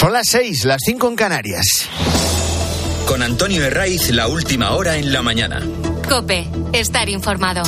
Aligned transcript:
Son 0.00 0.14
las 0.14 0.28
seis, 0.30 0.64
las 0.64 0.80
cinco 0.82 1.08
en 1.08 1.14
Canarias. 1.14 1.66
Con 3.06 3.22
Antonio 3.22 3.62
Herraiz, 3.62 4.08
la 4.08 4.28
última 4.28 4.70
hora 4.70 4.96
en 4.96 5.12
la 5.12 5.20
mañana. 5.20 5.60
Cope, 6.08 6.48
estar 6.72 7.10
informado. 7.10 7.62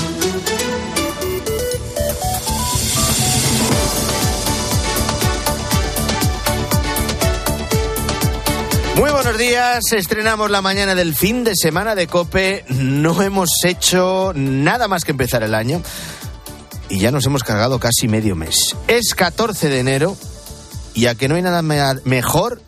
Muy 8.96 9.11
buenos 9.11 9.37
días, 9.37 9.93
estrenamos 9.93 10.51
la 10.51 10.62
mañana 10.62 10.95
del 10.95 11.14
fin 11.14 11.45
de 11.45 11.55
semana 11.55 11.95
de 11.95 12.07
Cope. 12.07 12.64
No 12.71 13.21
hemos 13.21 13.51
hecho 13.62 14.33
nada 14.35 14.89
más 14.89 15.05
que 15.05 15.11
empezar 15.11 15.43
el 15.43 15.55
año 15.55 15.83
y 16.89 16.99
ya 16.99 17.11
nos 17.11 17.27
hemos 17.27 17.45
cargado 17.45 17.79
casi 17.79 18.09
medio 18.09 18.35
mes. 18.37 18.75
Es 18.89 19.14
14 19.14 19.69
de 19.69 19.80
enero 19.80 20.17
y 20.95 21.06
a 21.06 21.14
que 21.14 21.29
no 21.29 21.34
hay 21.34 21.43
nada 21.43 21.62
mejor 21.62 22.62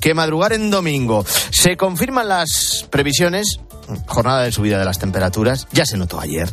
que 0.00 0.14
madrugar 0.14 0.52
en 0.52 0.70
domingo. 0.70 1.24
Se 1.50 1.76
confirman 1.76 2.28
las 2.28 2.86
previsiones, 2.90 3.60
jornada 4.06 4.42
de 4.42 4.52
subida 4.52 4.78
de 4.78 4.84
las 4.84 4.98
temperaturas, 4.98 5.66
ya 5.72 5.86
se 5.86 5.96
notó 5.96 6.20
ayer. 6.20 6.48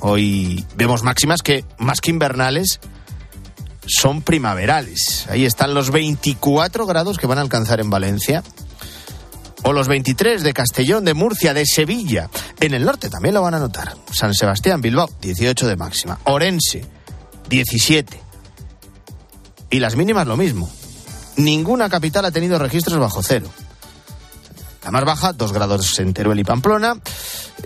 Hoy 0.00 0.64
vemos 0.76 1.02
máximas 1.02 1.42
que, 1.42 1.64
más 1.78 2.00
que 2.00 2.10
invernales, 2.10 2.80
son 3.86 4.22
primaverales. 4.22 5.26
Ahí 5.28 5.44
están 5.44 5.74
los 5.74 5.90
24 5.90 6.86
grados 6.86 7.18
que 7.18 7.26
van 7.26 7.38
a 7.38 7.42
alcanzar 7.42 7.80
en 7.80 7.90
Valencia. 7.90 8.42
O 9.64 9.72
los 9.72 9.88
23 9.88 10.44
de 10.44 10.52
Castellón, 10.52 11.04
de 11.04 11.14
Murcia, 11.14 11.52
de 11.52 11.64
Sevilla. 11.66 12.30
En 12.60 12.74
el 12.74 12.84
norte 12.84 13.10
también 13.10 13.34
lo 13.34 13.42
van 13.42 13.54
a 13.54 13.58
notar. 13.58 13.94
San 14.12 14.32
Sebastián, 14.34 14.80
Bilbao, 14.80 15.10
18 15.20 15.66
de 15.66 15.76
máxima. 15.76 16.20
Orense, 16.24 16.86
17. 17.48 18.27
Y 19.70 19.80
las 19.80 19.96
mínimas 19.96 20.26
lo 20.26 20.36
mismo. 20.36 20.70
Ninguna 21.36 21.88
capital 21.88 22.24
ha 22.24 22.30
tenido 22.30 22.58
registros 22.58 22.98
bajo 22.98 23.22
cero. 23.22 23.48
La 24.84 24.90
más 24.90 25.04
baja, 25.04 25.32
2 25.32 25.52
grados 25.52 25.98
en 25.98 26.14
Teruel 26.14 26.40
y 26.40 26.44
Pamplona. 26.44 26.96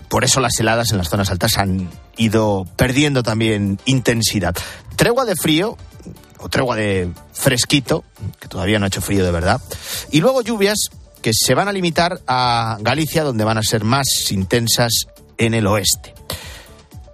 Por 0.09 0.25
eso 0.25 0.41
las 0.41 0.59
heladas 0.59 0.91
en 0.91 0.99
las 0.99 1.09
zonas 1.09 1.31
altas 1.31 1.57
han 1.59 1.89
ido 2.17 2.67
perdiendo 2.77 3.23
también 3.23 3.79
intensidad. 3.85 4.55
Tregua 4.97 5.25
de 5.25 5.37
frío, 5.37 5.77
o 6.39 6.49
tregua 6.49 6.77
de 6.77 7.11
fresquito, 7.33 8.05
que 8.41 8.48
todavía 8.48 8.79
no 8.79 8.85
ha 8.85 8.89
hecho 8.89 9.01
frío 9.01 9.25
de 9.25 9.31
verdad. 9.31 9.61
Y 10.11 10.21
luego 10.21 10.43
lluvias 10.43 10.89
que 11.23 11.31
se 11.33 11.55
van 11.55 11.69
a 11.69 11.73
limitar 11.73 12.21
a 12.27 12.77
Galicia, 12.81 13.23
donde 13.23 13.45
van 13.45 13.59
a 13.59 13.63
ser 13.63 13.85
más 13.85 14.33
intensas 14.33 15.07
en 15.39 15.55
el 15.55 15.67
oeste. 15.67 16.15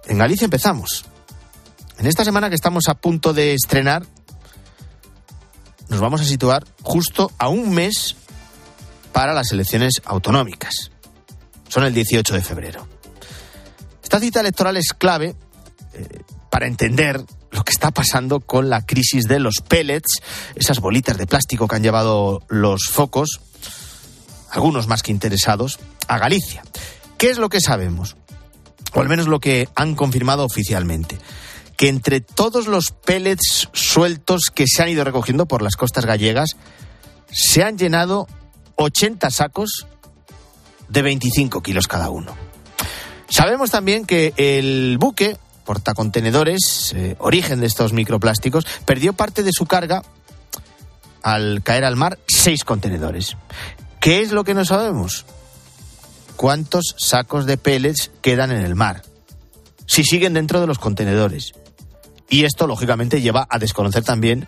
En 0.07 0.17
Galicia 0.17 0.45
empezamos. 0.45 1.05
En 1.99 2.07
esta 2.07 2.25
semana 2.25 2.49
que 2.49 2.55
estamos 2.55 2.87
a 2.87 2.95
punto 2.95 3.33
de 3.33 3.53
estrenar, 3.53 4.05
nos 5.89 5.99
vamos 5.99 6.21
a 6.21 6.25
situar 6.25 6.65
justo 6.81 7.31
a 7.37 7.49
un 7.49 7.73
mes 7.73 8.15
para 9.11 9.33
las 9.33 9.51
elecciones 9.51 10.01
autonómicas. 10.05 10.91
Son 11.67 11.83
el 11.83 11.93
18 11.93 12.33
de 12.33 12.41
febrero. 12.41 12.87
Esta 14.03 14.19
cita 14.19 14.39
electoral 14.39 14.77
es 14.77 14.93
clave 14.93 15.35
eh, 15.93 16.21
para 16.49 16.67
entender 16.67 17.23
lo 17.51 17.63
que 17.63 17.71
está 17.71 17.91
pasando 17.91 18.39
con 18.39 18.69
la 18.69 18.85
crisis 18.85 19.25
de 19.25 19.39
los 19.39 19.55
pellets, 19.67 20.21
esas 20.55 20.79
bolitas 20.79 21.17
de 21.17 21.27
plástico 21.27 21.67
que 21.67 21.75
han 21.75 21.83
llevado 21.83 22.43
los 22.47 22.83
focos, 22.89 23.41
algunos 24.51 24.87
más 24.87 25.03
que 25.03 25.11
interesados, 25.11 25.79
a 26.07 26.17
Galicia. 26.17 26.63
¿Qué 27.17 27.29
es 27.29 27.37
lo 27.37 27.49
que 27.49 27.61
sabemos? 27.61 28.15
O 28.93 29.01
al 29.01 29.09
menos 29.09 29.27
lo 29.27 29.39
que 29.39 29.67
han 29.75 29.95
confirmado 29.95 30.45
oficialmente 30.45 31.17
que 31.79 31.87
entre 31.87 32.19
todos 32.19 32.67
los 32.67 32.91
pellets 32.91 33.69
sueltos 33.71 34.51
que 34.53 34.65
se 34.67 34.83
han 34.83 34.89
ido 34.89 35.05
recogiendo 35.05 35.45
por 35.45 35.61
las 35.61 35.77
costas 35.77 36.05
gallegas, 36.05 36.57
se 37.31 37.63
han 37.63 37.77
llenado 37.77 38.27
80 38.75 39.29
sacos 39.29 39.87
de 40.89 41.01
25 41.01 41.63
kilos 41.63 41.87
cada 41.87 42.09
uno. 42.09 42.35
Sabemos 43.29 43.71
también 43.71 44.05
que 44.05 44.33
el 44.35 44.97
buque 44.99 45.37
portacontenedores, 45.63 46.91
eh, 46.97 47.15
origen 47.17 47.61
de 47.61 47.67
estos 47.67 47.93
microplásticos, 47.93 48.67
perdió 48.83 49.13
parte 49.13 49.41
de 49.41 49.53
su 49.53 49.65
carga 49.65 50.03
al 51.23 51.63
caer 51.63 51.85
al 51.85 51.95
mar 51.95 52.19
seis 52.27 52.65
contenedores. 52.65 53.37
¿Qué 54.01 54.19
es 54.19 54.33
lo 54.33 54.43
que 54.43 54.53
no 54.53 54.65
sabemos? 54.65 55.25
¿Cuántos 56.35 56.95
sacos 56.97 57.45
de 57.45 57.55
pellets 57.55 58.11
quedan 58.21 58.51
en 58.51 58.65
el 58.65 58.75
mar? 58.75 59.03
Si 59.85 60.03
siguen 60.03 60.33
dentro 60.33 60.59
de 60.59 60.67
los 60.67 60.77
contenedores. 60.77 61.53
Y 62.29 62.45
esto, 62.45 62.67
lógicamente, 62.67 63.21
lleva 63.21 63.47
a 63.49 63.59
desconocer 63.59 64.03
también 64.03 64.47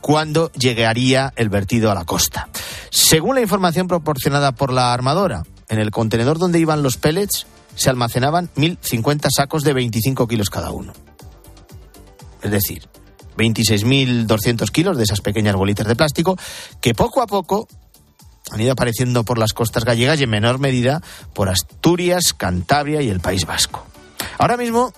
cuándo 0.00 0.50
llegaría 0.52 1.32
el 1.36 1.48
vertido 1.48 1.90
a 1.90 1.94
la 1.94 2.04
costa. 2.04 2.48
Según 2.90 3.34
la 3.34 3.42
información 3.42 3.86
proporcionada 3.86 4.52
por 4.52 4.72
la 4.72 4.92
armadora, 4.92 5.44
en 5.68 5.78
el 5.78 5.90
contenedor 5.90 6.38
donde 6.38 6.58
iban 6.58 6.82
los 6.82 6.96
pellets 6.96 7.46
se 7.74 7.90
almacenaban 7.90 8.50
1.050 8.56 9.28
sacos 9.34 9.62
de 9.62 9.72
25 9.72 10.26
kilos 10.26 10.50
cada 10.50 10.70
uno. 10.70 10.92
Es 12.42 12.50
decir, 12.50 12.88
26.200 13.36 14.70
kilos 14.70 14.96
de 14.96 15.04
esas 15.04 15.20
pequeñas 15.20 15.54
bolitas 15.54 15.86
de 15.86 15.96
plástico 15.96 16.36
que 16.80 16.94
poco 16.94 17.22
a 17.22 17.26
poco 17.26 17.68
han 18.50 18.60
ido 18.60 18.72
apareciendo 18.72 19.24
por 19.24 19.38
las 19.38 19.52
costas 19.52 19.84
gallegas 19.84 20.20
y 20.20 20.24
en 20.24 20.30
menor 20.30 20.58
medida 20.58 21.00
por 21.34 21.48
Asturias, 21.48 22.34
Cantabria 22.36 23.00
y 23.02 23.08
el 23.08 23.20
País 23.20 23.46
Vasco. 23.46 23.86
Ahora 24.38 24.56
mismo 24.56 24.92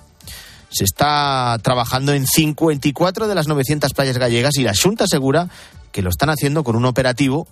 se 0.72 0.84
está 0.84 1.58
trabajando 1.62 2.14
en 2.14 2.26
54 2.26 3.28
de 3.28 3.34
las 3.34 3.46
900 3.46 3.92
playas 3.92 4.18
gallegas 4.18 4.56
y 4.56 4.62
la 4.62 4.74
Junta 4.74 5.04
asegura 5.04 5.48
que 5.92 6.02
lo 6.02 6.10
están 6.10 6.30
haciendo 6.30 6.64
con 6.64 6.76
un 6.76 6.86
operativo 6.86 7.46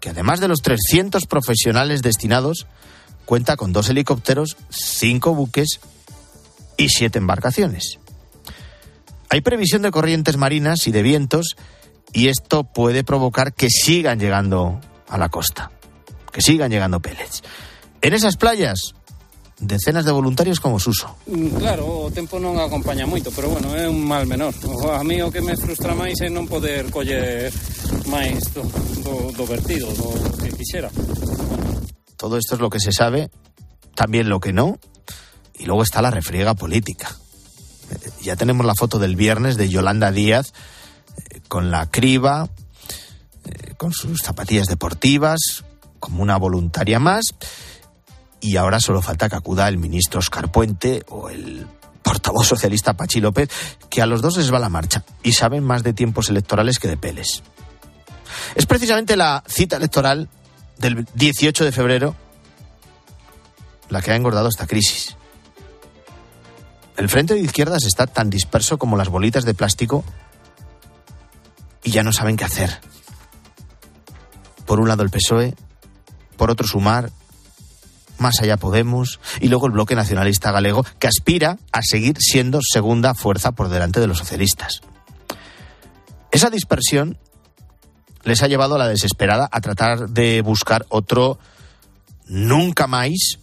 que 0.00 0.10
además 0.10 0.40
de 0.40 0.48
los 0.48 0.62
300 0.62 1.26
profesionales 1.26 2.02
destinados, 2.02 2.66
cuenta 3.24 3.56
con 3.56 3.72
dos 3.72 3.88
helicópteros, 3.88 4.56
cinco 4.70 5.34
buques 5.34 5.80
y 6.76 6.88
siete 6.88 7.18
embarcaciones. 7.18 7.98
Hay 9.28 9.40
previsión 9.40 9.82
de 9.82 9.90
corrientes 9.90 10.36
marinas 10.36 10.86
y 10.86 10.92
de 10.92 11.02
vientos 11.02 11.56
y 12.12 12.28
esto 12.28 12.64
puede 12.64 13.04
provocar 13.04 13.52
que 13.52 13.68
sigan 13.68 14.18
llegando 14.18 14.80
a 15.08 15.18
la 15.18 15.28
costa, 15.28 15.70
que 16.32 16.40
sigan 16.40 16.70
llegando 16.70 17.00
pellets. 17.00 17.42
En 18.00 18.14
esas 18.14 18.36
playas 18.36 18.94
decenas 19.58 20.04
de 20.04 20.12
voluntarios 20.12 20.60
como 20.60 20.78
Suso. 20.78 21.16
Mm, 21.26 21.58
claro, 21.58 22.06
o 22.06 22.10
tempo 22.10 22.38
non 22.38 22.58
acompaña 22.62 23.06
moito, 23.06 23.34
pero 23.34 23.50
bueno, 23.50 23.74
é 23.74 23.90
un 23.90 23.98
mal 24.06 24.26
menor. 24.26 24.54
A 24.94 25.02
mí 25.02 25.18
o 25.18 25.34
que 25.34 25.42
me 25.42 25.58
frustra 25.58 25.98
máis 25.98 26.18
é 26.22 26.30
non 26.30 26.46
poder 26.46 26.90
coller 26.94 27.50
máis 28.06 28.38
do, 28.54 28.62
do, 29.02 29.34
do 29.34 29.44
vertido, 29.44 29.90
do 29.90 30.14
que 30.38 30.54
quixera. 30.54 30.90
Todo 32.14 32.38
esto 32.38 32.54
es 32.54 32.60
lo 32.60 32.70
que 32.70 32.78
se 32.78 32.94
sabe, 32.94 33.30
también 33.94 34.30
lo 34.30 34.38
que 34.38 34.52
no, 34.54 34.78
y 35.58 35.66
luego 35.66 35.82
está 35.82 36.02
la 36.02 36.10
refriega 36.10 36.54
política. 36.54 37.10
Ya 38.22 38.36
tenemos 38.36 38.66
la 38.66 38.74
foto 38.74 38.98
del 38.98 39.16
viernes 39.16 39.56
de 39.56 39.68
Yolanda 39.68 40.12
Díaz 40.12 40.52
eh, 41.16 41.40
con 41.48 41.70
la 41.70 41.90
criba, 41.90 42.48
eh, 43.44 43.74
con 43.76 43.92
sus 43.92 44.20
zapatillas 44.22 44.66
deportivas, 44.66 45.64
como 45.98 46.22
una 46.22 46.36
voluntaria 46.36 47.00
más 47.00 47.34
y 48.40 48.56
ahora 48.56 48.80
solo 48.80 49.02
falta 49.02 49.28
que 49.28 49.36
acuda 49.36 49.68
el 49.68 49.78
ministro 49.78 50.20
Oscar 50.20 50.50
Puente 50.50 51.04
o 51.08 51.28
el 51.28 51.66
portavoz 52.02 52.46
socialista 52.46 52.94
Pachi 52.94 53.20
López, 53.20 53.50
que 53.90 54.00
a 54.00 54.06
los 54.06 54.22
dos 54.22 54.36
les 54.36 54.52
va 54.52 54.58
la 54.58 54.68
marcha 54.68 55.04
y 55.22 55.32
saben 55.32 55.64
más 55.64 55.82
de 55.82 55.92
tiempos 55.92 56.28
electorales 56.28 56.78
que 56.78 56.88
de 56.88 56.96
peles. 56.96 57.42
Es 58.54 58.66
precisamente 58.66 59.16
la 59.16 59.42
cita 59.46 59.76
electoral 59.76 60.28
del 60.78 61.06
18 61.14 61.64
de 61.64 61.72
febrero 61.72 62.16
la 63.88 64.02
que 64.02 64.12
ha 64.12 64.16
engordado 64.16 64.48
esta 64.48 64.66
crisis. 64.66 65.16
El 66.96 67.08
frente 67.08 67.34
de 67.34 67.40
izquierdas 67.40 67.84
está 67.84 68.06
tan 68.06 68.28
disperso 68.28 68.78
como 68.78 68.96
las 68.96 69.08
bolitas 69.08 69.44
de 69.44 69.54
plástico 69.54 70.04
y 71.82 71.90
ya 71.90 72.02
no 72.02 72.12
saben 72.12 72.36
qué 72.36 72.44
hacer. 72.44 72.80
Por 74.66 74.80
un 74.80 74.88
lado 74.88 75.02
el 75.02 75.10
PSOE, 75.10 75.54
por 76.36 76.50
otro 76.50 76.66
Sumar 76.66 77.10
más 78.18 78.40
allá 78.40 78.56
Podemos 78.56 79.20
y 79.40 79.48
luego 79.48 79.66
el 79.66 79.72
bloque 79.72 79.94
nacionalista 79.94 80.52
galego 80.52 80.84
que 80.98 81.08
aspira 81.08 81.58
a 81.72 81.80
seguir 81.82 82.16
siendo 82.18 82.60
segunda 82.62 83.14
fuerza 83.14 83.52
por 83.52 83.68
delante 83.68 84.00
de 84.00 84.06
los 84.06 84.18
socialistas. 84.18 84.80
Esa 86.30 86.50
dispersión 86.50 87.18
les 88.24 88.42
ha 88.42 88.48
llevado 88.48 88.74
a 88.74 88.78
la 88.78 88.88
desesperada 88.88 89.48
a 89.50 89.60
tratar 89.60 90.10
de 90.10 90.42
buscar 90.42 90.84
otro 90.88 91.38
nunca 92.26 92.86
más, 92.86 93.38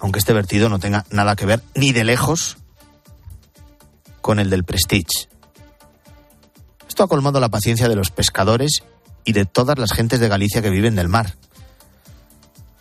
aunque 0.00 0.18
este 0.18 0.32
vertido 0.32 0.68
no 0.68 0.78
tenga 0.78 1.04
nada 1.10 1.36
que 1.36 1.46
ver 1.46 1.62
ni 1.74 1.92
de 1.92 2.04
lejos 2.04 2.56
con 4.20 4.40
el 4.40 4.50
del 4.50 4.64
Prestige. 4.64 5.28
Esto 6.88 7.04
ha 7.04 7.08
colmado 7.08 7.40
la 7.40 7.48
paciencia 7.48 7.88
de 7.88 7.94
los 7.94 8.10
pescadores 8.10 8.82
y 9.24 9.32
de 9.32 9.44
todas 9.44 9.78
las 9.78 9.92
gentes 9.92 10.18
de 10.18 10.28
Galicia 10.28 10.62
que 10.62 10.70
viven 10.70 10.94
del 10.94 11.08
mar. 11.08 11.34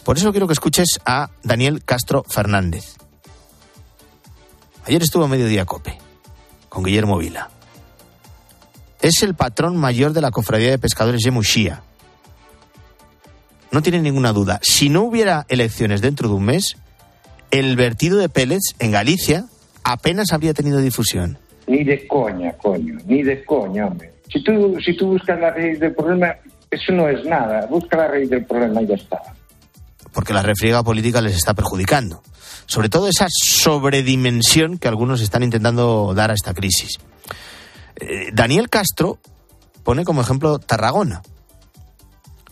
Por 0.06 0.18
eso 0.18 0.32
quiero 0.32 0.46
que 0.46 0.54
escuches 0.54 1.00
a 1.04 1.32
Daniel 1.44 1.84
Castro 1.84 2.24
Fernández. 2.30 2.96
Ayer 4.86 5.02
estuvo 5.02 5.24
a 5.24 5.28
mediodía 5.28 5.66
cope 5.66 5.98
con 6.70 6.84
Guillermo 6.84 7.18
Vila. 7.18 7.50
es 9.02 9.24
el 9.24 9.34
patrón 9.34 9.78
mayor 9.78 10.14
de 10.14 10.22
la 10.22 10.30
cofradía 10.30 10.70
de 10.70 10.78
pescadores 10.78 11.22
de 11.22 11.32
Muxía. 11.32 11.82
No 13.72 13.82
tiene 13.82 14.00
ninguna 14.00 14.32
duda. 14.32 14.60
Si 14.62 14.90
no 14.90 15.02
hubiera 15.02 15.46
elecciones 15.50 16.02
dentro 16.02 16.30
de 16.30 16.36
un 16.36 16.46
mes, 16.46 16.78
el 17.50 17.76
vertido 17.76 18.20
de 18.20 18.30
pellets 18.30 18.76
en 18.78 18.92
Galicia 18.92 19.46
apenas 19.84 20.34
habría 20.34 20.54
tenido 20.54 20.80
difusión. 20.82 21.40
Ni 21.66 21.84
de 21.84 22.08
coña, 22.08 22.54
coño, 22.54 23.00
ni 23.08 23.24
de 23.24 23.44
coña, 23.44 23.88
hombre. 23.88 24.14
Si 24.32 24.44
tú, 24.44 24.78
si 24.86 24.96
tú 24.96 25.08
buscas 25.08 25.40
la 25.40 25.52
raíz 25.52 25.80
del 25.80 25.96
problema, 25.96 26.36
eso 26.70 26.94
no 26.94 27.10
es 27.10 27.26
nada. 27.26 27.66
Busca 27.66 27.98
la 27.98 28.08
raíz 28.10 28.30
del 28.30 28.46
problema 28.46 28.84
y 28.84 28.88
ya 28.88 28.96
está. 28.96 29.35
Porque 30.16 30.34
la 30.34 30.42
refriega 30.42 30.82
política 30.82 31.22
les 31.22 31.36
está 31.36 31.54
perjudicando. 31.54 32.24
Sobre 32.66 32.90
todo 32.90 33.08
esa 33.08 33.28
sobredimensión 33.30 34.80
que 34.80 34.88
algunos 34.88 35.22
están 35.22 35.44
intentando 35.44 36.14
dar 36.16 36.32
a 36.32 36.34
esta 36.34 36.54
crisis. 36.54 36.98
Eh, 37.98 38.32
Daniel 38.34 38.70
Castro 38.70 39.20
pone 39.84 40.06
como 40.06 40.22
ejemplo 40.22 40.58
Tarragona. 40.58 41.22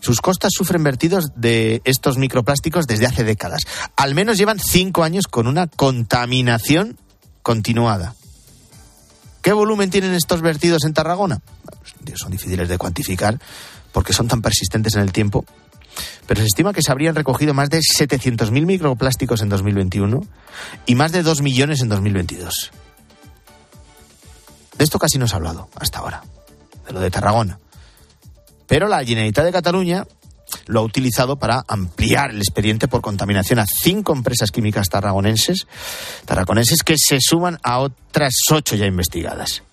Sus 0.01 0.19
costas 0.19 0.51
sufren 0.54 0.83
vertidos 0.83 1.31
de 1.38 1.81
estos 1.86 2.18
microplásticos 2.18 2.86
desde 2.86 3.06
hace 3.06 3.24
décadas. 3.24 3.62
Al 3.95 4.13
menos 4.13 4.38
llevan 4.38 4.60
cinco 4.60 5.04
años 5.04 5.27
con 5.27 5.48
una 5.48 5.68
contaminación 5.68 7.00
continuada. 7.42 8.13
¿Qué 9.42 9.54
volumen 9.54 9.89
tienen 9.89 10.13
estos 10.13 10.42
vertidos 10.42 10.83
en 10.83 10.94
Tarragona? 10.94 11.39
Son 12.15 12.31
difíciles 12.31 12.68
de 12.68 12.77
cuantificar 12.77 13.39
porque 13.94 14.12
son 14.12 14.27
tan 14.27 14.42
persistentes 14.42 14.95
en 14.95 15.01
el 15.01 15.13
tiempo. 15.13 15.45
Pero 16.28 16.42
se 16.42 16.48
estima 16.48 16.74
que 16.74 16.81
se 16.81 16.92
habrían 16.92 17.16
recogido 17.16 17.54
más 17.54 17.69
de 17.69 17.80
700.000 17.80 18.66
microplásticos 18.66 19.42
en 19.42 19.50
2021 19.50 20.22
y 20.86 20.95
más 20.95 21.12
de 21.12 21.24
2 21.24 21.42
millones 21.42 21.81
en 21.81 21.90
2022. 21.90 22.72
De 24.78 24.84
esto 24.84 25.00
casi 25.00 25.18
no 25.18 25.28
se 25.28 25.36
ha 25.36 25.38
hablado 25.38 25.69
hasta 25.75 26.00
ahora, 26.00 26.24
de 26.88 26.94
lo 26.94 27.00
de 27.00 27.12
Tarragona. 27.12 27.60
Pero 28.68 28.88
la 28.88 29.04
Generalitat 29.04 29.45
de 29.45 29.51
Cataluña 29.51 30.06
lo 30.68 30.80
ha 30.80 30.84
utilizado 30.84 31.38
para 31.38 31.63
ampliar 31.68 32.31
el 32.31 32.38
expediente 32.38 32.88
por 32.88 33.01
contaminación 33.01 33.60
a 33.60 33.66
cinco 33.66 34.13
empresas 34.13 34.51
químicas 34.51 34.88
tarragonenses, 34.88 35.68
tarragonenses 36.25 36.84
que 36.84 36.96
se 36.98 37.18
suman 37.19 37.60
a 37.63 37.80
otras 37.80 38.34
ocho 38.51 38.75
ya 38.75 38.86
investigadas. 38.86 39.63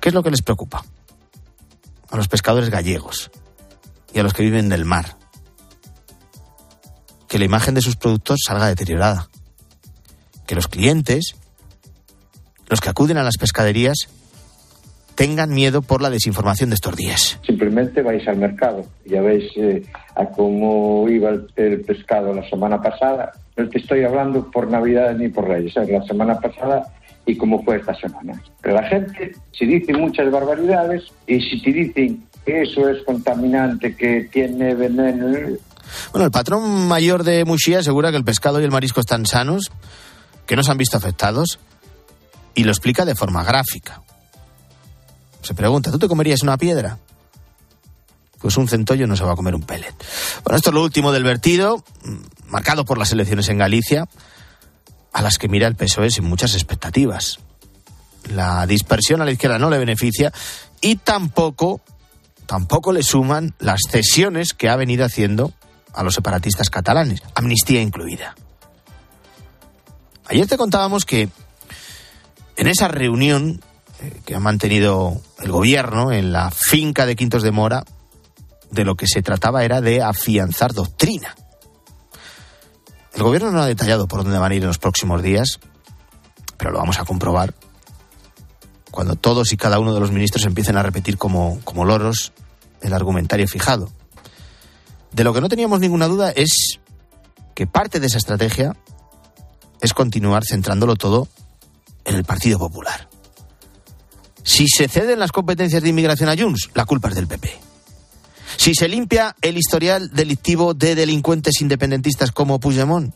¿Qué 0.00 0.08
es 0.08 0.14
lo 0.14 0.22
que 0.22 0.30
les 0.30 0.42
preocupa? 0.42 0.84
A 2.10 2.16
los 2.16 2.28
pescadores 2.28 2.70
gallegos 2.70 3.30
y 4.14 4.20
a 4.20 4.22
los 4.22 4.32
que 4.32 4.44
viven 4.44 4.68
del 4.68 4.84
mar. 4.84 5.16
Que 7.28 7.38
la 7.38 7.44
imagen 7.44 7.74
de 7.74 7.82
sus 7.82 7.96
productos 7.96 8.40
salga 8.46 8.68
deteriorada. 8.68 9.28
Que 10.46 10.54
los 10.54 10.68
clientes, 10.68 11.34
los 12.68 12.80
que 12.80 12.90
acuden 12.90 13.18
a 13.18 13.24
las 13.24 13.36
pescaderías, 13.36 14.08
tengan 15.14 15.50
miedo 15.50 15.82
por 15.82 16.00
la 16.00 16.10
desinformación 16.10 16.70
de 16.70 16.74
estos 16.74 16.96
días. 16.96 17.40
Simplemente 17.44 18.02
vais 18.02 18.26
al 18.28 18.36
mercado, 18.36 18.84
ya 19.04 19.20
veis 19.20 19.50
eh, 19.56 19.82
a 20.14 20.26
cómo 20.26 21.08
iba 21.08 21.30
el, 21.56 21.80
pescado 21.82 22.32
la 22.34 22.48
semana 22.48 22.80
pasada. 22.80 23.32
No 23.56 23.68
te 23.68 23.78
estoy 23.78 24.04
hablando 24.04 24.50
por 24.50 24.68
Navidad 24.68 25.16
ni 25.16 25.28
por 25.28 25.48
Reyes, 25.48 25.76
es 25.76 25.88
la 25.88 26.02
semana 26.04 26.38
pasada 26.40 26.92
y 27.26 27.36
cómo 27.36 27.62
fue 27.62 27.76
esta 27.76 27.94
semana. 27.94 28.40
Pero 28.60 28.74
la 28.74 28.88
gente, 28.88 29.32
si 29.52 29.66
dice 29.66 29.92
muchas 29.92 30.30
barbaridades 30.30 31.04
y 31.26 31.40
si 31.40 31.62
te 31.62 31.72
dicen 31.72 32.24
eso 32.46 32.88
es 32.88 33.02
contaminante, 33.04 33.96
que 33.96 34.28
tiene 34.32 34.74
veneno... 34.74 35.56
Bueno, 36.12 36.24
el 36.24 36.30
patrón 36.30 36.88
mayor 36.88 37.24
de 37.24 37.44
Muxía 37.44 37.78
asegura 37.80 38.10
que 38.10 38.16
el 38.16 38.24
pescado 38.24 38.60
y 38.60 38.64
el 38.64 38.70
marisco 38.70 39.00
están 39.00 39.26
sanos, 39.26 39.70
que 40.46 40.56
no 40.56 40.62
se 40.62 40.70
han 40.70 40.78
visto 40.78 40.96
afectados 40.96 41.58
y 42.54 42.64
lo 42.64 42.70
explica 42.70 43.04
de 43.04 43.14
forma 43.14 43.44
gráfica. 43.44 44.02
Se 45.42 45.54
pregunta, 45.54 45.90
¿tú 45.90 45.98
te 45.98 46.08
comerías 46.08 46.42
una 46.42 46.56
piedra? 46.56 46.98
Pues 48.38 48.56
un 48.56 48.68
centollo 48.68 49.06
no 49.06 49.16
se 49.16 49.24
va 49.24 49.32
a 49.32 49.36
comer 49.36 49.54
un 49.54 49.62
pellet. 49.62 49.94
Bueno, 50.42 50.56
esto 50.56 50.70
es 50.70 50.74
lo 50.74 50.82
último 50.82 51.12
del 51.12 51.24
vertido, 51.24 51.84
marcado 52.48 52.84
por 52.84 52.98
las 52.98 53.12
elecciones 53.12 53.48
en 53.48 53.58
Galicia, 53.58 54.08
a 55.12 55.22
las 55.22 55.38
que 55.38 55.48
mira 55.48 55.68
el 55.68 55.76
PSOE 55.76 56.10
sin 56.10 56.24
muchas 56.24 56.54
expectativas. 56.54 57.38
La 58.32 58.66
dispersión 58.66 59.20
a 59.20 59.24
la 59.24 59.32
izquierda 59.32 59.58
no 59.58 59.70
le 59.70 59.78
beneficia 59.78 60.32
y 60.80 60.96
tampoco, 60.96 61.80
tampoco 62.46 62.92
le 62.92 63.02
suman 63.02 63.54
las 63.58 63.80
cesiones 63.90 64.54
que 64.54 64.68
ha 64.68 64.76
venido 64.76 65.04
haciendo 65.04 65.52
a 65.92 66.02
los 66.02 66.14
separatistas 66.14 66.70
catalanes, 66.70 67.22
amnistía 67.34 67.80
incluida. 67.80 68.34
Ayer 70.26 70.46
te 70.46 70.56
contábamos 70.56 71.04
que 71.04 71.28
en 72.56 72.66
esa 72.66 72.88
reunión 72.88 73.60
que 74.24 74.34
ha 74.34 74.40
mantenido 74.40 75.20
el 75.40 75.50
gobierno 75.50 76.12
en 76.12 76.32
la 76.32 76.50
finca 76.50 77.06
de 77.06 77.16
Quintos 77.16 77.42
de 77.42 77.52
Mora, 77.52 77.84
de 78.70 78.84
lo 78.84 78.96
que 78.96 79.06
se 79.06 79.22
trataba 79.22 79.64
era 79.64 79.80
de 79.80 80.02
afianzar 80.02 80.72
doctrina. 80.72 81.34
El 83.14 83.22
gobierno 83.22 83.52
no 83.52 83.62
ha 83.62 83.66
detallado 83.66 84.08
por 84.08 84.24
dónde 84.24 84.38
van 84.38 84.52
a 84.52 84.54
ir 84.54 84.62
en 84.62 84.68
los 84.68 84.78
próximos 84.78 85.22
días, 85.22 85.60
pero 86.56 86.72
lo 86.72 86.78
vamos 86.78 86.98
a 86.98 87.04
comprobar 87.04 87.54
cuando 88.94 89.16
todos 89.16 89.52
y 89.52 89.56
cada 89.56 89.80
uno 89.80 89.92
de 89.92 89.98
los 89.98 90.12
ministros 90.12 90.44
empiecen 90.44 90.76
a 90.76 90.82
repetir 90.84 91.18
como, 91.18 91.58
como 91.64 91.84
loros 91.84 92.32
el 92.80 92.92
argumentario 92.92 93.48
fijado. 93.48 93.90
De 95.10 95.24
lo 95.24 95.34
que 95.34 95.40
no 95.40 95.48
teníamos 95.48 95.80
ninguna 95.80 96.06
duda 96.06 96.30
es 96.30 96.78
que 97.56 97.66
parte 97.66 97.98
de 97.98 98.06
esa 98.06 98.18
estrategia 98.18 98.76
es 99.80 99.94
continuar 99.94 100.44
centrándolo 100.44 100.94
todo 100.94 101.26
en 102.04 102.14
el 102.14 102.22
Partido 102.22 102.60
Popular. 102.60 103.08
Si 104.44 104.68
se 104.68 104.86
ceden 104.86 105.18
las 105.18 105.32
competencias 105.32 105.82
de 105.82 105.88
inmigración 105.88 106.28
a 106.28 106.36
Junts, 106.36 106.70
la 106.74 106.84
culpa 106.84 107.08
es 107.08 107.16
del 107.16 107.26
PP. 107.26 107.50
Si 108.58 108.76
se 108.76 108.86
limpia 108.86 109.34
el 109.42 109.58
historial 109.58 110.10
delictivo 110.10 110.72
de 110.72 110.94
delincuentes 110.94 111.60
independentistas 111.60 112.30
como 112.30 112.60
Puigdemont, 112.60 113.12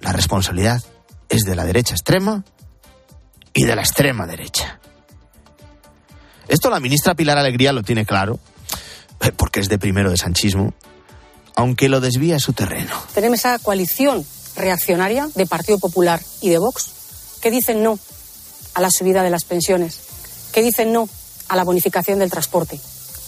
la 0.00 0.12
responsabilidad 0.14 0.82
es 1.28 1.42
de 1.42 1.54
la 1.54 1.66
derecha 1.66 1.92
extrema 1.92 2.46
y 3.56 3.64
de 3.64 3.74
la 3.74 3.82
extrema 3.82 4.26
derecha. 4.26 4.78
Esto 6.46 6.70
la 6.70 6.78
ministra 6.78 7.14
Pilar 7.14 7.38
Alegría 7.38 7.72
lo 7.72 7.82
tiene 7.82 8.04
claro, 8.04 8.38
eh, 9.20 9.32
porque 9.32 9.60
es 9.60 9.68
de 9.68 9.78
primero 9.78 10.10
de 10.10 10.18
sanchismo, 10.18 10.74
aunque 11.56 11.88
lo 11.88 12.00
desvía 12.00 12.36
a 12.36 12.38
su 12.38 12.52
terreno. 12.52 12.92
Tenemos 13.14 13.40
esa 13.40 13.58
coalición 13.58 14.24
reaccionaria 14.56 15.28
de 15.34 15.46
Partido 15.46 15.78
Popular 15.78 16.20
y 16.42 16.50
de 16.50 16.58
Vox 16.58 16.90
que 17.40 17.50
dicen 17.50 17.82
no 17.82 17.98
a 18.74 18.82
la 18.82 18.90
subida 18.90 19.22
de 19.22 19.30
las 19.30 19.44
pensiones, 19.44 20.00
que 20.52 20.62
dicen 20.62 20.92
no 20.92 21.08
a 21.48 21.56
la 21.56 21.64
bonificación 21.64 22.18
del 22.18 22.30
transporte, 22.30 22.78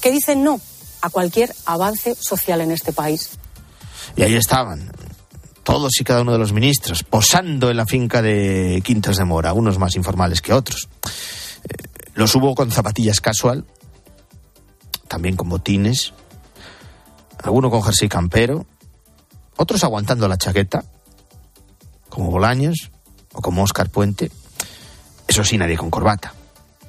que 0.03 0.13
dicen 0.13 0.45
no 0.45 0.61
a 1.01 1.09
cualquier 1.09 1.55
avance 1.65 2.15
social 2.15 2.61
en 2.61 2.71
este 2.71 2.93
país. 2.93 3.31
Y 4.15 4.23
ahí 4.25 4.37
estaban, 4.37 4.91
todos 5.69 6.01
y 6.01 6.05
cada 6.05 6.23
uno 6.23 6.33
de 6.33 6.39
los 6.39 6.55
ministros, 6.55 7.03
posando 7.03 7.71
en 7.71 7.77
la 7.77 7.85
finca 7.85 8.23
de 8.23 8.81
Quintas 8.83 9.19
de 9.19 9.27
Mora, 9.27 9.53
unos 9.53 9.79
más 9.79 9.97
informales 9.97 10.41
que 10.41 10.55
otros. 10.55 10.89
Eh, 11.63 11.85
los 12.15 12.35
hubo 12.35 12.55
con 12.55 12.71
zapatillas 12.71 13.21
casual, 13.21 13.67
también 15.09 15.37
con 15.37 15.51
botines, 15.51 16.15
alguno 17.43 17.69
con 17.69 17.83
jersey 17.83 18.09
campero, 18.09 18.65
otros 19.59 19.85
aguantando 19.85 20.27
la 20.27 20.39
chaqueta, 20.39 20.87
como 22.09 22.31
Bolaños 22.31 22.91
o 23.35 23.43
como 23.43 23.63
Oscar 23.63 23.91
Puente, 23.91 24.31
eso 25.27 25.45
sí, 25.45 25.59
nadie 25.59 25.77
con 25.77 25.91
corbata. 25.91 26.33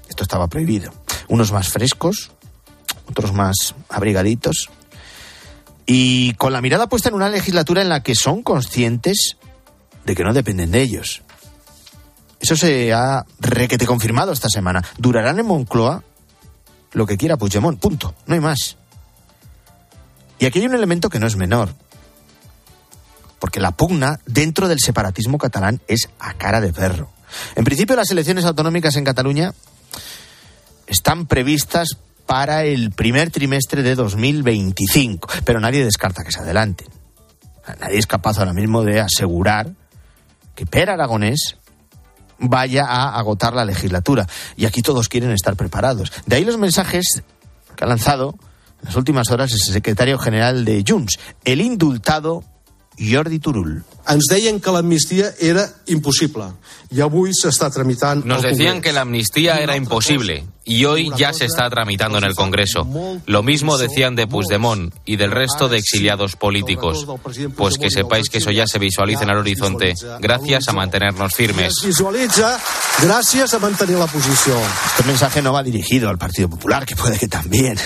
Esto 0.08 0.24
estaba 0.24 0.48
prohibido. 0.48 0.94
Unos 1.28 1.52
más 1.52 1.68
frescos, 1.68 2.32
otros 3.10 3.34
más 3.34 3.76
abrigaditos. 3.90 4.70
Y 5.92 6.36
con 6.36 6.54
la 6.54 6.62
mirada 6.62 6.88
puesta 6.88 7.10
en 7.10 7.16
una 7.16 7.30
legislatura 7.30 7.82
en 7.82 7.90
la 7.90 8.04
que 8.04 8.14
son 8.14 8.44
conscientes 8.44 9.38
de 10.06 10.14
que 10.14 10.24
no 10.24 10.36
dependen 10.36 10.70
de 10.70 10.84
ellos. 10.84 11.24
Eso 12.40 12.56
se 12.56 12.94
ha 12.94 13.26
requete 13.40 13.88
confirmado 13.88 14.32
esta 14.32 14.50
semana. 14.50 14.84
Durarán 15.00 15.40
en 15.40 15.48
Moncloa 15.48 16.04
lo 16.92 17.08
que 17.08 17.18
quiera 17.18 17.38
Puigdemont. 17.38 17.80
Punto. 17.80 18.14
No 18.28 18.36
hay 18.36 18.40
más. 18.40 18.78
Y 20.38 20.46
aquí 20.46 20.60
hay 20.60 20.68
un 20.68 20.76
elemento 20.76 21.10
que 21.10 21.18
no 21.18 21.26
es 21.26 21.36
menor. 21.36 21.74
Porque 23.40 23.60
la 23.60 23.72
pugna 23.72 24.20
dentro 24.28 24.68
del 24.68 24.80
separatismo 24.80 25.40
catalán 25.40 25.82
es 25.88 26.08
a 26.20 26.36
cara 26.36 26.62
de 26.62 26.72
perro. 26.72 27.10
En 27.56 27.64
principio, 27.64 27.96
las 27.96 28.12
elecciones 28.12 28.46
autonómicas 28.46 28.96
en 28.96 29.06
Cataluña 29.06 29.56
están 30.86 31.26
previstas 31.26 31.98
para 32.30 32.64
el 32.64 32.92
primer 32.92 33.32
trimestre 33.32 33.82
de 33.82 33.96
2025, 33.96 35.28
pero 35.46 35.60
nadie 35.60 35.84
descarta 35.84 36.24
que 36.24 36.32
se 36.32 36.40
adelanten. 36.40 36.88
Nadie 37.80 37.98
es 37.98 38.06
capaz 38.06 38.38
ahora 38.38 38.54
mismo 38.54 38.84
de 38.84 39.00
asegurar 39.00 39.72
que 40.54 40.68
Per 40.68 40.92
Aragonés 40.92 41.58
vaya 42.38 42.86
a 42.86 43.18
agotar 43.18 43.56
la 43.56 43.66
legislatura. 43.66 44.28
Y 44.56 44.68
aquí 44.68 44.84
todos 44.84 45.10
quieren 45.10 45.32
estar 45.32 45.56
preparados. 45.56 46.12
De 46.28 46.36
ahí 46.36 46.46
los 46.46 46.60
mensajes 46.60 47.24
que 47.76 47.84
ha 47.84 47.88
lanzado 47.88 48.36
en 48.80 48.86
las 48.86 48.96
últimas 48.96 49.32
horas 49.32 49.52
el 49.52 49.74
secretario 49.74 50.20
general 50.20 50.66
de 50.66 50.86
Junts, 50.88 51.18
el 51.46 51.62
indultado 51.62 52.44
Jordi 53.00 53.40
Turul. 53.40 53.84
Ens 54.10 54.26
deien 54.30 54.60
que 54.60 54.72
l'amnistia 54.72 55.34
era 55.40 55.68
imposible 55.88 56.52
y 56.92 57.02
avui 57.02 57.34
se 57.34 57.50
está 57.50 57.70
tramitando. 57.70 58.26
Nos 58.26 58.42
decían 58.42 58.82
que 58.82 58.92
la 58.92 59.02
amnistía 59.02 59.58
era 59.58 59.76
imposible 59.78 60.46
y 60.66 60.86
hoy 60.86 61.12
ya 61.16 61.34
se 61.34 61.46
está 61.46 61.70
tramitando 61.70 62.18
en 62.18 62.24
el 62.24 62.34
Congreso. 62.34 62.88
Lo 63.28 63.44
mismo 63.44 63.78
decían 63.78 64.16
de 64.16 64.26
Puigdemont 64.26 64.94
y 65.06 65.16
del 65.16 65.32
resto 65.32 65.70
de 65.70 65.78
exiliados 65.78 66.36
políticos. 66.36 67.06
Pues 67.56 67.78
que 67.78 67.92
sepáis 67.92 68.30
que 68.30 68.40
eso 68.40 68.52
ya 68.52 68.66
se 68.66 68.80
visualiza 68.80 69.24
en 69.24 69.30
el 69.30 69.38
horizonte 69.38 69.94
gracias 70.20 70.68
a 70.68 70.74
mantenernos 70.74 71.34
firmes. 71.36 71.76
Visualitza 71.86 72.60
gracias 73.02 73.54
a 73.54 73.60
mantener 73.60 73.98
la 73.98 74.08
posición. 74.08 74.62
Este 74.88 75.04
mensaje 75.04 75.42
no 75.42 75.54
va 75.54 75.62
dirigido 75.62 76.10
al 76.10 76.18
Partido 76.18 76.50
Popular, 76.50 76.86
que 76.86 76.96
puede 76.96 77.20
que 77.20 77.28
también. 77.28 77.78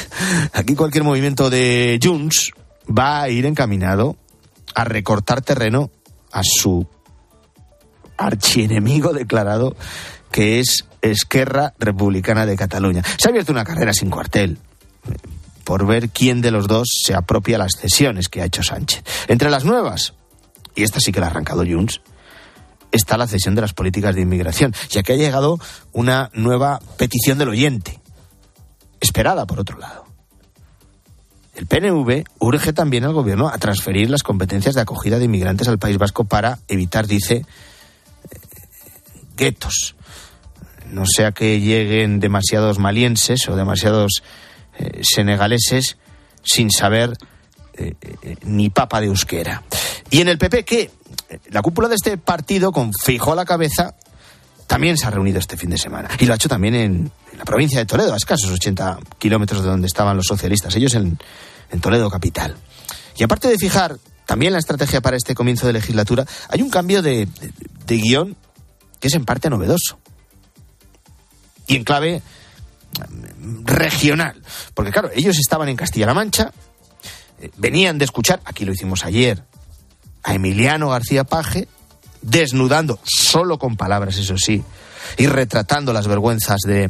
Aquí 0.54 0.76
cualquier 0.76 1.04
movimiento 1.04 1.50
de 1.50 2.00
Junts 2.02 2.52
va 2.88 3.24
a 3.24 3.30
ir 3.30 3.46
encaminado 3.46 4.16
a 4.74 4.84
recortar 4.84 5.42
terreno 5.42 5.92
a 6.32 6.42
su 6.44 6.88
archienemigo 8.18 9.14
declarado 9.14 9.76
que 10.32 10.60
es 10.60 10.86
Esquerra 11.02 11.74
Republicana 11.80 12.46
de 12.46 12.56
Cataluña. 12.56 13.04
Se 13.18 13.28
ha 13.28 13.30
abierto 13.30 13.52
una 13.52 13.64
carrera 13.64 13.94
sin 13.94 14.10
cuartel 14.10 14.58
por 15.64 15.86
ver 15.86 16.10
quién 16.10 16.42
de 16.42 16.52
los 16.52 16.68
dos 16.68 16.88
se 17.04 17.14
apropia 17.14 17.58
las 17.58 17.74
cesiones 17.74 18.30
que 18.30 18.42
ha 18.42 18.46
hecho 18.46 18.64
Sánchez. 18.64 19.04
Entre 19.28 19.50
las 19.50 19.66
nuevas, 19.66 20.14
y 20.76 20.84
esta 20.84 21.00
sí 21.00 21.12
que 21.12 21.20
la 21.20 21.28
ha 21.28 21.30
arrancado 21.30 21.64
Junts, 21.66 22.02
está 22.92 23.18
la 23.18 23.28
cesión 23.28 23.56
de 23.56 23.62
las 23.62 23.74
políticas 23.74 24.16
de 24.16 24.22
inmigración, 24.22 24.74
ya 24.90 25.04
que 25.04 25.14
ha 25.14 25.18
llegado 25.18 25.60
una 25.92 26.30
nueva 26.34 26.80
petición 26.98 27.38
del 27.38 27.50
oyente, 27.50 28.00
esperada 29.02 29.46
por 29.46 29.60
otro 29.60 29.78
lado. 29.78 30.03
El 31.56 31.68
PNV 31.68 32.24
urge 32.40 32.74
también 32.74 33.04
al 33.04 33.14
gobierno 33.14 33.48
a 33.48 33.58
transferir 33.58 34.10
las 34.10 34.24
competencias 34.24 34.74
de 34.76 34.82
acogida 34.82 35.20
de 35.20 35.26
inmigrantes 35.26 35.68
al 35.68 35.78
País 35.78 35.98
Vasco 35.98 36.24
para 36.24 36.60
evitar, 36.68 37.06
dice, 37.06 37.46
guetos. 39.38 39.96
No 40.90 41.04
sea 41.06 41.32
que 41.32 41.60
lleguen 41.60 42.20
demasiados 42.20 42.80
malienses 42.80 43.48
o 43.50 43.56
demasiados 43.56 44.24
eh, 44.78 45.02
senegaleses 45.04 45.98
sin 46.44 46.72
saber 46.72 47.14
eh, 47.76 47.94
eh, 48.02 48.36
ni 48.44 48.70
papa 48.70 49.00
de 49.00 49.08
euskera. 49.08 49.64
Y 50.10 50.22
en 50.22 50.30
el 50.30 50.38
PP, 50.38 50.66
que 50.66 50.92
la 51.50 51.62
cúpula 51.62 51.88
de 51.88 51.96
este 51.96 52.18
partido, 52.18 52.72
con 52.72 52.92
fijo 52.94 53.32
a 53.32 53.36
la 53.36 53.46
cabeza, 53.46 53.96
también 54.68 54.98
se 54.98 55.06
ha 55.06 55.12
reunido 55.12 55.40
este 55.40 55.58
fin 55.58 55.70
de 55.70 55.78
semana. 55.78 56.10
Y 56.20 56.26
lo 56.26 56.34
ha 56.34 56.36
hecho 56.36 56.50
también 56.50 56.76
en 56.76 57.12
la 57.44 57.46
provincia 57.46 57.80
de 57.80 57.86
Toledo, 57.86 58.14
a 58.14 58.16
escasos 58.16 58.50
80 58.50 59.00
kilómetros 59.20 59.64
de 59.64 59.70
donde 59.70 59.88
estaban 59.88 60.16
los 60.16 60.28
socialistas, 60.28 60.74
ellos 60.78 60.94
en, 60.94 61.20
Toledo 61.82 62.10
capital. 62.10 62.56
Y 63.18 63.24
aparte 63.24 63.50
de 63.50 63.58
fijar 63.58 63.98
también 64.26 64.54
la 64.54 64.60
estrategia 64.60 65.02
para 65.02 65.18
este 65.18 65.36
comienzo 65.36 65.68
de 65.68 65.74
legislatura, 65.74 66.26
hay 66.48 66.62
un 66.62 66.70
cambio 66.70 67.02
de, 67.02 67.26
de, 67.26 67.52
de 67.86 67.98
guion 67.98 68.38
que 69.02 69.10
es 69.10 69.14
en 69.16 69.26
parte 69.26 69.50
novedoso. 69.50 70.00
Y 71.68 71.76
en 71.76 71.84
clave 71.84 72.22
mm, 73.40 73.66
regional. 73.66 74.42
Porque 74.74 74.94
claro, 74.94 75.10
ellos 75.14 75.38
estaban 75.38 75.68
en 75.68 75.76
Castilla-La 75.76 76.14
Mancha, 76.14 76.54
eh, 77.42 77.50
venían 77.58 77.98
de 77.98 78.06
escuchar, 78.06 78.40
aquí 78.46 78.64
lo 78.64 78.72
hicimos 78.72 79.04
ayer, 79.04 79.44
a 80.24 80.34
Emiliano 80.34 80.92
García 80.92 81.26
Paje, 81.26 81.68
desnudando, 82.22 83.00
solo 83.04 83.60
con 83.60 83.76
palabras, 83.76 84.16
eso 84.16 84.38
sí, 84.38 84.64
y 85.18 85.28
retratando 85.28 85.92
las 85.92 86.08
vergüenzas 86.08 86.62
de, 86.66 86.90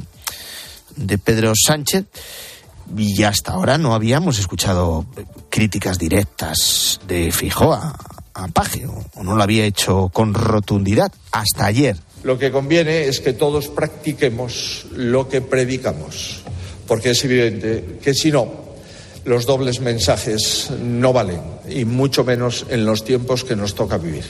de 0.95 1.17
Pedro 1.17 1.53
Sánchez. 1.55 2.05
Y 2.97 3.23
hasta 3.23 3.53
ahora 3.53 3.77
no 3.77 3.93
habíamos 3.93 4.39
escuchado 4.39 5.05
críticas 5.49 5.97
directas 5.97 6.99
de 7.07 7.31
Fijó 7.31 7.73
a, 7.73 7.95
Paje, 8.51 8.85
o, 8.87 9.23
no 9.23 9.35
lo 9.35 9.43
había 9.43 9.65
hecho 9.65 10.09
con 10.11 10.33
rotundidad, 10.33 11.11
hasta 11.31 11.65
ayer. 11.65 11.97
Lo 12.23 12.37
que 12.37 12.51
conviene 12.51 13.03
es 13.03 13.19
que 13.19 13.33
todos 13.33 13.67
practiquemos 13.67 14.87
lo 14.95 15.29
que 15.29 15.41
predicamos, 15.41 16.41
porque 16.87 17.11
es 17.11 17.23
evidente 17.23 17.99
que 18.01 18.13
si 18.13 18.31
no, 18.31 18.63
los 19.25 19.45
dobles 19.45 19.79
mensajes 19.79 20.69
no 20.81 21.13
valen, 21.13 21.41
y 21.69 21.85
mucho 21.85 22.23
menos 22.23 22.65
en 22.69 22.85
los 22.85 23.05
tiempos 23.05 23.43
que 23.43 23.55
nos 23.55 23.75
toca 23.75 23.97
vivir. 23.97 24.25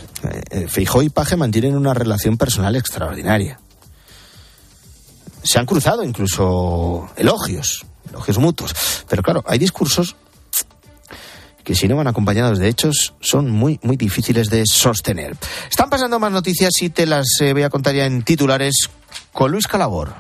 Eh, 0.51 0.67
Feijó 0.67 1.01
y 1.01 1.09
Paje 1.09 1.35
mantienen 1.35 1.75
una 1.75 1.93
relación 1.93 2.37
personal 2.37 2.75
extraordinaria. 2.75 3.59
Se 5.43 5.59
han 5.59 5.65
cruzado 5.65 6.03
incluso 6.03 7.09
elogios, 7.15 7.85
elogios 8.09 8.37
mutuos. 8.37 8.73
Pero 9.07 9.21
claro, 9.21 9.43
hay 9.45 9.59
discursos 9.59 10.15
que 11.63 11.75
si 11.75 11.87
no 11.87 11.95
van 11.95 12.07
acompañados 12.07 12.59
de 12.59 12.67
hechos 12.67 13.13
son 13.21 13.49
muy, 13.49 13.79
muy 13.83 13.97
difíciles 13.97 14.47
de 14.49 14.63
sostener. 14.65 15.35
Están 15.69 15.89
pasando 15.89 16.19
más 16.19 16.31
noticias 16.31 16.71
y 16.81 16.89
te 16.89 17.05
las 17.05 17.25
eh, 17.39 17.53
voy 17.53 17.63
a 17.63 17.69
contar 17.69 17.95
ya 17.95 18.05
en 18.05 18.23
titulares 18.23 18.89
con 19.31 19.51
Luis 19.51 19.67
Calabor. 19.67 20.13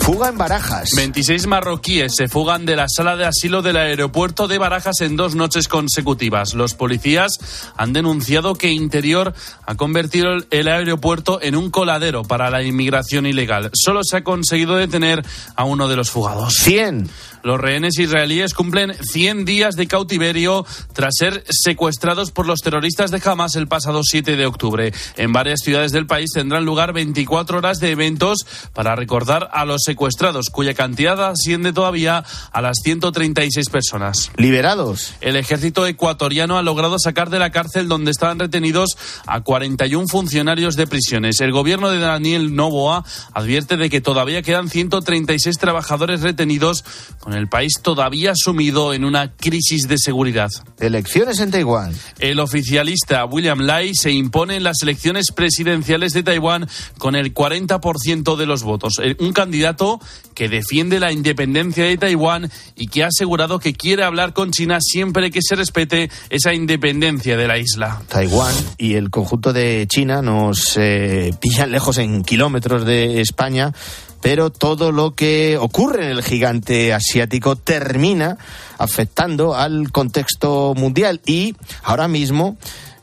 Fuga 0.00 0.30
en 0.30 0.38
Barajas. 0.38 0.90
26 0.96 1.46
marroquíes 1.46 2.14
se 2.16 2.26
fugan 2.26 2.64
de 2.64 2.74
la 2.74 2.86
sala 2.88 3.16
de 3.16 3.26
asilo 3.26 3.62
del 3.62 3.76
aeropuerto 3.76 4.48
de 4.48 4.58
Barajas 4.58 5.00
en 5.02 5.14
dos 5.14 5.34
noches 5.34 5.68
consecutivas. 5.68 6.54
Los 6.54 6.74
policías 6.74 7.38
han 7.76 7.92
denunciado 7.92 8.54
que 8.54 8.72
Interior 8.72 9.34
ha 9.66 9.74
convertido 9.76 10.30
el 10.50 10.68
aeropuerto 10.68 11.40
en 11.42 11.54
un 11.54 11.70
coladero 11.70 12.22
para 12.24 12.50
la 12.50 12.62
inmigración 12.62 13.26
ilegal. 13.26 13.70
Solo 13.74 14.00
se 14.02 14.16
ha 14.16 14.24
conseguido 14.24 14.76
detener 14.76 15.24
a 15.54 15.64
uno 15.64 15.86
de 15.86 15.96
los 15.96 16.10
fugados. 16.10 16.54
100. 16.54 17.08
Los 17.42 17.60
rehenes 17.60 17.98
israelíes 17.98 18.54
cumplen 18.54 18.94
100 18.94 19.44
días 19.44 19.76
de 19.76 19.86
cautiverio 19.86 20.66
tras 20.92 21.14
ser 21.16 21.44
secuestrados 21.48 22.30
por 22.30 22.46
los 22.46 22.60
terroristas 22.60 23.10
de 23.10 23.22
Hamas 23.24 23.56
el 23.56 23.66
pasado 23.66 24.02
7 24.04 24.36
de 24.36 24.46
octubre. 24.46 24.92
En 25.16 25.32
varias 25.32 25.60
ciudades 25.60 25.92
del 25.92 26.06
país 26.06 26.30
tendrán 26.32 26.64
lugar 26.64 26.92
24 26.92 27.58
horas 27.58 27.78
de 27.78 27.90
eventos 27.90 28.46
para 28.74 28.96
recordar 28.96 29.48
a 29.52 29.64
los 29.64 29.82
secuestrados, 29.84 30.50
cuya 30.50 30.74
cantidad 30.74 31.28
asciende 31.28 31.72
todavía 31.72 32.24
a 32.52 32.60
las 32.60 32.78
136 32.82 33.68
personas. 33.70 34.30
Liberados. 34.36 35.14
El 35.20 35.36
ejército 35.36 35.86
ecuatoriano 35.86 36.58
ha 36.58 36.62
logrado 36.62 36.98
sacar 36.98 37.30
de 37.30 37.38
la 37.38 37.50
cárcel 37.50 37.88
donde 37.88 38.10
estaban 38.10 38.38
retenidos 38.38 38.96
a 39.26 39.40
41 39.40 40.06
funcionarios 40.08 40.76
de 40.76 40.86
prisiones. 40.86 41.40
El 41.40 41.52
gobierno 41.52 41.90
de 41.90 41.98
Daniel 41.98 42.54
Novoa 42.54 43.04
advierte 43.32 43.76
de 43.76 43.88
que 43.90 44.00
todavía 44.00 44.42
quedan 44.42 44.68
136 44.68 45.58
trabajadores 45.58 46.20
retenidos 46.20 46.84
con 47.18 47.29
el 47.32 47.48
país 47.48 47.74
todavía 47.82 48.32
sumido 48.34 48.92
en 48.94 49.04
una 49.04 49.32
crisis 49.34 49.88
de 49.88 49.96
seguridad. 49.98 50.50
Elecciones 50.78 51.40
en 51.40 51.50
Taiwán. 51.50 51.94
El 52.18 52.40
oficialista 52.40 53.24
William 53.24 53.60
Lai 53.60 53.94
se 53.94 54.10
impone 54.10 54.56
en 54.56 54.64
las 54.64 54.82
elecciones 54.82 55.26
presidenciales 55.34 56.12
de 56.12 56.22
Taiwán 56.22 56.68
con 56.98 57.16
el 57.16 57.34
40% 57.34 58.36
de 58.36 58.46
los 58.46 58.62
votos. 58.62 58.94
Eh, 59.02 59.16
Un 59.20 59.32
candidato 59.32 60.00
que 60.34 60.48
defiende 60.48 61.00
la 61.00 61.12
independencia 61.12 61.84
de 61.84 61.96
Taiwán 61.98 62.50
y 62.76 62.88
que 62.88 63.04
ha 63.04 63.08
asegurado 63.08 63.58
que 63.58 63.74
quiere 63.74 64.04
hablar 64.04 64.32
con 64.32 64.50
China 64.50 64.78
siempre 64.80 65.30
que 65.30 65.40
se 65.42 65.56
respete 65.56 66.10
esa 66.30 66.54
independencia 66.54 67.36
de 67.36 67.46
la 67.46 67.58
isla. 67.58 68.02
Taiwán 68.08 68.54
y 68.78 68.94
el 68.94 69.10
conjunto 69.10 69.52
de 69.52 69.86
China 69.88 70.22
nos 70.22 70.76
eh, 70.76 71.32
pillan 71.40 71.70
lejos 71.70 71.98
en 71.98 72.22
kilómetros 72.24 72.84
de 72.84 73.20
España, 73.20 73.72
pero 74.20 74.50
todo 74.50 74.92
lo 74.92 75.14
que 75.14 75.56
ocurre 75.58 76.04
en 76.04 76.10
el 76.10 76.22
gigante 76.22 76.92
asiático 76.92 77.56
termina 77.56 78.38
afectando 78.78 79.54
al 79.54 79.90
contexto 79.92 80.74
mundial. 80.76 81.20
Y 81.26 81.56
ahora 81.82 82.08
mismo 82.08 82.56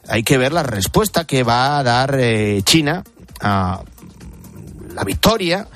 hay 0.08 0.24
que 0.24 0.38
ver 0.38 0.54
la 0.54 0.64
respuesta 0.64 1.26
que 1.26 1.44
va 1.44 1.80
a 1.80 1.84
dar 1.84 2.18
eh, 2.20 2.62
China 2.64 3.04
a 3.42 3.82
la 4.94 5.04
victoria 5.04 5.68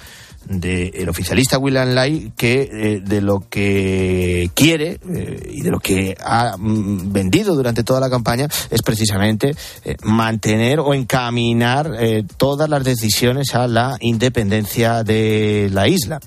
del 0.60 1.08
oficialista 1.10 1.58
William 1.58 1.90
Lai 1.90 2.32
que 2.36 2.70
eh, 2.72 3.02
de 3.02 3.22
lo 3.22 3.48
que 3.50 4.52
quiere 4.54 5.00
eh, 5.10 5.50
y 5.52 5.62
de 5.62 5.72
lo 5.72 5.80
que 5.80 6.18
ha 6.24 6.56
mm, 6.58 7.12
vendido 7.12 7.56
durante 7.56 7.84
toda 7.84 8.00
la 8.00 8.10
campaña 8.10 8.48
es 8.70 8.82
precisamente 8.82 9.56
eh, 9.86 9.96
mantener 10.04 10.80
o 10.80 10.94
encaminar 10.94 11.92
todas 12.38 12.70
las 12.70 12.84
decisiones 12.84 13.54
a 13.56 13.68
la 13.68 13.98
independencia 14.00 15.04
de 15.04 15.70
la 15.72 15.88
isla 15.88 16.20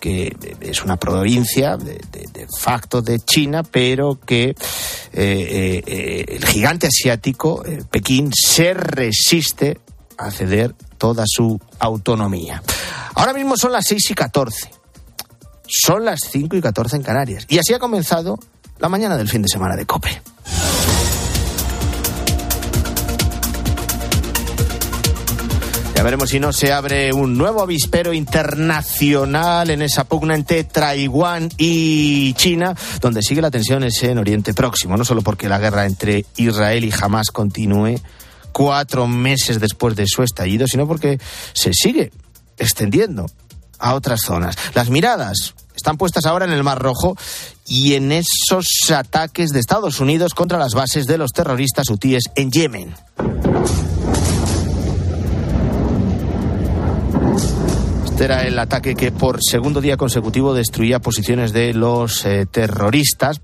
que 0.00 0.36
es 0.60 0.84
una 0.84 0.96
provincia 0.96 1.76
de, 1.76 2.00
de, 2.12 2.24
de 2.32 2.46
facto 2.56 3.02
de 3.02 3.18
China, 3.18 3.64
pero 3.64 4.20
que 4.24 4.54
el 5.12 6.44
gigante 6.44 6.86
asiático, 6.86 7.64
eh, 7.64 7.82
Pekín, 7.90 8.30
se 8.32 8.74
resiste 8.74 9.78
a 10.16 10.30
ceder 10.30 10.74
toda 10.98 11.24
su 11.26 11.58
autonomía. 11.78 12.62
Ahora 13.14 13.32
mismo 13.32 13.56
son 13.56 13.72
las 13.72 13.86
6 13.86 14.10
y 14.10 14.14
14. 14.14 14.70
Son 15.66 16.04
las 16.04 16.20
5 16.30 16.56
y 16.56 16.60
14 16.60 16.96
en 16.96 17.02
Canarias. 17.02 17.46
Y 17.48 17.58
así 17.58 17.72
ha 17.74 17.78
comenzado 17.78 18.38
la 18.78 18.88
mañana 18.88 19.16
del 19.16 19.28
fin 19.28 19.42
de 19.42 19.48
semana 19.48 19.76
de 19.76 19.86
Cope. 19.86 20.20
Ya 25.98 26.04
veremos 26.04 26.30
si 26.30 26.38
no 26.38 26.52
se 26.52 26.72
abre 26.72 27.12
un 27.12 27.36
nuevo 27.36 27.60
avispero 27.60 28.12
internacional 28.12 29.68
en 29.68 29.82
esa 29.82 30.04
pugna 30.04 30.36
entre 30.36 30.62
Taiwán 30.62 31.48
y 31.58 32.34
China, 32.34 32.76
donde 33.00 33.20
sigue 33.20 33.42
la 33.42 33.50
tensión 33.50 33.82
en 33.84 34.18
Oriente 34.18 34.54
Próximo, 34.54 34.96
no 34.96 35.04
solo 35.04 35.22
porque 35.22 35.48
la 35.48 35.58
guerra 35.58 35.86
entre 35.86 36.24
Israel 36.36 36.84
y 36.84 36.92
Hamas 36.92 37.32
continúe 37.32 37.96
cuatro 38.52 39.06
meses 39.06 39.60
después 39.60 39.96
de 39.96 40.06
su 40.06 40.22
estallido, 40.22 40.66
sino 40.66 40.86
porque 40.86 41.18
se 41.52 41.72
sigue 41.72 42.12
extendiendo 42.56 43.26
a 43.78 43.94
otras 43.94 44.20
zonas. 44.20 44.56
Las 44.74 44.90
miradas 44.90 45.54
están 45.74 45.96
puestas 45.96 46.26
ahora 46.26 46.44
en 46.44 46.52
el 46.52 46.64
Mar 46.64 46.78
Rojo 46.78 47.16
y 47.66 47.94
en 47.94 48.10
esos 48.12 48.66
ataques 48.90 49.50
de 49.50 49.60
Estados 49.60 50.00
Unidos 50.00 50.34
contra 50.34 50.58
las 50.58 50.74
bases 50.74 51.06
de 51.06 51.18
los 51.18 51.32
terroristas 51.32 51.88
hutíes 51.88 52.24
en 52.34 52.50
Yemen. 52.50 52.94
Era 58.20 58.42
el 58.42 58.58
ataque 58.58 58.96
que 58.96 59.12
por 59.12 59.38
segundo 59.42 59.80
día 59.80 59.96
consecutivo 59.96 60.52
destruía 60.52 60.98
posiciones 60.98 61.52
de 61.52 61.72
los 61.72 62.24
eh, 62.24 62.46
terroristas, 62.46 63.40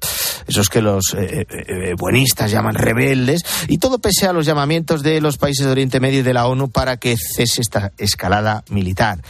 esos 0.49 0.69
que 0.69 0.83
los 0.83 1.15
eh, 1.15 1.47
eh, 1.49 1.95
buenistas 1.97 2.51
llaman 2.51 2.75
rebeldes, 2.75 3.43
y 3.69 3.79
todo 3.79 4.01
pese 4.01 4.27
a 4.27 4.33
los 4.33 4.47
llamamientos 4.47 5.05
de 5.05 5.21
los 5.21 5.39
países 5.39 5.65
de 5.65 5.71
Oriente 5.73 6.01
Medio 6.01 6.21
y 6.21 6.23
de 6.23 6.35
la 6.35 6.49
ONU 6.49 6.71
para 6.71 6.97
que 6.97 7.17
cese 7.17 7.61
esta 7.61 7.93
escalada 7.99 8.65
militar. 8.69 9.23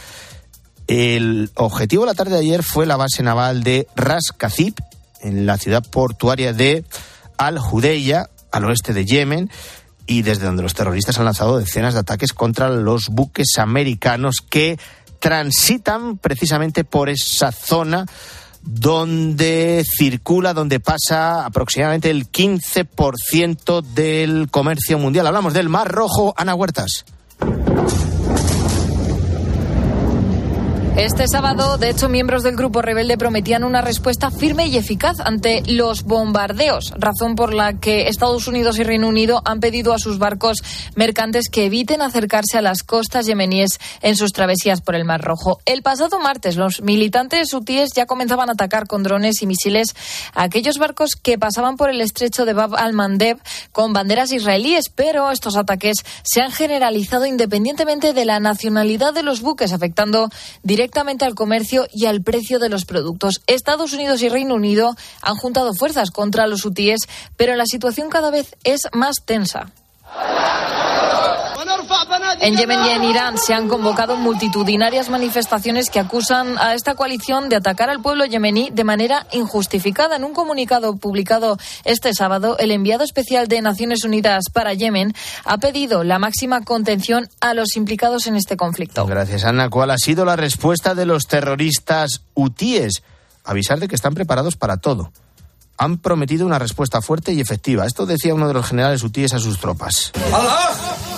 El 0.87 1.51
objetivo 1.53 2.05
de 2.05 2.11
la 2.11 2.15
tarde 2.15 2.33
de 2.33 2.39
ayer 2.39 2.63
fue 2.63 2.87
la 2.87 2.97
base 2.97 3.21
naval 3.21 3.61
de 3.63 3.87
Ras 3.95 4.31
Kazib, 4.35 4.73
en 5.21 5.45
la 5.45 5.57
ciudad 5.57 5.83
portuaria 5.87 6.53
de 6.53 6.85
Al 7.37 7.59
Judeya, 7.59 8.31
al 8.51 8.65
oeste 8.65 8.93
de 8.93 9.05
Yemen, 9.05 9.51
y 10.07 10.23
desde 10.23 10.45
donde 10.45 10.63
los 10.63 10.73
terroristas 10.73 11.19
han 11.19 11.25
lanzado 11.25 11.59
decenas 11.59 11.93
de 11.93 11.99
ataques 11.99 12.33
contra 12.33 12.69
los 12.69 13.09
buques 13.09 13.57
americanos 13.57 14.37
que 14.47 14.77
transitan 15.19 16.17
precisamente 16.17 16.83
por 16.83 17.09
esa 17.09 17.51
zona 17.51 18.05
donde 18.61 19.83
circula, 19.85 20.53
donde 20.53 20.79
pasa 20.79 21.45
aproximadamente 21.45 22.09
el 22.09 22.31
15% 22.31 23.81
del 23.81 24.49
comercio 24.49 24.97
mundial. 24.97 25.27
Hablamos 25.27 25.53
del 25.53 25.69
Mar 25.69 25.91
Rojo, 25.91 26.33
Ana 26.35 26.55
Huertas. 26.55 27.05
Este 30.97 31.27
sábado, 31.27 31.77
de 31.77 31.89
hecho, 31.89 32.07
miembros 32.07 32.41
del 32.41 32.55
grupo 32.55 32.81
rebelde 32.81 33.17
prometían 33.17 33.65
una 33.65 33.81
respuesta 33.81 34.31
firme 34.31 34.67
y 34.67 34.77
eficaz 34.77 35.19
ante 35.19 35.61
los 35.67 36.03
bombardeos, 36.03 36.93
razón 36.97 37.35
por 37.35 37.53
la 37.53 37.73
que 37.73 38.07
Estados 38.07 38.47
Unidos 38.47 38.79
y 38.79 38.85
Reino 38.85 39.09
Unido 39.09 39.41
han 39.43 39.59
pedido 39.59 39.93
a 39.93 39.99
sus 39.99 40.19
barcos 40.19 40.63
mercantes 40.95 41.49
que 41.49 41.65
eviten 41.65 42.01
acercarse 42.01 42.57
a 42.57 42.61
las 42.61 42.81
costas 42.83 43.25
yemeníes 43.25 43.77
en 44.01 44.15
sus 44.15 44.31
travesías 44.31 44.79
por 44.79 44.95
el 44.95 45.03
Mar 45.03 45.21
Rojo. 45.21 45.59
El 45.65 45.81
pasado 45.81 46.17
martes, 46.21 46.55
los 46.55 46.81
militantes 46.81 47.53
hutíes 47.53 47.89
ya 47.93 48.05
comenzaban 48.05 48.47
a 48.47 48.53
atacar 48.53 48.87
con 48.87 49.03
drones 49.03 49.41
y 49.41 49.47
misiles 49.47 49.93
a 50.33 50.43
aquellos 50.43 50.77
barcos 50.77 51.17
que 51.21 51.37
pasaban 51.37 51.75
por 51.75 51.89
el 51.89 51.99
estrecho 51.99 52.45
de 52.45 52.53
Bab 52.53 52.73
al-Mandeb 52.73 53.37
con 53.73 53.91
banderas 53.91 54.31
israelíes, 54.31 54.85
pero 54.95 55.29
estos 55.29 55.57
ataques 55.57 55.97
se 56.23 56.39
han 56.39 56.53
generalizado 56.53 57.25
independientemente 57.25 58.13
de 58.13 58.23
la 58.23 58.39
nacionalidad 58.39 59.13
de 59.13 59.23
los 59.23 59.41
buques, 59.41 59.73
afectando 59.73 60.29
directamente 60.63 60.84
directamente 60.85 61.25
al 61.25 61.33
comercio 61.33 61.87
y 61.91 62.05
al 62.05 62.21
precio 62.21 62.59
de 62.59 62.69
los 62.69 62.85
productos. 62.85 63.41
Estados 63.47 63.93
Unidos 63.93 64.21
y 64.21 64.29
Reino 64.29 64.53
Unido 64.53 64.95
han 65.19 65.35
juntado 65.35 65.73
fuerzas 65.73 66.11
contra 66.11 66.45
los 66.45 66.63
hutíes, 66.63 66.99
pero 67.37 67.55
la 67.55 67.65
situación 67.65 68.11
cada 68.11 68.29
vez 68.29 68.55
es 68.63 68.81
más 68.93 69.15
tensa. 69.25 69.71
En 72.41 72.55
Yemen 72.57 72.85
y 72.85 72.89
en 72.89 73.03
Irán 73.03 73.37
se 73.37 73.53
han 73.53 73.67
convocado 73.67 74.17
multitudinarias 74.17 75.09
manifestaciones 75.09 75.89
que 75.89 75.99
acusan 75.99 76.57
a 76.59 76.73
esta 76.73 76.93
coalición 76.93 77.49
de 77.49 77.55
atacar 77.55 77.89
al 77.89 78.01
pueblo 78.01 78.25
yemení 78.25 78.69
de 78.71 78.83
manera 78.83 79.25
injustificada. 79.31 80.17
En 80.17 80.23
un 80.23 80.33
comunicado 80.33 80.97
publicado 80.97 81.57
este 81.85 82.13
sábado, 82.13 82.57
el 82.59 82.71
enviado 82.71 83.03
especial 83.03 83.47
de 83.47 83.61
Naciones 83.61 84.03
Unidas 84.03 84.45
para 84.53 84.73
Yemen 84.73 85.13
ha 85.43 85.57
pedido 85.57 86.03
la 86.03 86.19
máxima 86.19 86.61
contención 86.61 87.27
a 87.41 87.53
los 87.53 87.75
implicados 87.75 88.27
en 88.27 88.35
este 88.35 88.57
conflicto. 88.57 89.05
Gracias, 89.05 89.43
Ana. 89.43 89.69
¿Cuál 89.69 89.91
ha 89.91 89.97
sido 89.97 90.23
la 90.25 90.35
respuesta 90.35 90.93
de 90.93 91.05
los 91.05 91.27
terroristas 91.27 92.21
hutíes? 92.35 93.01
Avisar 93.43 93.79
de 93.79 93.87
que 93.87 93.95
están 93.95 94.13
preparados 94.13 94.55
para 94.55 94.77
todo 94.77 95.11
han 95.77 95.97
prometido 95.97 96.45
una 96.45 96.59
respuesta 96.59 97.01
fuerte 97.01 97.33
y 97.33 97.41
efectiva. 97.41 97.85
Esto 97.85 98.05
decía 98.05 98.33
uno 98.33 98.47
de 98.47 98.53
los 98.53 98.67
generales 98.67 99.03
hutíes 99.03 99.33
a 99.33 99.39
sus 99.39 99.59
tropas. 99.59 100.11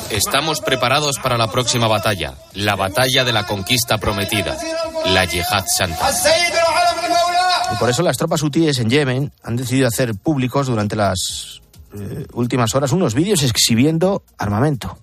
Estamos 0.09 0.61
preparados 0.61 1.19
para 1.19 1.37
la 1.37 1.51
próxima 1.51 1.87
batalla, 1.87 2.35
la 2.53 2.75
batalla 2.75 3.23
de 3.23 3.33
la 3.33 3.45
conquista 3.45 3.97
prometida, 3.97 4.57
la 5.05 5.25
yihad 5.25 5.65
santa. 5.67 6.09
Y 7.73 7.75
por 7.75 7.89
eso 7.89 8.01
las 8.01 8.17
tropas 8.17 8.41
hutíes 8.41 8.79
en 8.79 8.89
Yemen 8.89 9.31
han 9.43 9.55
decidido 9.55 9.87
hacer 9.87 10.15
públicos 10.15 10.67
durante 10.67 10.95
las 10.95 11.61
eh, 11.93 12.25
últimas 12.33 12.73
horas 12.75 12.91
unos 12.91 13.13
vídeos 13.13 13.43
exhibiendo 13.43 14.23
armamento. 14.37 14.97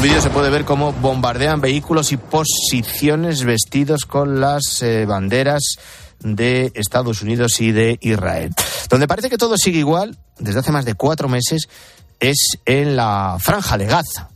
Esos 0.00 0.08
vídeos 0.08 0.24
se 0.24 0.30
puede 0.30 0.48
ver 0.48 0.64
cómo 0.64 0.94
bombardean 0.94 1.60
vehículos 1.60 2.10
y 2.12 2.16
posiciones 2.16 3.44
vestidos 3.44 4.06
con 4.06 4.40
las 4.40 4.80
eh, 4.80 5.04
banderas 5.04 5.76
de 6.20 6.72
Estados 6.74 7.20
Unidos 7.20 7.60
y 7.60 7.72
de 7.72 7.98
Israel. 8.00 8.54
Donde 8.88 9.06
parece 9.06 9.28
que 9.28 9.36
todo 9.36 9.58
sigue 9.58 9.78
igual, 9.78 10.16
desde 10.38 10.60
hace 10.60 10.72
más 10.72 10.86
de 10.86 10.94
cuatro 10.94 11.28
meses, 11.28 11.68
es 12.18 12.56
en 12.64 12.96
la 12.96 13.36
franja 13.40 13.76
de 13.76 13.84
Gaza. 13.84 14.30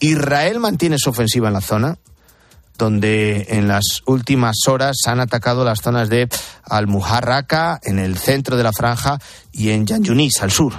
Israel 0.00 0.60
mantiene 0.60 0.98
su 0.98 1.08
ofensiva 1.08 1.48
en 1.48 1.54
la 1.54 1.62
zona, 1.62 1.96
donde 2.76 3.46
en 3.48 3.68
las 3.68 4.02
últimas 4.04 4.56
horas 4.68 4.98
han 5.06 5.20
atacado 5.20 5.64
las 5.64 5.80
zonas 5.80 6.10
de 6.10 6.28
Al-Muharraka, 6.64 7.80
en 7.84 8.00
el 8.00 8.18
centro 8.18 8.58
de 8.58 8.64
la 8.64 8.72
franja, 8.74 9.18
y 9.50 9.70
en 9.70 9.86
Yan 9.86 10.04
Yunis, 10.04 10.42
al 10.42 10.50
sur. 10.50 10.74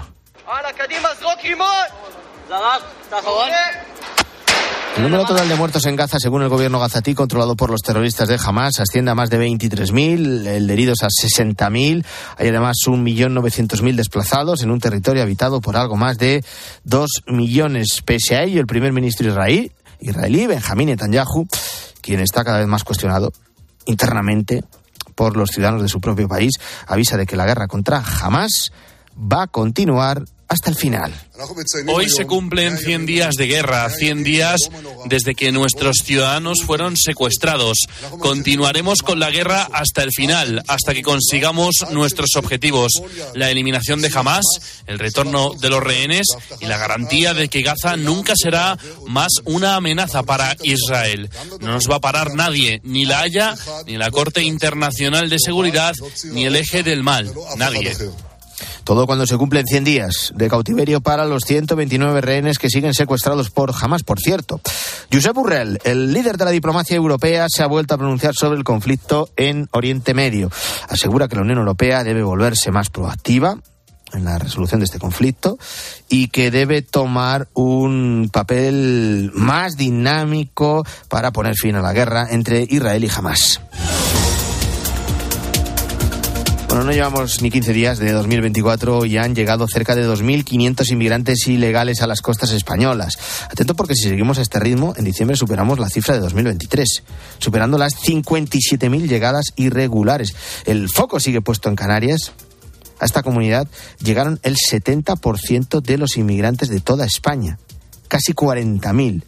El 4.97 5.03
número 5.03 5.23
total 5.25 5.47
de 5.47 5.55
muertos 5.55 5.85
en 5.85 5.95
Gaza, 5.95 6.19
según 6.19 6.41
el 6.41 6.49
gobierno 6.49 6.81
gazatí, 6.81 7.15
controlado 7.15 7.55
por 7.55 7.69
los 7.69 7.81
terroristas 7.81 8.27
de 8.27 8.37
Hamas, 8.43 8.81
asciende 8.81 9.09
a 9.09 9.15
más 9.15 9.29
de 9.29 9.39
23.000, 9.39 10.47
el 10.47 10.67
de 10.67 10.73
heridos 10.73 11.01
a 11.01 11.07
60.000. 11.07 12.05
Hay 12.37 12.47
además 12.49 12.75
1.900.000 12.85 13.95
desplazados 13.95 14.63
en 14.63 14.71
un 14.71 14.81
territorio 14.81 15.23
habitado 15.23 15.61
por 15.61 15.77
algo 15.77 15.95
más 15.95 16.17
de 16.17 16.43
2 16.83 17.09
millones. 17.27 18.01
Pese 18.03 18.35
a 18.35 18.43
ello, 18.43 18.59
el 18.59 18.67
primer 18.67 18.91
ministro 18.91 19.29
israelí, 19.29 19.71
israelí 20.01 20.45
Benjamín 20.45 20.89
Netanyahu, 20.89 21.47
quien 22.01 22.19
está 22.19 22.43
cada 22.43 22.59
vez 22.59 22.67
más 22.67 22.83
cuestionado 22.83 23.31
internamente 23.85 24.65
por 25.15 25.37
los 25.37 25.51
ciudadanos 25.51 25.83
de 25.83 25.87
su 25.87 26.01
propio 26.01 26.27
país, 26.27 26.51
avisa 26.85 27.15
de 27.15 27.25
que 27.25 27.37
la 27.37 27.45
guerra 27.45 27.67
contra 27.67 28.03
Hamas 28.03 28.73
va 29.15 29.43
a 29.43 29.47
continuar 29.47 30.25
hasta 30.51 30.69
el 30.69 30.75
final. 30.75 31.13
Hoy 31.87 32.09
se 32.09 32.25
cumplen 32.25 32.77
100 32.77 33.05
días 33.05 33.35
de 33.35 33.47
guerra, 33.47 33.89
100 33.89 34.23
días 34.23 34.59
desde 35.05 35.33
que 35.33 35.53
nuestros 35.53 35.99
ciudadanos 36.03 36.63
fueron 36.65 36.97
secuestrados. 36.97 37.77
Continuaremos 38.19 39.01
con 39.01 39.19
la 39.21 39.31
guerra 39.31 39.69
hasta 39.71 40.03
el 40.03 40.11
final, 40.11 40.61
hasta 40.67 40.93
que 40.93 41.03
consigamos 41.03 41.75
nuestros 41.91 42.35
objetivos, 42.35 42.91
la 43.33 43.49
eliminación 43.49 44.01
de 44.01 44.11
Hamas, 44.13 44.43
el 44.87 44.99
retorno 44.99 45.53
de 45.53 45.69
los 45.69 45.81
rehenes 45.81 46.27
y 46.59 46.65
la 46.65 46.77
garantía 46.77 47.33
de 47.33 47.47
que 47.47 47.61
Gaza 47.61 47.95
nunca 47.95 48.33
será 48.35 48.77
más 49.07 49.31
una 49.45 49.75
amenaza 49.75 50.23
para 50.23 50.57
Israel. 50.63 51.29
No 51.61 51.71
nos 51.71 51.89
va 51.89 51.95
a 51.95 52.01
parar 52.01 52.35
nadie, 52.35 52.81
ni 52.83 53.05
la 53.05 53.21
Haya, 53.21 53.55
ni 53.87 53.97
la 53.97 54.11
Corte 54.11 54.43
Internacional 54.43 55.29
de 55.29 55.39
Seguridad, 55.39 55.95
ni 56.25 56.43
el 56.43 56.57
eje 56.57 56.83
del 56.83 57.03
mal, 57.03 57.31
nadie. 57.55 57.95
Todo 58.84 59.06
cuando 59.06 59.26
se 59.26 59.38
cumplen 59.38 59.65
100 59.65 59.84
días 59.84 60.34
de 60.36 60.50
cautiverio 60.50 61.02
para 61.02 61.26
los 61.26 61.44
129 61.44 62.22
rehenes 62.22 62.58
que 62.58 62.70
siguen 62.70 62.94
secuestrados 62.94 63.50
por 63.50 63.74
Hamas, 63.80 64.04
por 64.04 64.20
cierto. 64.20 64.62
Josep 65.12 65.34
Burrell, 65.34 65.80
el 65.84 66.13
líder 66.13 66.38
de 66.38 66.46
la 66.46 66.52
diplomacia 66.52 66.96
europea, 66.96 67.48
se 67.50 67.63
ha 67.63 67.67
vuelto 67.67 67.94
a 67.94 67.98
pronunciar 67.98 68.34
sobre 68.34 68.58
el 68.58 68.63
conflicto 68.63 69.30
en 69.36 69.67
Oriente 69.72 70.13
Medio. 70.13 70.52
Asegura 70.89 71.28
que 71.28 71.36
la 71.36 71.44
Unión 71.44 71.60
Europea 71.60 72.04
debe 72.04 72.24
volverse 72.24 72.72
más 72.72 72.89
proactiva 72.89 73.58
en 74.13 74.26
la 74.26 74.38
resolución 74.38 74.80
de 74.80 74.86
este 74.86 75.00
conflicto 75.00 75.58
y 76.10 76.28
que 76.28 76.52
debe 76.52 76.82
tomar 76.82 77.48
un 77.54 78.30
papel 78.32 79.32
más 79.34 79.78
dinámico 79.78 80.86
para 81.08 81.32
poner 81.32 81.56
fin 81.56 81.76
a 81.76 81.82
la 81.82 81.94
guerra 81.94 82.28
entre 82.30 82.65
Israel 82.70 83.04
y 83.04 83.10
Hamas. 83.10 83.62
Bueno, 86.71 86.86
no 86.86 86.93
llevamos 86.93 87.41
ni 87.41 87.51
15 87.51 87.73
días 87.73 87.99
de 87.99 88.13
2024 88.13 89.03
y 89.05 89.17
han 89.17 89.36
llegado 89.36 89.67
cerca 89.67 89.93
de 89.93 90.07
2.500 90.07 90.89
inmigrantes 90.89 91.45
ilegales 91.49 92.01
a 92.01 92.07
las 92.07 92.21
costas 92.21 92.51
españolas. 92.51 93.17
Atento 93.49 93.75
porque 93.75 93.93
si 93.93 94.07
seguimos 94.07 94.38
a 94.38 94.41
este 94.41 94.57
ritmo, 94.57 94.93
en 94.95 95.03
diciembre 95.03 95.36
superamos 95.36 95.79
la 95.79 95.89
cifra 95.89 96.13
de 96.13 96.21
2023, 96.21 97.03
superando 97.39 97.77
las 97.77 97.95
57.000 97.95 99.05
llegadas 99.05 99.47
irregulares. 99.57 100.34
El 100.63 100.88
foco 100.88 101.19
sigue 101.19 101.41
puesto 101.41 101.67
en 101.67 101.75
Canarias, 101.75 102.31
A 103.01 103.05
esta 103.05 103.21
comunidad 103.21 103.67
llegaron 104.01 104.39
el 104.41 104.55
70% 104.55 105.81
de 105.81 105.97
los 105.97 106.15
inmigrantes 106.15 106.69
de 106.69 106.79
toda 106.79 107.05
España, 107.05 107.60
casi 108.07 108.31
40.000. 108.31 109.23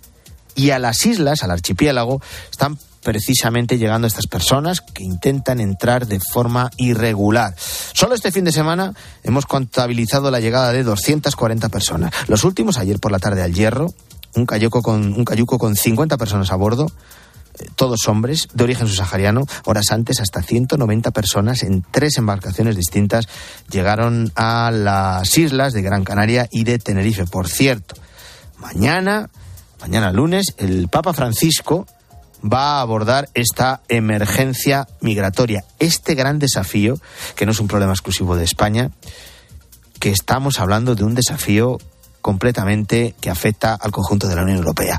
Y 0.55 0.69
a 0.69 0.79
las 0.79 1.05
islas, 1.05 1.43
al 1.43 1.51
archipiélago, 1.51 2.21
están 2.49 2.77
precisamente 3.03 3.77
llegando 3.77 4.07
estas 4.07 4.27
personas 4.27 4.81
que 4.81 5.03
intentan 5.03 5.59
entrar 5.59 6.07
de 6.07 6.19
forma 6.19 6.71
irregular. 6.77 7.53
Solo 7.57 8.15
este 8.15 8.31
fin 8.31 8.45
de 8.45 8.51
semana 8.51 8.93
hemos 9.23 9.45
contabilizado 9.45 10.31
la 10.31 10.39
llegada 10.39 10.71
de 10.71 10.83
240 10.83 11.69
personas. 11.69 12.13
Los 12.27 12.43
últimos, 12.43 12.77
ayer 12.77 12.99
por 12.99 13.11
la 13.11 13.19
tarde 13.19 13.43
al 13.43 13.53
Hierro, 13.53 13.93
un 14.35 14.45
cayuco 14.45 14.81
con, 14.81 15.13
un 15.13 15.25
cayuco 15.25 15.59
con 15.59 15.75
50 15.75 16.17
personas 16.17 16.51
a 16.51 16.55
bordo, 16.55 16.91
eh, 17.59 17.67
todos 17.75 18.07
hombres 18.07 18.47
de 18.53 18.63
origen 18.63 18.87
subsahariano. 18.87 19.45
Horas 19.65 19.91
antes, 19.91 20.19
hasta 20.19 20.41
190 20.41 21.11
personas 21.11 21.63
en 21.63 21.83
tres 21.91 22.17
embarcaciones 22.17 22.75
distintas 22.75 23.27
llegaron 23.69 24.31
a 24.35 24.71
las 24.71 25.37
islas 25.37 25.73
de 25.73 25.81
Gran 25.81 26.03
Canaria 26.03 26.47
y 26.51 26.63
de 26.63 26.79
Tenerife. 26.79 27.25
Por 27.25 27.47
cierto, 27.47 27.95
mañana, 28.57 29.29
mañana 29.81 30.11
lunes, 30.11 30.55
el 30.57 30.87
Papa 30.87 31.13
Francisco 31.13 31.85
va 32.43 32.77
a 32.77 32.81
abordar 32.81 33.29
esta 33.33 33.81
emergencia 33.87 34.87
migratoria, 35.01 35.63
este 35.79 36.15
gran 36.15 36.39
desafío, 36.39 36.99
que 37.35 37.45
no 37.45 37.51
es 37.51 37.59
un 37.59 37.67
problema 37.67 37.93
exclusivo 37.93 38.35
de 38.35 38.43
España, 38.43 38.91
que 39.99 40.11
estamos 40.11 40.59
hablando 40.59 40.95
de 40.95 41.03
un 41.03 41.15
desafío 41.15 41.77
completamente 42.21 43.15
que 43.21 43.29
afecta 43.29 43.73
al 43.73 43.91
conjunto 43.91 44.27
de 44.27 44.35
la 44.35 44.43
Unión 44.43 44.57
Europea. 44.57 44.97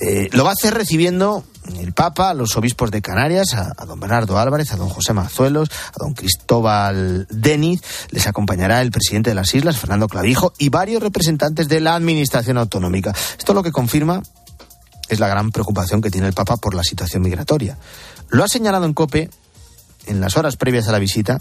Eh, 0.00 0.28
lo 0.32 0.44
va 0.44 0.50
a 0.50 0.54
hacer 0.54 0.74
recibiendo 0.74 1.44
el 1.78 1.92
Papa, 1.92 2.34
los 2.34 2.56
obispos 2.56 2.90
de 2.90 3.00
Canarias, 3.00 3.54
a, 3.54 3.72
a, 3.76 3.86
don 3.86 4.00
Bernardo 4.00 4.38
Álvarez, 4.38 4.72
a 4.72 4.76
don 4.76 4.88
José 4.88 5.12
Mazuelos, 5.12 5.70
a 5.70 6.02
don 6.02 6.14
Cristóbal 6.14 7.26
Deniz. 7.30 7.80
Les 8.10 8.26
acompañará 8.26 8.82
el 8.82 8.90
presidente 8.90 9.30
de 9.30 9.34
las 9.34 9.54
islas, 9.54 9.76
Fernando 9.76 10.08
Clavijo, 10.08 10.52
y 10.58 10.68
varios 10.68 11.02
representantes 11.02 11.68
de 11.68 11.80
la 11.80 11.94
Administración 11.94 12.58
Autonómica. 12.58 13.14
Esto 13.38 13.54
lo 13.54 13.62
que 13.62 13.72
confirma 13.72 14.22
es 15.08 15.20
la 15.20 15.28
gran 15.28 15.50
preocupación 15.50 16.00
que 16.00 16.10
tiene 16.10 16.26
el 16.26 16.32
Papa 16.32 16.56
por 16.56 16.74
la 16.74 16.82
situación 16.82 17.22
migratoria. 17.22 17.78
Lo 18.30 18.44
ha 18.44 18.48
señalado 18.48 18.86
en 18.86 18.94
COPE, 18.94 19.30
en 20.06 20.20
las 20.20 20.36
horas 20.36 20.56
previas 20.56 20.88
a 20.88 20.92
la 20.92 20.98
visita, 20.98 21.40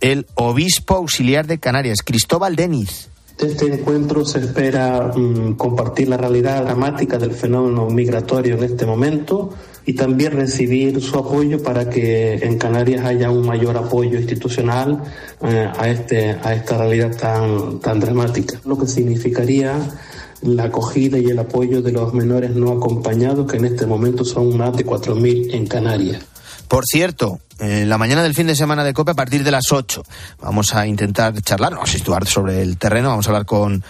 el 0.00 0.26
obispo 0.34 0.96
auxiliar 0.96 1.46
de 1.46 1.58
Canarias, 1.58 1.98
Cristóbal 2.04 2.56
Deniz. 2.56 3.08
De 3.38 3.46
este 3.46 3.66
encuentro 3.72 4.24
se 4.26 4.38
espera 4.38 5.12
mmm, 5.16 5.54
compartir 5.54 6.08
la 6.08 6.18
realidad 6.18 6.62
dramática 6.62 7.16
del 7.16 7.32
fenómeno 7.32 7.88
migratorio 7.88 8.56
en 8.56 8.64
este 8.64 8.84
momento 8.84 9.50
y 9.86 9.94
también 9.94 10.32
recibir 10.32 11.00
su 11.00 11.18
apoyo 11.18 11.62
para 11.62 11.88
que 11.88 12.34
en 12.34 12.58
Canarias 12.58 13.04
haya 13.04 13.30
un 13.30 13.46
mayor 13.46 13.78
apoyo 13.78 14.18
institucional 14.18 15.02
eh, 15.42 15.70
a, 15.74 15.88
este, 15.88 16.36
a 16.42 16.54
esta 16.54 16.76
realidad 16.76 17.16
tan, 17.16 17.80
tan 17.80 17.98
dramática. 17.98 18.60
Lo 18.66 18.78
que 18.78 18.86
significaría 18.86 19.74
la 20.42 20.64
acogida 20.64 21.18
y 21.18 21.26
el 21.26 21.38
apoyo 21.38 21.82
de 21.82 21.92
los 21.92 22.14
menores 22.14 22.54
no 22.54 22.72
acompañados, 22.72 23.50
que 23.50 23.58
en 23.58 23.66
este 23.66 23.86
momento 23.86 24.24
son 24.24 24.56
más 24.56 24.76
de 24.76 24.86
4.000 24.86 25.54
en 25.54 25.66
Canarias. 25.66 26.22
Por 26.68 26.84
cierto, 26.86 27.40
en 27.58 27.88
la 27.88 27.98
mañana 27.98 28.22
del 28.22 28.34
fin 28.34 28.46
de 28.46 28.54
semana 28.54 28.84
de 28.84 28.94
COPE 28.94 29.10
a 29.10 29.14
partir 29.14 29.42
de 29.42 29.50
las 29.50 29.72
8 29.72 30.02
vamos 30.40 30.74
a 30.74 30.86
intentar 30.86 31.40
charlar, 31.42 31.74
vamos 31.74 31.90
a 31.90 31.92
situar 31.92 32.26
sobre 32.26 32.62
el 32.62 32.78
terreno, 32.78 33.08
vamos 33.08 33.26
a 33.26 33.30
hablar 33.30 33.44
con 33.44 33.82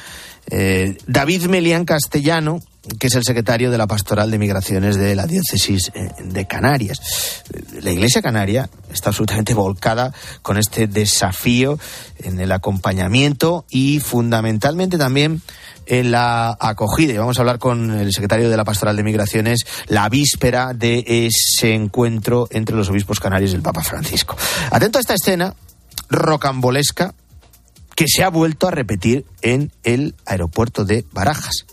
eh, 0.50 0.96
David 1.06 1.44
Melián 1.44 1.84
Castellano, 1.84 2.62
que 2.98 3.08
es 3.08 3.14
el 3.14 3.22
secretario 3.22 3.70
de 3.70 3.78
la 3.78 3.86
Pastoral 3.86 4.30
de 4.30 4.38
Migraciones 4.38 4.96
de 4.96 5.14
la 5.14 5.26
Diócesis 5.26 5.92
eh, 5.94 6.10
de 6.24 6.46
Canarias. 6.46 7.42
La 7.82 7.90
Iglesia 7.90 8.22
Canaria 8.22 8.70
está 8.90 9.10
absolutamente 9.10 9.54
volcada 9.54 10.12
con 10.42 10.56
este 10.56 10.86
desafío 10.86 11.78
en 12.18 12.40
el 12.40 12.50
acompañamiento 12.50 13.64
y 13.68 14.00
fundamentalmente 14.00 14.98
también 14.98 15.42
en 15.86 16.10
la 16.10 16.56
acogida. 16.58 17.12
Y 17.12 17.18
vamos 17.18 17.38
a 17.38 17.42
hablar 17.42 17.58
con 17.58 17.90
el 17.90 18.12
secretario 18.12 18.48
de 18.48 18.56
la 18.56 18.64
Pastoral 18.64 18.96
de 18.96 19.02
Migraciones 19.02 19.66
la 19.88 20.08
víspera 20.08 20.72
de 20.74 21.04
ese 21.06 21.74
encuentro 21.74 22.48
entre 22.50 22.76
los 22.76 22.88
obispos 22.88 23.20
canarios 23.20 23.52
y 23.52 23.54
el 23.54 23.62
Papa 23.62 23.82
Francisco. 23.82 24.36
Atento 24.70 24.98
a 24.98 25.00
esta 25.00 25.14
escena 25.14 25.54
rocambolesca 26.08 27.14
que 27.94 28.06
se 28.08 28.24
ha 28.24 28.30
vuelto 28.30 28.66
a 28.68 28.70
repetir 28.70 29.26
en 29.42 29.72
el 29.82 30.14
aeropuerto 30.26 30.84
de 30.84 31.04
Barajas. 31.12 31.66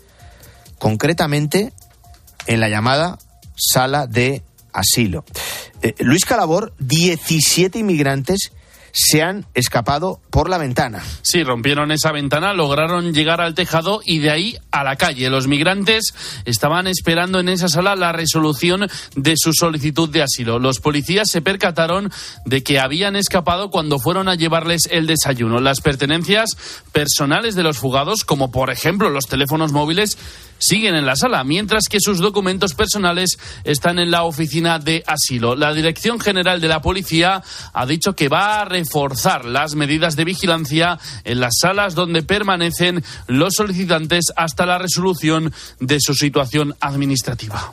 Concretamente 0.78 1.72
en 2.46 2.60
la 2.60 2.68
llamada 2.68 3.18
sala 3.56 4.06
de 4.06 4.42
asilo. 4.72 5.24
Eh, 5.82 5.94
Luis 6.00 6.24
Calabor, 6.24 6.74
17 6.78 7.78
inmigrantes 7.78 8.52
se 8.92 9.22
han 9.22 9.46
escapado 9.54 10.20
por 10.30 10.48
la 10.48 10.58
ventana. 10.58 11.02
Sí, 11.22 11.42
rompieron 11.42 11.92
esa 11.92 12.12
ventana, 12.12 12.52
lograron 12.52 13.12
llegar 13.12 13.40
al 13.40 13.54
tejado 13.54 14.00
y 14.04 14.18
de 14.18 14.30
ahí 14.30 14.56
a 14.70 14.84
la 14.84 14.96
calle. 14.96 15.30
Los 15.30 15.46
migrantes 15.46 16.14
estaban 16.44 16.86
esperando 16.86 17.40
en 17.40 17.48
esa 17.48 17.68
sala 17.68 17.96
la 17.96 18.12
resolución 18.12 18.88
de 19.16 19.34
su 19.36 19.52
solicitud 19.52 20.08
de 20.08 20.22
asilo. 20.22 20.58
Los 20.58 20.80
policías 20.80 21.30
se 21.30 21.42
percataron 21.42 22.10
de 22.44 22.62
que 22.62 22.78
habían 22.78 23.16
escapado 23.16 23.70
cuando 23.70 23.98
fueron 23.98 24.28
a 24.28 24.34
llevarles 24.34 24.82
el 24.90 25.06
desayuno. 25.06 25.60
Las 25.60 25.80
pertenencias 25.80 26.56
personales 26.92 27.54
de 27.54 27.62
los 27.62 27.78
fugados, 27.78 28.24
como 28.24 28.50
por 28.50 28.70
ejemplo 28.70 29.10
los 29.10 29.26
teléfonos 29.26 29.72
móviles, 29.72 30.18
siguen 30.58 30.94
en 30.94 31.06
la 31.06 31.16
sala, 31.16 31.44
mientras 31.44 31.84
que 31.88 32.00
sus 32.00 32.18
documentos 32.18 32.74
personales 32.74 33.38
están 33.64 33.98
en 33.98 34.10
la 34.10 34.24
oficina 34.24 34.78
de 34.78 35.02
asilo. 35.06 35.56
La 35.56 35.72
Dirección 35.72 36.20
General 36.20 36.60
de 36.60 36.68
la 36.68 36.82
Policía 36.82 37.42
ha 37.72 37.86
dicho 37.86 38.14
que 38.14 38.28
va 38.28 38.60
a 38.60 38.64
reforzar 38.64 39.44
las 39.44 39.74
medidas 39.74 40.16
de 40.16 40.24
vigilancia 40.24 40.98
en 41.24 41.40
las 41.40 41.58
salas 41.60 41.94
donde 41.94 42.22
permanecen 42.22 43.02
los 43.26 43.54
solicitantes 43.54 44.26
hasta 44.36 44.66
la 44.66 44.78
resolución 44.78 45.52
de 45.80 45.98
su 46.00 46.14
situación 46.14 46.74
administrativa. 46.80 47.72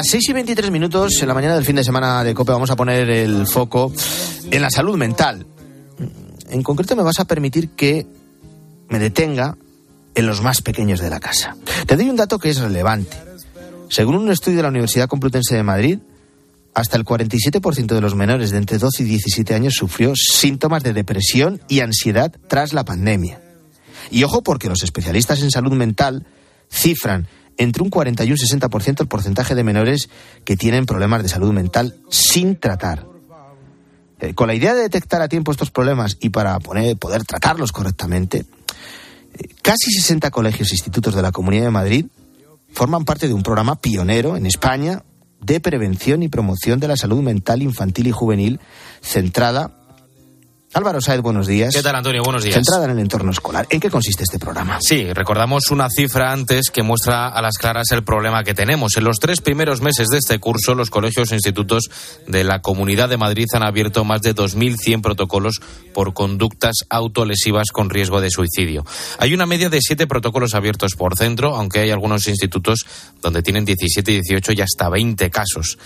Las 0.00 0.08
6 0.08 0.30
y 0.30 0.32
23 0.32 0.70
minutos 0.70 1.20
en 1.20 1.28
la 1.28 1.34
mañana 1.34 1.56
del 1.56 1.64
fin 1.66 1.76
de 1.76 1.84
semana 1.84 2.24
de 2.24 2.32
COPE 2.32 2.52
vamos 2.52 2.70
a 2.70 2.76
poner 2.76 3.10
el 3.10 3.46
foco 3.46 3.92
en 4.50 4.62
la 4.62 4.70
salud 4.70 4.96
mental. 4.96 5.44
En 6.48 6.62
concreto 6.62 6.96
me 6.96 7.02
vas 7.02 7.20
a 7.20 7.26
permitir 7.26 7.68
que 7.76 8.06
me 8.88 8.98
detenga 8.98 9.58
en 10.14 10.26
los 10.26 10.40
más 10.40 10.62
pequeños 10.62 11.00
de 11.00 11.10
la 11.10 11.20
casa. 11.20 11.54
Te 11.86 11.96
doy 11.96 12.08
un 12.08 12.16
dato 12.16 12.38
que 12.38 12.48
es 12.48 12.56
relevante. 12.60 13.14
Según 13.90 14.14
un 14.14 14.30
estudio 14.30 14.56
de 14.56 14.62
la 14.62 14.70
Universidad 14.70 15.06
Complutense 15.06 15.54
de 15.54 15.64
Madrid, 15.64 15.98
hasta 16.72 16.96
el 16.96 17.04
47% 17.04 17.94
de 17.94 18.00
los 18.00 18.14
menores 18.14 18.52
de 18.52 18.56
entre 18.56 18.78
12 18.78 19.02
y 19.02 19.06
17 19.06 19.54
años 19.54 19.74
sufrió 19.74 20.14
síntomas 20.16 20.82
de 20.82 20.94
depresión 20.94 21.60
y 21.68 21.80
ansiedad 21.80 22.34
tras 22.48 22.72
la 22.72 22.86
pandemia. 22.86 23.42
Y 24.10 24.24
ojo 24.24 24.42
porque 24.42 24.70
los 24.70 24.82
especialistas 24.82 25.42
en 25.42 25.50
salud 25.50 25.72
mental 25.72 26.26
cifran 26.70 27.28
entre 27.60 27.82
un 27.82 27.90
40 27.90 28.24
y 28.24 28.30
un 28.32 28.38
60% 28.38 29.02
el 29.02 29.06
porcentaje 29.06 29.54
de 29.54 29.62
menores 29.62 30.08
que 30.44 30.56
tienen 30.56 30.86
problemas 30.86 31.22
de 31.22 31.28
salud 31.28 31.52
mental 31.52 31.94
sin 32.08 32.56
tratar. 32.56 33.06
Eh, 34.18 34.32
con 34.32 34.46
la 34.46 34.54
idea 34.54 34.74
de 34.74 34.80
detectar 34.80 35.20
a 35.20 35.28
tiempo 35.28 35.52
estos 35.52 35.70
problemas 35.70 36.16
y 36.20 36.30
para 36.30 36.58
poder 36.58 37.24
tratarlos 37.24 37.70
correctamente, 37.70 38.46
eh, 39.34 39.48
casi 39.60 39.92
60 39.92 40.30
colegios 40.30 40.70
e 40.70 40.74
institutos 40.74 41.14
de 41.14 41.20
la 41.20 41.32
Comunidad 41.32 41.64
de 41.64 41.70
Madrid 41.70 42.06
forman 42.72 43.04
parte 43.04 43.28
de 43.28 43.34
un 43.34 43.42
programa 43.42 43.76
pionero 43.76 44.38
en 44.38 44.46
España 44.46 45.02
de 45.42 45.60
prevención 45.60 46.22
y 46.22 46.28
promoción 46.28 46.80
de 46.80 46.88
la 46.88 46.96
salud 46.96 47.20
mental 47.20 47.60
infantil 47.60 48.06
y 48.06 48.12
juvenil 48.12 48.58
centrada 49.02 49.79
Álvaro 50.72 51.00
Saez, 51.00 51.20
buenos 51.20 51.48
días. 51.48 51.74
¿Qué 51.74 51.82
tal, 51.82 51.96
Antonio? 51.96 52.22
Buenos 52.22 52.44
días. 52.44 52.54
Centrada 52.54 52.84
en 52.84 52.92
el 52.92 53.00
entorno 53.00 53.32
escolar. 53.32 53.66
¿En 53.70 53.80
qué 53.80 53.90
consiste 53.90 54.22
este 54.22 54.38
programa? 54.38 54.78
Sí, 54.80 55.12
recordamos 55.12 55.72
una 55.72 55.88
cifra 55.90 56.30
antes 56.30 56.70
que 56.70 56.84
muestra 56.84 57.26
a 57.26 57.42
las 57.42 57.58
claras 57.58 57.90
el 57.90 58.04
problema 58.04 58.44
que 58.44 58.54
tenemos. 58.54 58.96
En 58.96 59.02
los 59.02 59.16
tres 59.18 59.40
primeros 59.40 59.80
meses 59.80 60.06
de 60.06 60.18
este 60.18 60.38
curso, 60.38 60.76
los 60.76 60.88
colegios 60.88 61.32
e 61.32 61.34
institutos 61.34 61.90
de 62.28 62.44
la 62.44 62.62
Comunidad 62.62 63.08
de 63.08 63.16
Madrid 63.16 63.46
han 63.52 63.64
abierto 63.64 64.04
más 64.04 64.22
de 64.22 64.32
2.100 64.32 65.02
protocolos 65.02 65.60
por 65.92 66.14
conductas 66.14 66.84
autolesivas 66.88 67.72
con 67.72 67.90
riesgo 67.90 68.20
de 68.20 68.30
suicidio. 68.30 68.84
Hay 69.18 69.34
una 69.34 69.46
media 69.46 69.70
de 69.70 69.80
siete 69.80 70.06
protocolos 70.06 70.54
abiertos 70.54 70.94
por 70.94 71.16
centro, 71.16 71.56
aunque 71.56 71.80
hay 71.80 71.90
algunos 71.90 72.28
institutos 72.28 72.86
donde 73.20 73.42
tienen 73.42 73.64
17, 73.64 74.08
18 74.12 74.52
y 74.52 74.60
hasta 74.60 74.88
20 74.88 75.30
casos. 75.30 75.78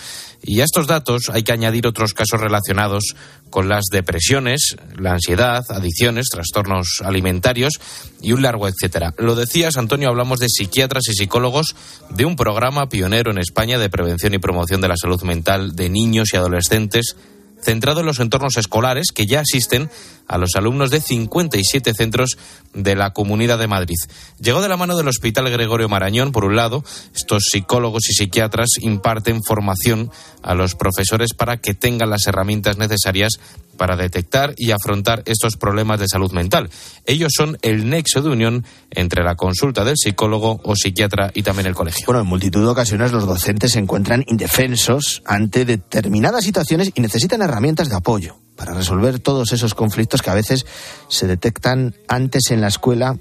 Y 0.47 0.61
a 0.61 0.65
estos 0.65 0.87
datos 0.87 1.31
hay 1.33 1.43
que 1.43 1.53
añadir 1.53 1.87
otros 1.87 2.13
casos 2.13 2.39
relacionados 2.39 3.17
con 3.49 3.69
las 3.69 3.85
depresiones, 3.91 4.74
la 4.97 5.13
ansiedad, 5.13 5.63
adicciones, 5.69 6.29
trastornos 6.31 7.01
alimentarios 7.05 7.81
y 8.21 8.33
un 8.33 8.43
largo 8.43 8.69
etcétera. 8.69 9.15
Lo 9.19 9.35
decías, 9.35 9.77
Antonio, 9.77 10.09
hablamos 10.09 10.41
de 10.41 10.49
psiquiatras 10.49 11.09
y 11.09 11.15
psicólogos 11.15 11.75
de 12.11 12.25
un 12.25 12.37
programa 12.37 12.89
pionero 12.89 13.31
en 13.31 13.39
España 13.39 13.79
de 13.79 13.91
prevención 13.91 14.35
y 14.35 14.39
promoción 14.39 14.81
de 14.81 14.89
la 14.89 14.97
salud 14.97 15.23
mental 15.23 15.75
de 15.75 15.91
niños 15.91 16.29
y 16.33 16.37
adolescentes 16.37 17.17
centrado 17.65 18.01
en 18.01 18.07
los 18.07 18.21
entornos 18.21 18.57
escolares 18.57 19.09
que 19.13 19.27
ya 19.27 19.41
asisten 19.41 19.91
a 20.27 20.39
los 20.39 20.57
alumnos 20.57 20.91
de 20.91 21.01
57 21.01 21.93
centros 21.95 22.37
de 22.73 22.97
la 22.97 23.11
Comunidad 23.13 23.59
de 23.59 23.69
Madrid. 23.69 23.97
Llegó 24.41 24.61
de 24.61 24.69
la 24.69 24.77
mano 24.77 24.97
del 24.97 25.09
Hospital 25.09 25.51
Gregorio 25.51 25.89
Marañón, 25.89 26.33
por 26.33 26.45
un 26.45 26.57
lado. 26.57 26.85
Estos 27.15 27.45
psicólogos 27.51 28.09
y 28.11 28.15
psiquiatras 28.15 28.71
imparten 28.81 29.43
formación 29.43 30.11
a 30.43 30.55
los 30.55 30.75
profesores 30.75 31.35
para 31.35 31.57
que 31.57 31.75
tengan 31.75 32.11
las 32.11 32.27
herramientas 32.27 32.77
necesarias 32.77 33.39
para 33.77 33.97
detectar 33.97 34.55
y 34.57 34.71
afrontar 34.71 35.23
estos 35.27 35.57
problemas 35.57 36.01
de 36.01 36.09
salud 36.09 36.33
mental. 36.33 36.71
Ellos 37.07 37.33
son 37.37 37.59
el 37.63 37.89
nexo 37.89 38.23
de 38.23 38.31
unión 38.31 38.65
entre 38.91 39.25
la 39.25 39.35
consulta 39.35 39.85
del 39.85 39.97
psicólogo 39.97 40.61
o 40.65 40.77
psiquiatra 40.77 41.31
y 41.35 41.43
también 41.43 41.67
el 41.67 41.75
colegio. 41.75 42.07
Bueno, 42.07 42.21
en 42.21 42.27
multitud 42.27 42.61
de 42.61 42.69
ocasiones 42.69 43.13
los 43.13 43.27
docentes 43.27 43.73
se 43.73 43.81
encuentran 43.81 44.25
indefensos 44.29 45.23
ante 45.27 45.65
determinadas 45.65 46.45
situaciones 46.45 46.93
y 46.95 47.01
necesitan 47.01 47.43
herramientas 47.43 47.89
de 47.89 47.97
apoyo 47.97 48.37
para 48.57 48.75
resolver 48.75 49.19
todos 49.19 49.53
esos 49.53 49.75
conflictos 49.75 50.23
que 50.23 50.31
a 50.31 50.35
veces 50.35 50.67
se 51.09 51.27
detectan 51.27 51.95
antes 52.09 52.51
en 52.51 52.61
la 52.61 52.69
escuela 52.69 53.19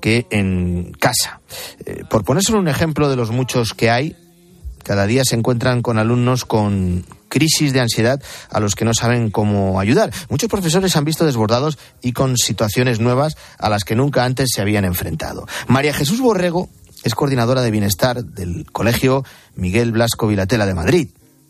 que 0.00 0.26
en 0.30 0.92
casa. 0.92 1.40
Eh, 1.86 2.04
por 2.10 2.24
ponerse 2.24 2.52
un 2.52 2.68
ejemplo 2.68 3.08
de 3.08 3.16
los 3.16 3.30
muchos 3.30 3.72
que 3.72 3.90
hay, 3.90 4.16
cada 4.82 5.06
día 5.06 5.22
se 5.24 5.34
encuentran 5.34 5.80
con 5.80 5.98
alumnos 5.98 6.44
con 6.44 7.06
crisis 7.28 7.72
de 7.72 7.80
ansiedad 7.80 8.22
a 8.50 8.60
los 8.60 8.74
que 8.74 8.84
no 8.84 8.94
saben 8.94 9.30
cómo 9.30 9.80
ayudar. 9.80 10.12
Muchos 10.28 10.50
profesores 10.50 10.92
se 10.92 10.98
han 10.98 11.04
visto 11.04 11.24
desbordados 11.24 11.78
y 12.02 12.12
con 12.12 12.36
situaciones 12.36 13.00
nuevas 13.00 13.36
a 13.58 13.68
las 13.70 13.84
que 13.84 13.96
nunca 13.96 14.24
antes 14.24 14.50
se 14.54 14.60
habían 14.60 14.84
enfrentado. 14.84 15.46
María 15.66 15.94
Jesús 15.94 16.20
Borrego 16.20 16.68
es 17.02 17.14
coordinadora 17.14 17.62
de 17.62 17.70
bienestar 17.70 18.24
del 18.24 18.70
Colegio 18.70 19.24
Miguel 19.56 19.90
Blasco 19.90 20.26
Vilatela 20.26 20.66
de 20.66 20.74
Madrid. 20.74 21.08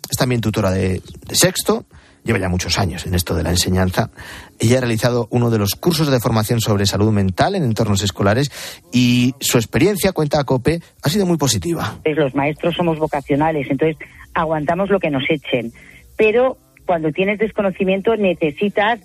Es 0.09 0.17
también 0.17 0.41
tutora 0.41 0.71
de 0.71 1.03
sexto 1.33 1.87
lleva 2.25 2.39
ya 2.39 2.49
muchos 2.49 2.79
años 2.79 3.07
en 3.07 3.15
esto 3.15 3.35
de 3.35 3.43
la 3.43 3.51
enseñanza. 3.51 4.11
Ella 4.59 4.79
ha 4.79 4.81
realizado 4.81 5.29
uno 5.31 5.51
de 5.51 5.59
los 5.59 5.75
cursos 5.75 6.11
de 6.11 6.21
formación 6.21 6.61
sobre 6.61 6.87
salud 6.87 7.13
mental 7.13 7.55
en 7.55 7.65
entornos 7.65 8.03
escolares 8.03 8.51
y 8.93 9.35
su 9.41 9.59
experiencia, 9.59 10.13
cuenta 10.13 10.41
a 10.41 10.45
COPE, 10.45 10.81
ha 11.03 11.09
sido 11.09 11.27
muy 11.27 11.37
positiva. 11.37 11.99
Los 12.05 12.35
maestros 12.35 12.75
somos 12.75 12.99
vocacionales, 12.99 13.71
entonces 13.71 13.97
aguantamos 14.33 14.91
lo 14.91 14.99
que 14.99 15.11
nos 15.11 15.25
echen, 15.29 15.73
pero 16.17 16.57
cuando 16.87 17.13
tienes 17.13 17.39
desconocimiento 17.39 18.17
necesitas 18.17 19.01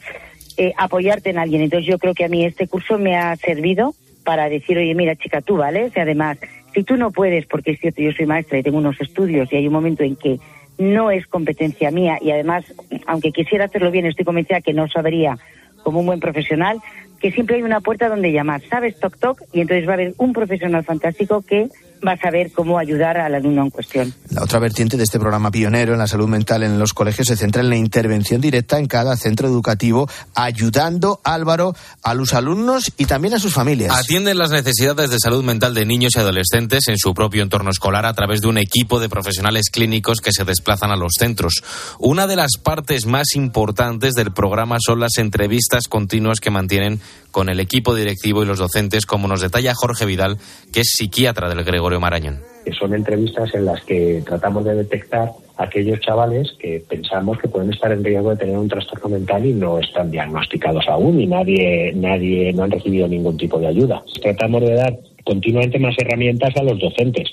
eh, 0.58 0.74
apoyarte 0.78 1.30
en 1.30 1.38
alguien. 1.38 1.62
Entonces 1.62 1.88
yo 1.88 1.98
creo 2.00 2.14
que 2.14 2.26
a 2.26 2.28
mí 2.28 2.46
este 2.46 2.68
curso 2.68 2.98
me 2.98 3.16
ha 3.16 3.36
servido 3.38 3.94
para 4.26 4.50
decir, 4.50 4.78
oye, 4.78 4.94
mira 4.94 5.16
chica, 5.16 5.42
tú 5.42 5.58
vales, 5.58 5.94
y 5.96 6.00
además, 6.00 6.38
si 6.74 6.84
tú 6.84 6.98
no 6.98 7.12
puedes, 7.12 7.46
porque 7.46 7.72
es 7.72 7.80
cierto, 7.80 8.02
yo 8.02 8.12
soy 8.12 8.26
maestra 8.26 8.60
y 8.60 8.64
tengo 8.64 8.78
unos 8.78 9.00
estudios 9.00 9.52
y 9.52 9.56
hay 9.56 9.68
un 9.68 9.74
momento 9.74 10.04
en 10.04 10.16
que 10.16 10.38
no 10.80 11.12
es 11.12 11.28
competencia 11.28 11.92
mía 11.92 12.18
y 12.22 12.32
además, 12.32 12.66
aunque 13.06 13.32
quisiera 13.32 13.66
hacerlo 13.66 13.92
bien, 13.92 14.06
estoy 14.06 14.26
convencida 14.26 14.62
que 14.62 14.74
no 14.74 14.88
sabría 14.88 15.38
como 15.84 16.00
un 16.00 16.08
buen 16.08 16.20
profesional, 16.20 16.80
que 17.20 17.32
siempre 17.32 17.58
hay 17.58 17.64
una 17.64 17.82
puerta 17.82 18.10
donde 18.10 18.32
llamar, 18.32 18.62
¿sabes? 18.70 19.00
Toc, 19.00 19.18
toc, 19.18 19.42
y 19.54 19.62
entonces 19.62 19.88
va 19.88 19.92
a 19.92 19.96
haber 19.96 20.14
un 20.18 20.34
profesional 20.34 20.84
fantástico 20.84 21.42
que 21.42 21.68
va 22.06 22.14
a 22.14 22.18
saber 22.18 22.52
cómo 22.52 22.78
ayudar 22.78 23.18
al 23.18 23.36
alumno 23.36 23.64
en 23.64 23.70
cuestión. 23.70 24.14
La 24.30 24.44
otra 24.44 24.60
vertiente 24.60 24.98
de 24.98 25.04
este 25.04 25.20
programa 25.20 25.52
pionero 25.52 25.94
en 25.94 26.00
la 26.00 26.08
salud 26.08 26.28
mental 26.28 26.64
en 26.64 26.80
los 26.80 26.94
colegios 26.94 27.28
se 27.28 27.36
centra 27.36 27.62
en 27.62 27.70
la 27.70 27.76
intervención 27.76 28.42
directa 28.42 28.78
en 28.78 28.88
cada 28.88 29.16
centro 29.16 29.48
educativo, 29.48 30.10
ayudando, 30.36 31.20
Álvaro, 31.24 31.76
a 32.04 32.14
los 32.14 32.34
alumnos 32.34 32.92
y 32.98 33.06
también 33.06 33.34
a 33.34 33.40
sus 33.40 33.54
familias. 33.54 33.96
Atienden 33.96 34.38
las 34.38 34.52
necesidades 34.52 35.10
de 35.10 35.20
salud 35.20 35.44
mental 35.44 35.74
de 35.74 35.86
niños 35.86 36.14
y 36.16 36.20
adolescentes 36.20 36.88
en 36.88 36.98
su 36.98 37.14
propio 37.14 37.44
entorno 37.44 37.70
escolar 37.70 38.06
a 38.06 38.14
través 38.14 38.42
de 38.42 38.48
un 38.48 38.58
equipo 38.58 39.00
de 39.00 39.10
profesionales 39.10 39.70
clínicos 39.72 40.22
que 40.22 40.32
se 40.32 40.46
desplazan 40.46 40.92
a 40.92 40.96
los 40.96 41.14
centros. 41.18 41.64
Una 42.00 42.28
de 42.28 42.36
las 42.36 42.58
partes 42.62 43.06
más 43.06 43.36
importantes 43.36 44.14
del 44.14 44.32
programa 44.32 44.78
son 44.80 45.00
las 45.00 45.18
entrevistas 45.18 45.88
continuas 45.88 46.40
que 46.40 46.52
mantienen 46.52 47.00
con 47.32 47.50
el 47.50 47.60
equipo 47.60 47.94
directivo 47.94 48.44
y 48.44 48.46
los 48.46 48.60
docentes, 48.60 49.06
como 49.06 49.28
nos 49.28 49.42
detalla 49.42 49.76
Jorge 49.76 50.06
Vidal, 50.06 50.40
que 50.72 50.82
es 50.82 50.94
psiquiatra 50.96 51.50
del 51.50 51.64
Gregorio 51.90 52.00
Marañón. 52.00 52.40
Son 52.78 52.94
entrevistas 52.94 53.54
en 53.56 53.66
las 53.66 53.84
que 53.84 54.22
tratamos 54.24 54.64
de 54.64 54.76
detectar 54.76 55.32
aquellos 55.58 56.00
chavales 56.02 56.56
que 56.60 56.84
pensamos 56.88 57.40
que 57.40 57.48
pueden 57.48 57.74
estar 57.74 57.92
en 57.92 58.04
riesgo 58.04 58.30
de 58.30 58.38
tener 58.38 58.58
un 58.58 58.68
trastorno 58.68 59.10
mental 59.10 59.44
y 59.44 59.54
no 59.54 59.80
están 59.80 60.12
diagnosticados 60.12 60.88
aún 60.88 61.20
y 61.20 61.26
nadie, 61.26 61.92
nadie 61.96 62.54
no 62.54 62.64
han 62.64 62.72
recibido 62.72 63.08
ningún 63.08 63.38
tipo 63.38 63.58
de 63.60 63.68
ayuda. 63.68 64.04
Tratamos 64.22 64.62
de 64.62 64.76
dar 64.76 65.00
continuamente 65.26 65.80
más 65.80 65.96
herramientas 65.98 66.56
a 66.58 66.64
los 66.64 66.80
docentes. 66.80 67.30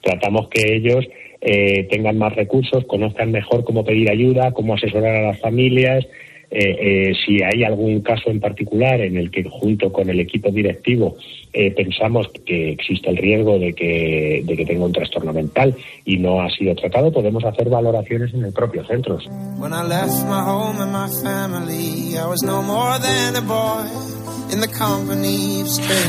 Tratamos 0.00 0.48
que 0.48 0.76
ellos 0.76 1.06
eh, 1.42 1.86
tengan 1.90 2.16
más 2.16 2.34
recursos, 2.34 2.86
conozcan 2.86 3.30
mejor 3.30 3.64
cómo 3.64 3.84
pedir 3.84 4.10
ayuda, 4.10 4.52
cómo 4.52 4.74
asesorar 4.74 5.14
a 5.14 5.26
las 5.28 5.40
familias, 5.40 6.06
eh, 6.50 7.10
eh, 7.10 7.12
si 7.26 7.42
hay 7.42 7.62
algún 7.62 8.00
caso 8.00 8.30
en 8.30 8.40
particular 8.40 9.00
en 9.02 9.18
el 9.18 9.30
que 9.30 9.44
junto 9.44 9.92
con 9.92 10.08
el 10.08 10.18
equipo 10.18 10.50
directivo 10.50 11.16
eh, 11.52 11.70
pensamos 11.72 12.28
que 12.46 12.70
existe 12.70 13.10
el 13.10 13.18
riesgo 13.18 13.58
de 13.58 13.74
que, 13.74 14.42
de 14.44 14.56
que 14.56 14.64
tenga 14.64 14.86
un 14.86 14.92
trastorno 14.92 15.32
mental 15.32 15.74
y 16.06 16.16
no 16.16 16.40
ha 16.40 16.48
sido 16.50 16.74
tratado, 16.74 17.12
podemos 17.12 17.44
hacer 17.44 17.68
valoraciones 17.68 18.32
en 18.32 18.44
el 18.44 18.52
propio 18.52 18.84
centro. 18.86 19.18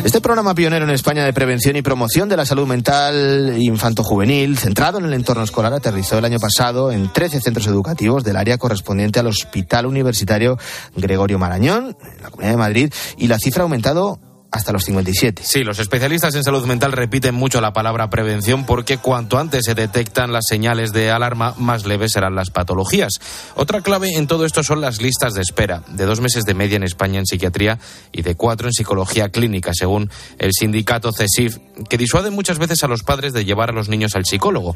Este 0.04 0.22
programa 0.22 0.56
pionero 0.56 0.86
en 0.86 0.92
España 0.92 1.26
de 1.26 1.34
prevención 1.34 1.76
y 1.76 1.82
promoción 1.82 2.30
de 2.30 2.38
la 2.38 2.46
salud 2.46 2.68
mental 2.68 3.56
infanto-juvenil, 3.58 4.58
centrado 4.58 5.00
en 5.00 5.06
el 5.06 5.14
entorno 5.14 5.44
escolar, 5.44 5.74
aterrizó 5.74 6.18
el 6.18 6.26
año 6.26 6.40
pasado 6.40 6.92
en 6.92 7.12
13 7.12 7.42
centros 7.42 7.68
educativos 7.68 8.24
del 8.24 8.38
área 8.38 8.58
correspondiente 8.58 9.20
al 9.20 9.28
Hospital 9.28 9.86
Universitario 9.86 10.58
Gregorio 10.96 11.40
Marañón, 11.40 11.98
en 12.02 12.22
la 12.22 12.30
Comunidad 12.30 12.54
de 12.54 12.58
Madrid, 12.58 12.94
y 13.18 13.28
la 13.28 13.38
cifra 13.40 13.64
ha 13.64 13.66
aumentado 13.66 14.20
hasta 14.52 14.72
los 14.72 14.84
57. 14.86 15.44
Sí, 15.46 15.64
los 15.64 15.80
especialistas 15.80 16.34
en 16.36 16.44
salud 16.44 16.66
mental 16.66 16.92
repiten 16.92 17.36
mucho 17.36 17.62
la 17.62 17.74
palabra 17.74 18.10
prevención 18.10 18.66
porque 18.66 18.98
cuanto 18.98 19.38
antes 19.38 19.66
se 19.66 19.76
detectan 19.76 20.32
las 20.32 20.46
señales 20.48 20.92
de 20.92 21.12
alarma, 21.12 21.54
más 21.58 21.86
leves 21.86 22.14
serán 22.14 22.36
las 22.36 22.50
patologías. 22.50 23.14
Otra 23.56 23.82
clave 23.82 24.16
en 24.16 24.28
todo 24.28 24.46
esto 24.46 24.64
son 24.64 24.82
las 24.82 25.02
listas 25.02 25.34
de 25.34 25.42
espera, 25.42 25.84
de 25.88 26.06
dos 26.06 26.20
meses 26.20 26.46
de 26.46 26.54
media 26.54 26.78
en 26.78 26.84
España 26.84 27.20
en 27.20 27.26
psiquiatría 27.26 27.80
y 28.12 28.24
de 28.24 28.36
cuatro 28.36 28.68
en 28.68 28.74
psicología 28.74 29.30
clínica, 29.30 29.72
según 29.74 30.10
el 30.40 30.52
sindicato 30.54 31.12
CESIF, 31.12 31.58
que 31.88 31.98
disuade 31.98 32.32
muchas 32.32 32.58
veces 32.58 32.84
a 32.84 32.88
los 32.88 33.04
padres 33.04 33.34
de 33.34 33.46
llevar 33.46 33.70
a 33.70 33.74
los 33.74 33.90
niños 33.90 34.16
al 34.16 34.26
psicólogo. 34.26 34.76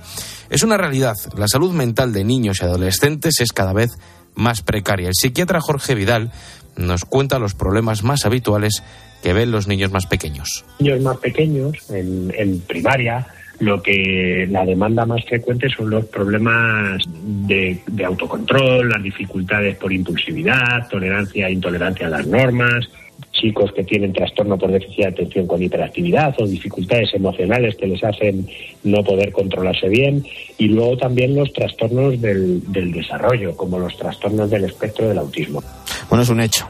Es 0.49 0.63
una 0.63 0.77
realidad, 0.77 1.15
la 1.35 1.47
salud 1.47 1.73
mental 1.73 2.13
de 2.13 2.23
niños 2.23 2.59
y 2.61 2.65
adolescentes 2.65 3.39
es 3.39 3.51
cada 3.51 3.73
vez 3.73 3.91
más 4.35 4.61
precaria. 4.61 5.07
El 5.07 5.15
psiquiatra 5.15 5.61
Jorge 5.61 5.95
Vidal 5.95 6.31
nos 6.75 7.05
cuenta 7.05 7.39
los 7.39 7.53
problemas 7.53 8.03
más 8.03 8.25
habituales 8.25 8.83
que 9.21 9.33
ven 9.33 9.51
los 9.51 9.67
niños 9.67 9.91
más 9.91 10.05
pequeños. 10.05 10.65
Niños 10.79 11.01
más 11.01 11.17
pequeños, 11.17 11.77
en, 11.89 12.61
primaria, 12.67 13.25
lo 13.59 13.81
que 13.81 14.47
la 14.49 14.65
demanda 14.65 15.05
más 15.05 15.23
frecuente 15.25 15.69
son 15.69 15.89
los 15.89 16.05
problemas 16.05 17.01
de, 17.47 17.79
de, 17.87 18.05
autocontrol, 18.05 18.89
las 18.89 19.01
dificultades 19.01 19.77
por 19.77 19.93
impulsividad, 19.93 20.89
tolerancia 20.89 21.47
e 21.47 21.53
intolerancia 21.53 22.07
a 22.07 22.09
las 22.09 22.27
normas, 22.27 22.89
chicos 23.31 23.71
que 23.73 23.83
tienen 23.83 24.13
trastorno 24.13 24.57
por 24.57 24.71
déficit 24.71 24.97
de 24.97 25.07
atención 25.07 25.47
con 25.47 25.61
hiperactividad 25.61 26.35
o 26.39 26.47
dificultades 26.47 27.13
emocionales 27.13 27.75
que 27.75 27.87
les 27.87 28.03
hacen 28.03 28.47
no 28.83 29.03
poder 29.03 29.31
controlarse 29.31 29.89
bien 29.89 30.23
y 30.57 30.67
luego 30.67 30.97
también 30.97 31.35
los 31.35 31.51
trastornos 31.51 32.21
del, 32.21 32.71
del 32.71 32.91
desarrollo, 32.91 33.55
como 33.57 33.79
los 33.79 33.97
trastornos 33.97 34.49
del 34.49 34.65
espectro 34.65 35.09
del 35.09 35.17
autismo. 35.17 35.61
Bueno, 36.09 36.23
es 36.23 36.29
un 36.29 36.41
hecho. 36.41 36.67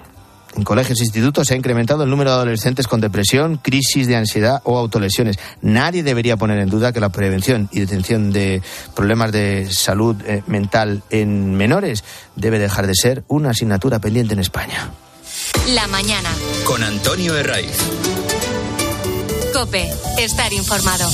En 0.55 0.63
colegios 0.63 0.99
e 0.99 1.03
institutos 1.03 1.47
se 1.47 1.55
ha 1.55 1.57
incrementado 1.57 2.03
el 2.03 2.09
número 2.11 2.29
de 2.29 2.35
adolescentes 2.35 2.87
con 2.87 3.01
depresión, 3.01 3.57
crisis 3.57 4.07
de 4.07 4.15
ansiedad 4.15 4.61
o 4.65 4.77
autolesiones. 4.77 5.39
Nadie 5.61 6.03
debería 6.03 6.37
poner 6.37 6.59
en 6.59 6.69
duda 6.69 6.93
que 6.93 6.99
la 6.99 7.09
prevención 7.09 7.69
y 7.71 7.79
detención 7.79 8.31
de 8.31 8.61
problemas 8.95 9.31
de 9.31 9.65
salud 9.71 10.15
eh, 10.27 10.43
mental 10.45 11.01
en 11.09 11.55
menores 11.55 12.03
debe 12.35 12.59
dejar 12.59 12.85
de 12.85 12.93
ser 12.93 13.23
una 13.27 13.49
asignatura 13.49 13.99
pendiente 13.99 14.33
en 14.33 14.39
España. 14.39 14.91
La 15.67 15.87
mañana. 15.87 16.29
Con 16.65 16.83
Antonio 16.83 17.35
Herraiz. 17.37 17.77
Cope, 19.53 19.91
estar 20.17 20.51
informado. 20.53 21.09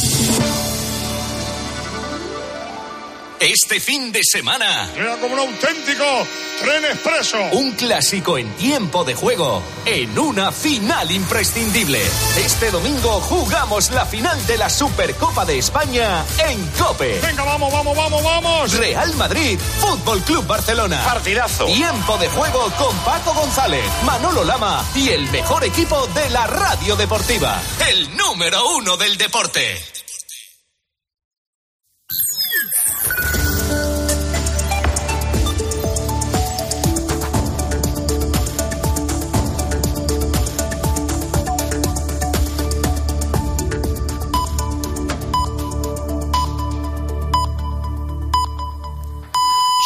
Este 3.39 3.80
fin 3.80 4.12
de 4.12 4.19
semana. 4.21 4.91
Era 4.97 5.15
como 5.15 5.34
un 5.34 5.39
auténtico 5.39 6.04
tren 6.60 6.84
expreso. 6.84 7.38
Un 7.54 7.71
clásico 7.71 8.38
en 8.38 8.54
tiempo 8.58 9.06
de 9.06 9.15
juego. 9.15 9.63
En 9.86 10.19
una 10.19 10.52
final 10.52 11.10
imprescindible. 11.10 12.02
Este 12.36 12.69
domingo 12.69 13.21
jugamos 13.21 13.91
la 13.91 14.06
final 14.06 14.45
de 14.45 14.58
la 14.58 14.69
Supercopa 14.69 15.45
de 15.45 15.58
España 15.58 16.25
en 16.49 16.67
Cope. 16.71 17.21
Venga, 17.21 17.45
vamos, 17.45 17.71
vamos, 17.71 17.95
vamos, 17.95 18.21
vamos. 18.21 18.73
Real 18.73 19.15
Madrid, 19.15 19.58
Fútbol 19.80 20.21
Club 20.23 20.45
Barcelona. 20.45 21.02
Partidazo. 21.06 21.65
Tiempo 21.67 22.17
de 22.17 22.28
juego 22.28 22.69
con 22.78 22.93
Paco 23.06 23.34
González, 23.34 23.86
Manolo 24.04 24.43
Lama 24.43 24.86
y 24.95 25.10
el 25.10 25.30
mejor 25.32 25.63
equipo 25.63 26.08
de 26.08 26.30
la 26.32 26.45
radio 26.45 26.97
deportiva. 26.97 27.62
El 27.89 28.17
número 28.17 28.75
uno 28.75 28.97
del 28.97 29.17
deporte. 29.17 29.82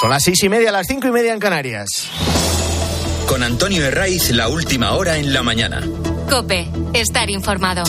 Son 0.04 0.10
las 0.10 0.22
seis 0.22 0.44
y 0.44 0.50
media, 0.50 0.70
las 0.70 0.86
cinco 0.86 1.08
y 1.08 1.12
media 1.12 1.32
en 1.32 1.40
Canarias. 1.40 1.88
Con 3.26 3.42
Antonio 3.42 3.86
Herraiz, 3.86 4.32
la 4.32 4.50
última 4.50 4.92
hora 4.96 5.16
en 5.18 5.32
la 5.32 5.44
mañana. 5.44 5.82
Cope, 6.30 6.68
estar 6.94 7.30
informado. 7.30 7.84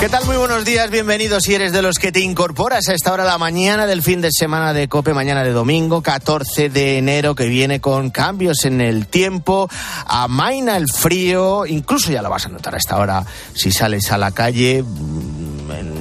¿Qué 0.00 0.08
tal? 0.08 0.24
Muy 0.24 0.36
buenos 0.36 0.64
días, 0.64 0.90
bienvenidos 0.90 1.44
si 1.44 1.54
eres 1.54 1.72
de 1.72 1.82
los 1.82 1.98
que 1.98 2.12
te 2.12 2.20
incorporas 2.20 2.88
a 2.88 2.94
esta 2.94 3.12
hora 3.12 3.24
la 3.24 3.38
mañana 3.38 3.86
del 3.86 4.02
fin 4.02 4.20
de 4.20 4.30
semana 4.32 4.72
de 4.72 4.88
Cope, 4.88 5.12
mañana 5.14 5.42
de 5.44 5.50
domingo, 5.50 6.02
14 6.02 6.68
de 6.68 6.98
enero, 6.98 7.34
que 7.34 7.46
viene 7.46 7.80
con 7.80 8.10
cambios 8.10 8.64
en 8.64 8.80
el 8.80 9.06
tiempo, 9.06 9.68
amaina 10.06 10.76
el 10.76 10.90
frío, 10.90 11.64
incluso 11.66 12.10
ya 12.10 12.22
lo 12.22 12.30
vas 12.30 12.46
a 12.46 12.48
notar 12.48 12.74
a 12.74 12.78
esta 12.78 12.96
hora 12.96 13.24
si 13.54 13.70
sales 13.70 14.10
a 14.12 14.18
la 14.18 14.32
calle, 14.32 14.84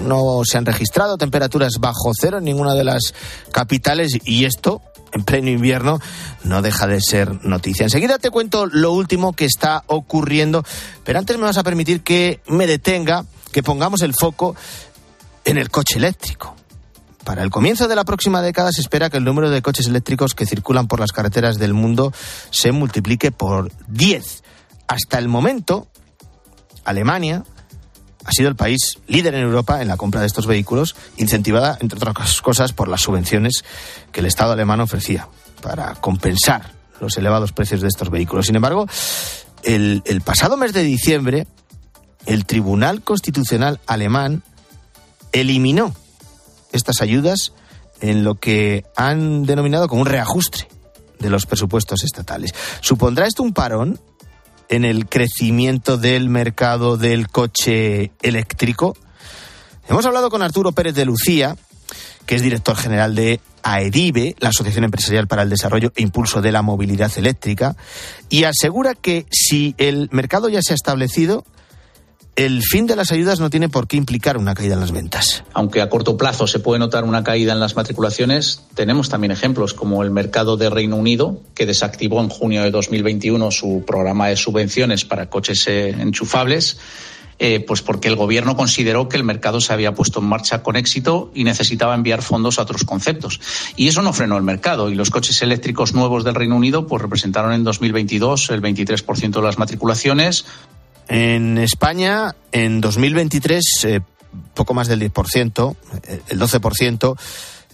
no 0.06 0.42
se 0.46 0.58
han 0.58 0.66
registrado 0.66 1.18
temperaturas 1.18 1.74
bajo 1.80 2.12
cero 2.14 2.38
en 2.38 2.44
ninguna 2.44 2.74
de 2.74 2.84
las 2.84 3.14
capitales 3.52 4.18
y 4.24 4.46
esto 4.46 4.82
en 5.14 5.24
pleno 5.24 5.50
invierno 5.50 6.00
no 6.44 6.62
deja 6.62 6.88
de 6.88 7.00
ser 7.02 7.46
noticia. 7.46 7.84
Enseguida 7.84 8.18
te 8.18 8.32
cuento 8.32 8.66
lo 8.66 8.92
último 8.92 9.34
que 9.34 9.46
está 9.46 9.84
ocurriendo, 9.88 10.64
pero 11.04 11.20
antes 11.20 11.38
me 11.38 11.44
vas 11.44 11.58
a 11.58 11.64
permitir 11.64 12.02
que 12.02 12.42
me 12.48 12.68
detenga, 12.68 13.26
que 13.52 13.64
pongamos 13.64 14.02
el 14.02 14.14
foco 14.14 14.56
en 15.46 15.58
el 15.58 15.70
coche 15.70 15.98
eléctrico. 15.98 16.56
Para 17.24 17.44
el 17.44 17.52
comienzo 17.52 17.88
de 17.88 17.96
la 17.96 18.04
próxima 18.04 18.42
década 18.42 18.72
se 18.72 18.82
espera 18.82 19.10
que 19.10 19.18
el 19.18 19.24
número 19.24 19.50
de 19.50 19.62
coches 19.62 19.88
eléctricos 19.88 20.34
que 20.34 20.46
circulan 20.46 20.88
por 20.88 21.00
las 21.00 21.14
carreteras 21.14 21.58
del 21.58 21.74
mundo 21.74 22.12
se 22.50 22.72
multiplique 22.72 23.32
por 23.32 23.72
10. 23.88 24.44
Hasta 24.88 25.20
el 25.20 25.30
momento, 25.30 25.88
Alemania 26.84 27.46
ha 28.26 28.32
sido 28.32 28.50
el 28.50 28.56
país 28.56 29.00
líder 29.08 29.36
en 29.36 29.42
Europa 29.42 29.82
en 29.82 29.88
la 29.88 29.98
compra 29.98 30.22
de 30.22 30.28
estos 30.28 30.48
vehículos, 30.48 30.96
incentivada, 31.18 31.78
entre 31.82 31.98
otras 31.98 32.42
cosas, 32.42 32.74
por 32.74 32.88
las 32.88 33.02
subvenciones 33.02 33.64
que 34.12 34.22
el 34.22 34.26
Estado 34.26 34.54
alemán 34.54 34.80
ofrecía 34.80 35.28
para 35.62 35.96
compensar 35.96 36.72
los 37.00 37.18
elevados 37.18 37.52
precios 37.52 37.82
de 37.82 37.88
estos 37.88 38.10
vehículos. 38.10 38.46
Sin 38.46 38.56
embargo, 38.56 38.88
el, 39.64 40.22
pasado 40.24 40.58
mes 40.58 40.74
de 40.74 40.84
diciembre, 40.84 41.48
el 42.26 42.46
Tribunal 42.46 43.02
Constitucional 43.02 43.80
alemán 43.88 44.44
eliminó 45.32 45.94
estas 46.72 47.02
ayudas 47.02 47.54
en 48.02 48.24
lo 48.24 48.36
que 48.36 48.86
han 48.96 49.44
denominado 49.44 49.88
como 49.88 50.02
un 50.02 50.08
reajuste 50.08 50.68
de 51.20 51.30
los 51.30 51.46
presupuestos 51.46 52.04
estatales. 52.04 52.54
¿Supondrá 52.82 53.28
esto 53.28 53.44
un 53.44 53.54
parón 53.54 54.00
en 54.74 54.86
el 54.86 55.08
crecimiento 55.08 55.98
del 55.98 56.30
mercado 56.30 56.98
del 56.98 57.28
coche 57.28 58.12
eléctrico? 58.22 58.98
Hemos 59.88 60.06
hablado 60.06 60.30
con 60.30 60.42
Arturo 60.42 60.72
Pérez 60.72 60.96
de 60.96 61.06
Lucía, 61.06 61.56
que 62.26 62.36
es 62.36 62.42
director 62.42 62.76
general 62.76 63.14
de 63.14 63.40
AEDIBE, 63.62 64.36
la 64.40 64.50
Asociación 64.50 64.86
Empresarial 64.86 65.28
para 65.28 65.44
el 65.44 65.50
Desarrollo 65.50 65.92
e 65.96 66.02
Impulso 66.02 66.42
de 66.42 66.52
la 66.52 66.64
Movilidad 66.64 67.12
Eléctrica, 67.18 67.76
y 68.30 68.46
asegura 68.46 68.96
que 68.96 69.26
si 69.30 69.76
el 69.78 70.10
mercado 70.12 70.50
ya 70.50 70.62
se 70.62 70.74
ha 70.74 70.76
establecido, 70.76 71.46
el 72.36 72.64
fin 72.64 72.88
de 72.88 72.96
las 72.96 73.12
ayudas 73.12 73.40
no 73.40 73.50
tiene 73.50 73.70
por 73.70 73.88
qué 73.88 73.98
implicar 73.98 74.38
una 74.38 74.56
caída 74.56 74.74
en 74.74 74.80
las 74.80 74.92
ventas. 74.92 75.44
Aunque 75.54 75.82
a 75.82 75.90
corto 75.90 76.18
plazo 76.18 76.48
se 76.48 76.60
puede 76.60 76.80
notar 76.80 77.04
una 77.04 77.24
caída 77.24 77.54
en 77.54 77.60
las 77.60 77.76
matriculaciones, 77.76 78.64
tenemos 78.74 79.10
también 79.10 79.32
ejemplos 79.32 79.74
como 79.74 80.02
el 80.02 80.10
mercado 80.10 80.58
de 80.58 80.70
Reino 80.70 80.96
Unido, 80.96 81.42
que 81.54 81.66
desactivó 81.66 82.22
en 82.22 82.30
junio 82.30 82.64
de 82.64 82.72
2021 82.72 83.52
su 83.52 83.84
programa 83.86 84.30
de 84.30 84.36
subvenciones 84.36 85.06
para 85.06 85.30
coches 85.30 85.68
eh, 85.68 85.90
enchufables. 85.90 86.78
Eh, 87.40 87.60
pues 87.60 87.82
porque 87.82 88.08
el 88.08 88.16
gobierno 88.16 88.56
consideró 88.56 89.10
que 89.10 89.18
el 89.18 89.24
mercado 89.24 89.60
se 89.60 89.74
había 89.74 89.96
puesto 89.96 90.20
en 90.20 90.28
marcha 90.28 90.62
con 90.62 90.76
éxito 90.76 91.32
y 91.34 91.44
necesitaba 91.44 91.96
enviar 91.96 92.22
fondos 92.22 92.60
a 92.60 92.62
otros 92.62 92.84
conceptos. 92.84 93.42
Y 93.76 93.88
eso 93.88 94.04
no 94.04 94.14
frenó 94.14 94.38
el 94.38 94.44
mercado 94.44 94.90
y 94.90 94.96
los 94.96 95.10
coches 95.10 95.42
eléctricos 95.42 95.94
nuevos 95.94 96.24
del 96.24 96.36
Reino 96.36 96.56
Unido 96.56 96.86
pues 96.86 97.02
representaron 97.02 97.52
en 97.54 97.64
2022 97.64 98.52
el 98.52 98.62
23% 98.62 99.32
de 99.32 99.42
las 99.42 99.58
matriculaciones, 99.58 100.46
en 101.08 101.58
España, 101.58 102.36
en 102.52 102.82
2023, 102.82 103.64
eh, 103.84 104.02
poco 104.54 104.74
más 104.74 104.88
del 104.88 105.00
10%, 105.02 105.76
eh, 106.04 106.22
el 106.30 106.40
12% 106.40 107.18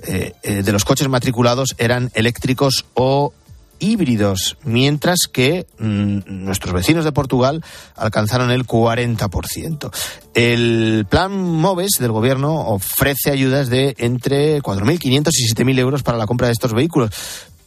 eh, 0.01 0.33
de 0.43 0.71
los 0.71 0.85
coches 0.85 1.07
matriculados 1.07 1.75
eran 1.77 2.09
eléctricos 2.13 2.85
o 2.93 3.33
híbridos, 3.79 4.57
mientras 4.63 5.19
que 5.31 5.65
mm, 5.79 6.19
nuestros 6.27 6.73
vecinos 6.73 7.05
de 7.05 7.11
Portugal 7.11 7.63
alcanzaron 7.95 8.51
el 8.51 8.65
40%. 8.65 9.91
El 10.33 11.05
plan 11.09 11.31
MOVES 11.31 11.91
del 11.99 12.11
gobierno 12.11 12.67
ofrece 12.67 13.31
ayudas 13.31 13.69
de 13.69 13.95
entre 13.97 14.61
4.500 14.61 15.29
y 15.33 15.53
7.000 15.53 15.79
euros 15.79 16.03
para 16.03 16.17
la 16.17 16.27
compra 16.27 16.47
de 16.47 16.53
estos 16.53 16.73
vehículos, 16.73 17.11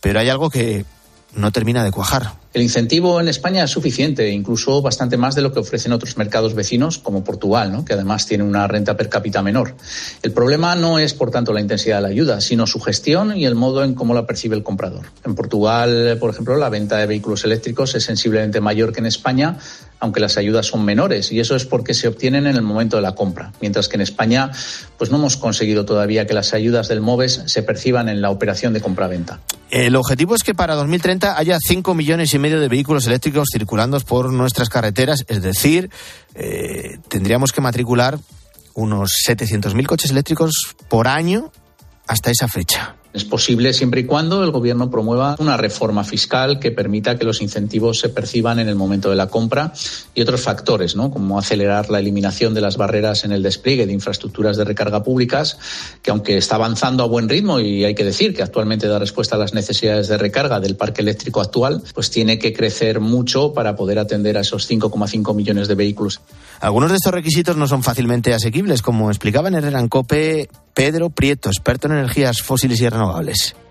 pero 0.01 0.21
hay 0.21 0.29
algo 0.29 0.51
que 0.51 0.85
no 1.35 1.51
termina 1.51 1.85
de 1.85 1.91
cuajar. 1.91 2.33
El 2.53 2.61
incentivo 2.61 3.19
en 3.19 3.29
España 3.29 3.65
es 3.65 3.71
suficiente, 3.71 4.29
incluso 4.31 4.83
bastante 4.83 5.17
más 5.17 5.35
de 5.35 5.41
lo 5.41 5.55
que 5.55 5.61
ofrecen 5.61 5.93
otros 5.93 6.19
mercados 6.19 6.55
vecinos, 6.55 6.99
como 6.99 7.25
Portugal, 7.25 7.73
¿no? 7.73 7.85
que 7.85 7.95
además 7.95 8.27
tiene 8.27 8.45
una 8.45 8.69
renta 8.69 8.95
per 8.95 9.09
cápita 9.09 9.43
menor. 9.43 9.75
El 10.23 10.33
problema 10.33 10.75
no 10.77 10.99
es, 10.99 11.15
por 11.15 11.31
tanto, 11.31 11.55
la 11.55 11.63
intensidad 11.63 11.97
de 11.97 12.03
la 12.03 12.09
ayuda, 12.09 12.43
sino 12.43 12.67
su 12.67 12.79
gestión 12.79 13.35
y 13.39 13.47
el 13.47 13.55
modo 13.55 13.83
en 13.85 13.95
cómo 13.95 14.13
la 14.13 14.27
percibe 14.27 14.55
el 14.55 14.63
comprador. 14.63 15.07
En 15.25 15.35
Portugal, 15.35 16.19
por 16.21 16.31
ejemplo, 16.31 16.57
la 16.59 16.69
venta 16.69 16.99
de 16.99 17.07
vehículos 17.07 17.43
eléctricos 17.45 17.95
es 17.95 18.05
sensiblemente 18.05 18.61
mayor 18.61 18.93
que 18.93 19.01
en 19.01 19.07
España, 19.07 19.57
aunque 20.03 20.19
las 20.19 20.37
ayudas 20.37 20.67
son 20.67 20.85
menores, 20.85 21.31
y 21.31 21.39
eso 21.39 21.55
es 21.55 21.65
porque 21.65 21.95
se 21.95 22.09
obtienen 22.09 22.49
en 22.49 22.57
el 22.57 22.63
momento 22.63 22.97
de 22.97 23.03
la 23.03 23.15
compra, 23.15 23.53
mientras 23.61 23.87
que 23.87 23.95
en 23.95 24.01
España 24.01 24.51
pues 24.99 25.13
no 25.13 25.17
hemos 25.17 25.37
conseguido 25.37 25.85
todavía 25.85 26.27
que 26.27 26.35
las 26.35 26.55
ayudas 26.55 26.89
del 26.89 27.01
MOVES 27.01 27.45
se 27.47 27.63
perciban 27.63 28.09
en 28.09 28.21
la 28.21 28.31
operación 28.31 28.73
de 28.73 28.81
compra-venta. 28.81 29.39
El 29.71 29.95
objetivo 29.95 30.35
es 30.35 30.43
que 30.43 30.55
para 30.55 30.75
2030 30.75 31.39
haya 31.39 31.57
5 31.65 31.95
millones 31.95 32.35
y 32.35 32.41
medio 32.41 32.59
de 32.59 32.67
vehículos 32.67 33.07
eléctricos 33.07 33.47
circulando 33.53 34.01
por 34.01 34.33
nuestras 34.33 34.69
carreteras, 34.69 35.25
es 35.29 35.41
decir, 35.41 35.89
eh, 36.35 36.99
tendríamos 37.07 37.53
que 37.53 37.61
matricular 37.61 38.19
unos 38.75 39.13
700.000 39.25 39.87
coches 39.87 40.11
eléctricos 40.11 40.75
por 40.89 41.07
año 41.07 41.53
hasta 42.09 42.33
esa 42.33 42.49
fecha. 42.49 42.97
Es 43.13 43.25
posible 43.25 43.73
siempre 43.75 44.01
y 44.01 44.05
cuando 44.05 44.43
el 44.43 44.51
Gobierno 44.51 44.91
promueva 44.91 45.37
una 45.39 45.59
reforma 45.59 46.03
fiscal 46.03 46.59
que 46.59 46.71
permita 46.71 47.19
que 47.19 47.25
los 47.25 47.43
incentivos 47.43 47.99
se 47.99 48.09
perciban 48.09 48.59
en 48.59 48.69
el 48.69 48.75
momento 48.75 49.11
de 49.11 49.17
la 49.17 49.29
compra 49.29 49.73
y 50.15 50.23
otros 50.23 50.41
factores, 50.41 50.97
¿no? 50.97 51.11
como 51.11 51.39
acelerar 51.39 51.91
la 51.91 51.99
eliminación 51.99 52.55
de 52.55 52.63
las 52.63 52.79
barreras 52.79 53.25
en 53.25 53.33
el 53.33 53.43
despliegue 53.43 53.87
de 53.87 53.93
infraestructuras 53.93 54.57
de 54.57 54.65
recarga 54.65 55.03
públicas, 55.03 55.59
que 56.03 56.11
aunque 56.11 56.39
está 56.39 56.55
avanzando 56.55 57.03
a 57.03 57.07
buen 57.07 57.29
ritmo 57.29 57.61
y 57.61 57.85
hay 57.85 57.95
que 57.95 58.05
decir 58.05 58.35
que 58.35 58.43
actualmente 58.43 58.89
da 58.89 58.99
respuesta 58.99 59.37
a 59.37 59.39
las 59.39 59.53
necesidades 59.53 60.09
de 60.09 60.17
recarga 60.17 60.59
del 60.61 60.77
parque 60.77 61.03
eléctrico 61.03 61.41
actual, 61.41 61.83
pues 61.95 62.11
tiene 62.11 62.39
que 62.39 62.53
crecer 62.53 63.01
mucho 63.01 63.53
para 63.53 63.77
poder 63.77 63.99
atender 63.99 64.39
a 64.39 64.41
esos 64.41 64.71
5,5 64.71 65.35
millones 65.35 65.69
de 65.69 65.75
vehículos. 65.75 66.21
Algunos 66.61 66.91
de 66.91 66.97
estos 66.97 67.13
requisitos 67.13 67.57
no 67.57 67.67
son 67.67 67.83
fácilmente 67.83 68.33
asequibles, 68.33 68.83
como 68.83 69.11
explicaba 69.11 69.49
en 69.49 69.63
en 69.63 69.89
Cope 69.89 70.49
Pedro 70.75 71.11
Prieto, 71.11 71.51
experto 71.51 71.87
en 71.87 71.95
energías 71.95 72.41
fósiles 72.41 72.81
y 72.81 72.89
renovables. 72.89 73.02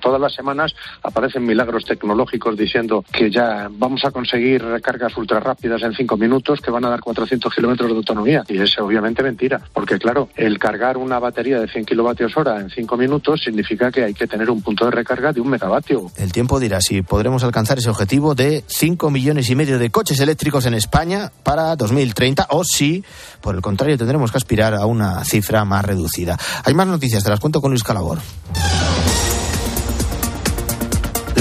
Todas 0.02 0.20
las 0.20 0.34
semanas 0.34 0.74
aparecen 1.04 1.46
milagros 1.46 1.86
tecnológicos 1.86 2.58
diciendo 2.58 3.06
que 3.13 3.32
ya 3.32 3.70
vamos 3.72 4.04
a 4.04 4.12
conseguir 4.12 4.62
recargas 4.63 5.15
ultra 5.15 5.39
rápidas 5.39 5.82
en 5.84 5.94
cinco 5.94 6.17
minutos 6.17 6.60
que 6.60 6.72
van 6.72 6.84
a 6.84 6.89
dar 6.89 7.00
400 7.00 7.54
kilómetros 7.54 7.89
de 7.89 7.96
autonomía. 7.96 8.44
Y 8.50 8.60
es 8.60 8.78
obviamente 8.80 9.24
mentira, 9.24 9.62
porque 9.72 9.98
claro, 9.98 10.28
el 10.36 10.60
cargar 10.60 10.98
una 10.98 11.20
batería 11.20 11.60
de 11.60 11.67
100 11.67 11.86
kilovatios 11.86 12.36
hora 12.36 12.60
en 12.60 12.70
cinco 12.70 12.98
minutos 12.98 13.41
significa 13.44 13.91
que 13.91 14.04
hay 14.04 14.13
que 14.13 14.28
tener 14.28 14.50
un 14.50 14.62
punto 14.62 14.86
de 14.86 14.91
recarga 14.91 15.32
de 15.32 15.39
un 15.39 15.50
megavatio. 15.50 16.12
El 16.17 16.32
tiempo 16.34 16.60
dirá 16.60 16.82
si 16.82 17.02
podremos 17.04 17.44
alcanzar 17.44 17.78
ese 17.78 17.89
objetivo 17.89 18.36
de 18.36 18.63
5 18.67 19.12
millones 19.12 19.50
y 19.50 19.56
medio 19.56 19.78
de 19.80 19.91
coches 19.91 20.20
eléctricos 20.20 20.66
en 20.66 20.74
España 20.74 21.32
para 21.43 21.76
2030 21.76 22.47
o 22.49 22.64
si, 22.64 23.03
por 23.41 23.55
el 23.55 23.62
contrario, 23.62 23.97
tendremos 23.97 24.32
que 24.32 24.38
aspirar 24.38 24.74
a 24.74 24.86
una 24.86 25.24
cifra 25.24 25.64
más 25.64 25.86
reducida. 25.86 26.38
Hay 26.66 26.74
más 26.74 26.88
noticias, 26.88 27.24
te 27.24 27.30
las 27.30 27.39
cuento 27.39 27.62
con 27.62 27.72
Luis 27.72 27.84
Calabor. 27.84 28.20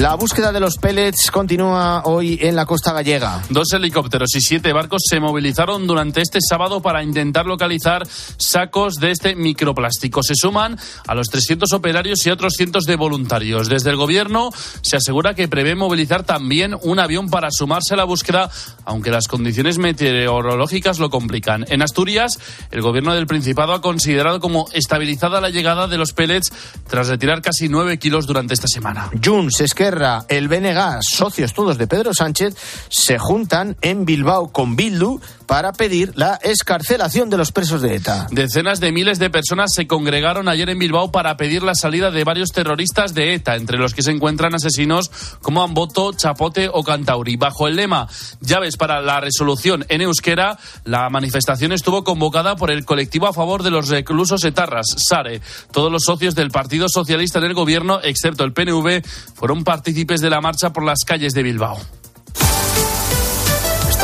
La 0.00 0.14
búsqueda 0.14 0.50
de 0.50 0.60
los 0.60 0.78
pellets 0.78 1.30
continúa 1.30 2.04
hoy 2.06 2.38
en 2.40 2.56
la 2.56 2.64
costa 2.64 2.94
gallega. 2.94 3.42
Dos 3.50 3.70
helicópteros 3.74 4.34
y 4.34 4.40
siete 4.40 4.72
barcos 4.72 5.02
se 5.06 5.20
movilizaron 5.20 5.86
durante 5.86 6.22
este 6.22 6.38
sábado 6.40 6.80
para 6.80 7.02
intentar 7.02 7.44
localizar 7.44 8.08
sacos 8.38 8.94
de 8.94 9.10
este 9.10 9.36
microplástico. 9.36 10.22
Se 10.22 10.34
suman 10.34 10.78
a 11.06 11.14
los 11.14 11.26
300 11.26 11.70
operarios 11.74 12.24
y 12.24 12.30
otros 12.30 12.54
cientos 12.56 12.84
de 12.84 12.96
voluntarios. 12.96 13.68
Desde 13.68 13.90
el 13.90 13.96
gobierno 13.96 14.48
se 14.80 14.96
asegura 14.96 15.34
que 15.34 15.48
prevé 15.48 15.74
movilizar 15.74 16.22
también 16.22 16.74
un 16.80 16.98
avión 16.98 17.28
para 17.28 17.50
sumarse 17.50 17.92
a 17.92 17.98
la 17.98 18.04
búsqueda, 18.04 18.48
aunque 18.86 19.10
las 19.10 19.28
condiciones 19.28 19.76
meteorológicas 19.76 20.98
lo 20.98 21.10
complican. 21.10 21.66
En 21.68 21.82
Asturias, 21.82 22.38
el 22.70 22.80
gobierno 22.80 23.14
del 23.14 23.26
Principado 23.26 23.74
ha 23.74 23.82
considerado 23.82 24.40
como 24.40 24.66
estabilizada 24.72 25.42
la 25.42 25.50
llegada 25.50 25.88
de 25.88 25.98
los 25.98 26.14
pellets 26.14 26.50
tras 26.88 27.08
retirar 27.08 27.42
casi 27.42 27.68
nueve 27.68 27.98
kilos 27.98 28.26
durante 28.26 28.54
esta 28.54 28.66
semana. 28.66 29.10
Junts, 29.22 29.60
es 29.60 29.74
que 29.74 29.89
el 30.28 30.48
BNG, 30.48 31.00
socios 31.02 31.52
todos 31.52 31.76
de 31.78 31.86
Pedro 31.86 32.12
Sánchez, 32.14 32.54
se 32.88 33.18
juntan 33.18 33.76
en 33.82 34.04
Bilbao 34.04 34.52
con 34.52 34.76
Bildu 34.76 35.20
para 35.50 35.72
pedir 35.72 36.12
la 36.14 36.38
escarcelación 36.42 37.28
de 37.28 37.36
los 37.36 37.50
presos 37.50 37.82
de 37.82 37.96
ETA. 37.96 38.28
Decenas 38.30 38.78
de 38.78 38.92
miles 38.92 39.18
de 39.18 39.30
personas 39.30 39.74
se 39.74 39.88
congregaron 39.88 40.48
ayer 40.48 40.70
en 40.70 40.78
Bilbao 40.78 41.10
para 41.10 41.36
pedir 41.36 41.64
la 41.64 41.74
salida 41.74 42.12
de 42.12 42.22
varios 42.22 42.52
terroristas 42.52 43.14
de 43.14 43.34
ETA, 43.34 43.56
entre 43.56 43.76
los 43.76 43.92
que 43.92 44.02
se 44.02 44.12
encuentran 44.12 44.54
asesinos 44.54 45.10
como 45.42 45.64
Amboto, 45.64 46.12
Chapote 46.12 46.70
o 46.72 46.84
Cantauri. 46.84 47.34
Bajo 47.36 47.66
el 47.66 47.74
lema 47.74 48.06
Llaves 48.40 48.76
para 48.76 49.00
la 49.00 49.18
resolución 49.20 49.84
en 49.88 50.02
euskera, 50.02 50.56
la 50.84 51.10
manifestación 51.10 51.72
estuvo 51.72 52.04
convocada 52.04 52.54
por 52.54 52.70
el 52.70 52.84
colectivo 52.84 53.26
a 53.26 53.32
favor 53.32 53.64
de 53.64 53.72
los 53.72 53.88
reclusos 53.88 54.44
etarras, 54.44 54.86
SARE. 55.08 55.40
Todos 55.72 55.90
los 55.90 56.04
socios 56.04 56.36
del 56.36 56.52
Partido 56.52 56.88
Socialista 56.88 57.40
en 57.40 57.46
el 57.46 57.54
gobierno, 57.54 57.98
excepto 58.04 58.44
el 58.44 58.52
PNV, 58.52 59.02
fueron 59.34 59.64
partícipes 59.80 60.20
de 60.20 60.28
la 60.28 60.42
marcha 60.42 60.74
por 60.74 60.84
las 60.84 60.98
calles 61.06 61.32
de 61.32 61.42
Bilbao. 61.42 61.78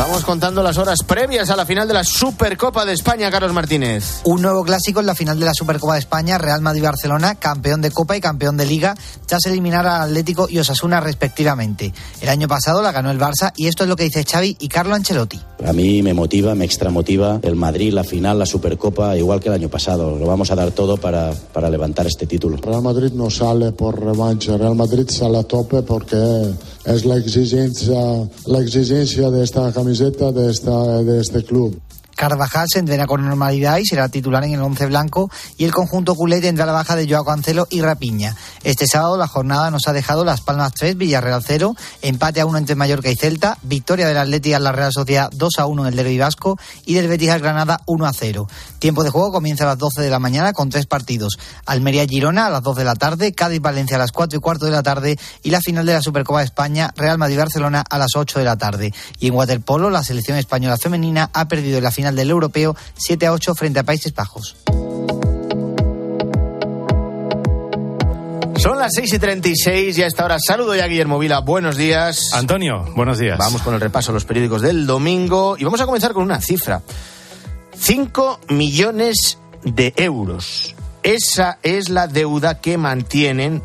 Estamos 0.07 0.23
contando 0.23 0.63
las 0.63 0.77
horas 0.77 0.99
previas 1.05 1.49
a 1.49 1.57
la 1.57 1.65
final 1.65 1.85
de 1.85 1.93
la 1.93 2.05
Supercopa 2.05 2.85
de 2.85 2.93
España, 2.93 3.29
Carlos 3.29 3.51
Martínez. 3.51 4.21
Un 4.23 4.41
nuevo 4.41 4.63
clásico 4.63 5.01
en 5.01 5.05
la 5.05 5.15
final 5.15 5.37
de 5.37 5.45
la 5.45 5.53
Supercopa 5.53 5.95
de 5.95 5.99
España, 5.99 6.37
Real 6.37 6.61
Madrid-Barcelona, 6.61 7.35
campeón 7.35 7.81
de 7.81 7.91
Copa 7.91 8.15
y 8.15 8.21
campeón 8.21 8.55
de 8.55 8.65
Liga, 8.65 8.95
tras 9.25 9.45
eliminar 9.47 9.85
al 9.85 10.03
Atlético 10.03 10.47
y 10.49 10.59
Osasuna 10.59 11.01
respectivamente. 11.01 11.93
El 12.21 12.29
año 12.29 12.47
pasado 12.47 12.81
la 12.81 12.93
ganó 12.93 13.11
el 13.11 13.19
Barça 13.19 13.51
y 13.57 13.67
esto 13.67 13.83
es 13.83 13.89
lo 13.89 13.97
que 13.97 14.05
dice 14.05 14.23
Xavi 14.23 14.55
y 14.61 14.69
Carlo 14.69 14.95
Ancelotti. 14.95 15.41
A 15.65 15.73
mí 15.73 16.01
me 16.01 16.13
motiva, 16.13 16.55
me 16.55 16.63
extramotiva 16.63 17.41
el 17.43 17.57
Madrid, 17.57 17.91
la 17.91 18.05
final, 18.05 18.39
la 18.39 18.45
Supercopa, 18.45 19.17
igual 19.17 19.41
que 19.41 19.49
el 19.49 19.55
año 19.55 19.67
pasado. 19.67 20.17
Lo 20.17 20.25
vamos 20.25 20.49
a 20.51 20.55
dar 20.55 20.71
todo 20.71 20.95
para, 20.95 21.33
para 21.51 21.69
levantar 21.69 22.07
este 22.07 22.25
título. 22.25 22.55
Real 22.55 22.81
Madrid 22.81 23.11
no 23.11 23.29
sale 23.29 23.73
por 23.73 24.01
revancha, 24.01 24.55
Real 24.55 24.75
Madrid 24.75 25.09
sale 25.09 25.39
a 25.39 25.43
tope 25.43 25.81
porque 25.81 26.53
es 26.87 27.05
la 27.05 27.17
exigencia, 27.17 27.99
la 28.45 28.59
exigencia 28.61 29.29
de 29.29 29.43
esta 29.43 29.71
camiseta, 29.73 30.31
de, 30.31 30.49
esta, 30.49 31.03
de 31.03 31.19
este 31.19 31.43
club. 31.43 31.79
Carvajal 32.17 32.65
se 32.67 32.79
entrena 32.79 33.05
con 33.05 33.23
normalidad 33.23 33.77
y 33.77 33.85
será 33.85 34.09
titular 34.09 34.43
en 34.43 34.53
el 34.53 34.61
once 34.61 34.87
blanco 34.87 35.29
y 35.55 35.65
el 35.65 35.71
conjunto 35.71 36.15
culé 36.15 36.41
tendrá 36.41 36.65
la 36.65 36.71
baja 36.71 36.95
de 36.95 37.07
Joao 37.07 37.23
Cancelo 37.23 37.67
y 37.69 37.81
Rapiña. 37.81 38.35
Este 38.63 38.87
sábado 38.87 39.17
la 39.17 39.27
jornada 39.27 39.69
nos 39.69 39.87
ha 39.87 39.93
dejado 39.93 40.25
Las 40.25 40.41
Palmas 40.41 40.73
3, 40.73 40.97
Villarreal 40.97 41.43
0, 41.45 41.75
empate 42.01 42.41
a 42.41 42.47
1 42.47 42.57
entre 42.57 42.73
Mallorca 42.73 43.11
y 43.11 43.15
Celta, 43.15 43.59
victoria 43.61 44.07
del 44.07 44.17
Atleti 44.17 44.53
a 44.53 44.59
la 44.59 44.71
Real 44.71 44.91
Sociedad 44.91 45.29
2 45.31 45.59
a 45.59 45.67
1 45.67 45.83
en 45.83 45.87
el 45.89 45.95
Derby 45.95 46.17
Vasco 46.17 46.57
y 46.87 46.95
del 46.95 47.07
Betis 47.07 47.29
al 47.29 47.39
Granada 47.39 47.81
1 47.85 48.05
a 48.07 48.13
0. 48.13 48.47
Tiempo 48.79 49.03
de 49.03 49.11
juego 49.11 49.31
comienza 49.31 49.65
a 49.65 49.67
las 49.67 49.77
12 49.77 50.01
de 50.01 50.09
la 50.09 50.17
mañana 50.17 50.53
con 50.53 50.71
tres 50.71 50.87
partidos. 50.87 51.37
Almería 51.67 52.07
Girona 52.07 52.47
a 52.47 52.49
las 52.49 52.63
2 52.63 52.77
de 52.77 52.83
la 52.83 52.95
tarde, 52.95 53.33
Cádiz 53.33 53.61
Valencia 53.61 53.97
a 53.97 53.99
las 53.99 54.11
4 54.11 54.39
y 54.39 54.41
cuarto 54.41 54.65
de 54.65 54.71
la 54.71 54.81
tarde 54.81 55.19
y 55.43 55.51
la 55.51 55.61
final 55.61 55.85
de 55.85 55.93
la 55.93 56.01
Supercopa 56.01 56.39
de 56.39 56.45
España 56.45 56.91
Real 56.95 57.19
Madrid 57.19 57.37
Barcelona 57.37 57.83
a 57.87 57.97
las 57.99 58.15
8 58.15 58.39
de 58.39 58.45
la 58.45 58.57
tarde. 58.57 58.91
Y 59.19 59.27
en 59.27 59.35
waterpolo 59.35 59.91
la 59.91 60.03
selección 60.03 60.39
española 60.39 60.77
femenina 60.77 61.29
ha 61.33 61.47
perdido 61.47 61.77
en 61.77 61.83
la 61.83 61.91
final 61.91 62.06
del 62.15 62.29
europeo 62.29 62.75
7 62.95 63.25
a 63.25 63.33
8 63.33 63.55
frente 63.55 63.79
a 63.79 63.83
Países 63.83 64.13
Bajos. 64.13 64.55
Son 68.57 68.79
las 68.79 68.91
6 68.95 69.13
y 69.13 69.19
36 69.19 69.97
y 69.97 70.01
a 70.01 70.07
esta 70.07 70.25
hora 70.25 70.37
saludo 70.39 70.75
ya 70.75 70.85
a 70.85 70.87
Guillermo 70.87 71.19
Vila. 71.19 71.39
Buenos 71.39 71.77
días. 71.77 72.33
Antonio, 72.33 72.85
buenos 72.95 73.19
días. 73.19 73.37
Vamos 73.37 73.61
con 73.61 73.75
el 73.75 73.79
repaso 73.79 74.11
a 74.11 74.13
los 74.15 74.25
periódicos 74.25 74.63
del 74.63 74.87
domingo 74.87 75.55
y 75.59 75.63
vamos 75.63 75.79
a 75.79 75.85
comenzar 75.85 76.13
con 76.13 76.23
una 76.23 76.41
cifra. 76.41 76.81
5 77.77 78.39
millones 78.49 79.37
de 79.63 79.93
euros. 79.97 80.75
Esa 81.03 81.59
es 81.61 81.89
la 81.89 82.07
deuda 82.07 82.59
que 82.59 82.77
mantienen 82.77 83.61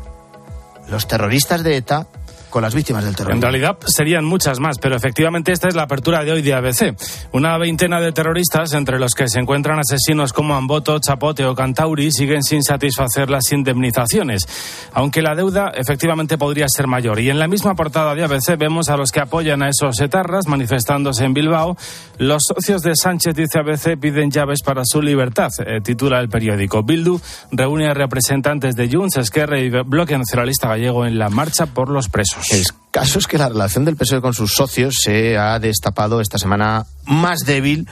los 0.89 1.07
terroristas 1.07 1.63
de 1.63 1.77
ETA 1.77 2.07
con 2.53 2.61
las 2.61 2.75
víctimas 2.75 3.03
del 3.03 3.15
terror. 3.15 3.33
En 3.33 3.41
realidad 3.41 3.79
serían 3.83 4.25
muchas 4.25 4.59
más, 4.59 4.77
pero 4.77 4.95
efectivamente 4.95 5.51
esta 5.51 5.67
es 5.69 5.75
la 5.75 5.83
apertura 5.83 6.23
de 6.23 6.33
hoy 6.33 6.43
de 6.43 6.53
ABC. 6.53 6.95
Una 7.31 7.57
veintena 7.57 7.99
de 7.99 8.11
terroristas, 8.11 8.73
entre 8.73 8.99
los 8.99 9.15
que 9.15 9.27
se 9.27 9.39
encuentran 9.39 9.79
asesinos 9.79 10.33
como 10.33 10.53
Amboto, 10.53 10.99
Chapote 10.99 11.45
o 11.45 11.55
Cantauri, 11.55 12.11
siguen 12.11 12.43
sin 12.43 12.61
satisfacer 12.61 13.31
las 13.31 13.51
indemnizaciones, 13.51 14.47
aunque 14.93 15.23
la 15.23 15.33
deuda 15.33 15.71
efectivamente 15.73 16.37
podría 16.37 16.67
ser 16.67 16.85
mayor. 16.85 17.19
Y 17.19 17.31
en 17.31 17.39
la 17.39 17.47
misma 17.47 17.73
portada 17.73 18.13
de 18.13 18.23
ABC 18.23 18.55
vemos 18.55 18.87
a 18.89 18.97
los 18.97 19.11
que 19.11 19.19
apoyan 19.19 19.63
a 19.63 19.69
esos 19.69 19.99
etarras 19.99 20.45
manifestándose 20.45 21.25
en 21.25 21.33
Bilbao. 21.33 21.75
Los 22.19 22.43
socios 22.47 22.83
de 22.83 22.95
Sánchez, 22.95 23.33
dice 23.33 23.57
ABC, 23.57 23.99
piden 23.99 24.29
llaves 24.29 24.61
para 24.61 24.83
su 24.85 25.01
libertad, 25.01 25.49
eh, 25.65 25.81
titula 25.81 26.19
el 26.19 26.29
periódico. 26.29 26.83
Bildu 26.83 27.19
reúne 27.51 27.87
a 27.87 27.95
representantes 27.95 28.75
de 28.75 28.89
Junts, 28.91 29.17
Esquerra 29.17 29.59
y 29.59 29.69
Bloque 29.69 30.15
Nacionalista 30.15 30.67
Gallego 30.67 31.07
en 31.07 31.17
la 31.17 31.29
marcha 31.29 31.65
por 31.65 31.89
los 31.89 32.09
presos. 32.09 32.42
El 32.51 32.63
caso 32.91 33.19
es 33.19 33.27
que 33.27 33.37
la 33.37 33.49
relación 33.49 33.85
del 33.85 33.95
PSOE 33.95 34.21
con 34.21 34.33
sus 34.33 34.53
socios 34.53 34.95
se 35.01 35.37
ha 35.37 35.59
destapado 35.59 36.21
esta 36.21 36.37
semana 36.37 36.85
más 37.05 37.39
débil 37.45 37.87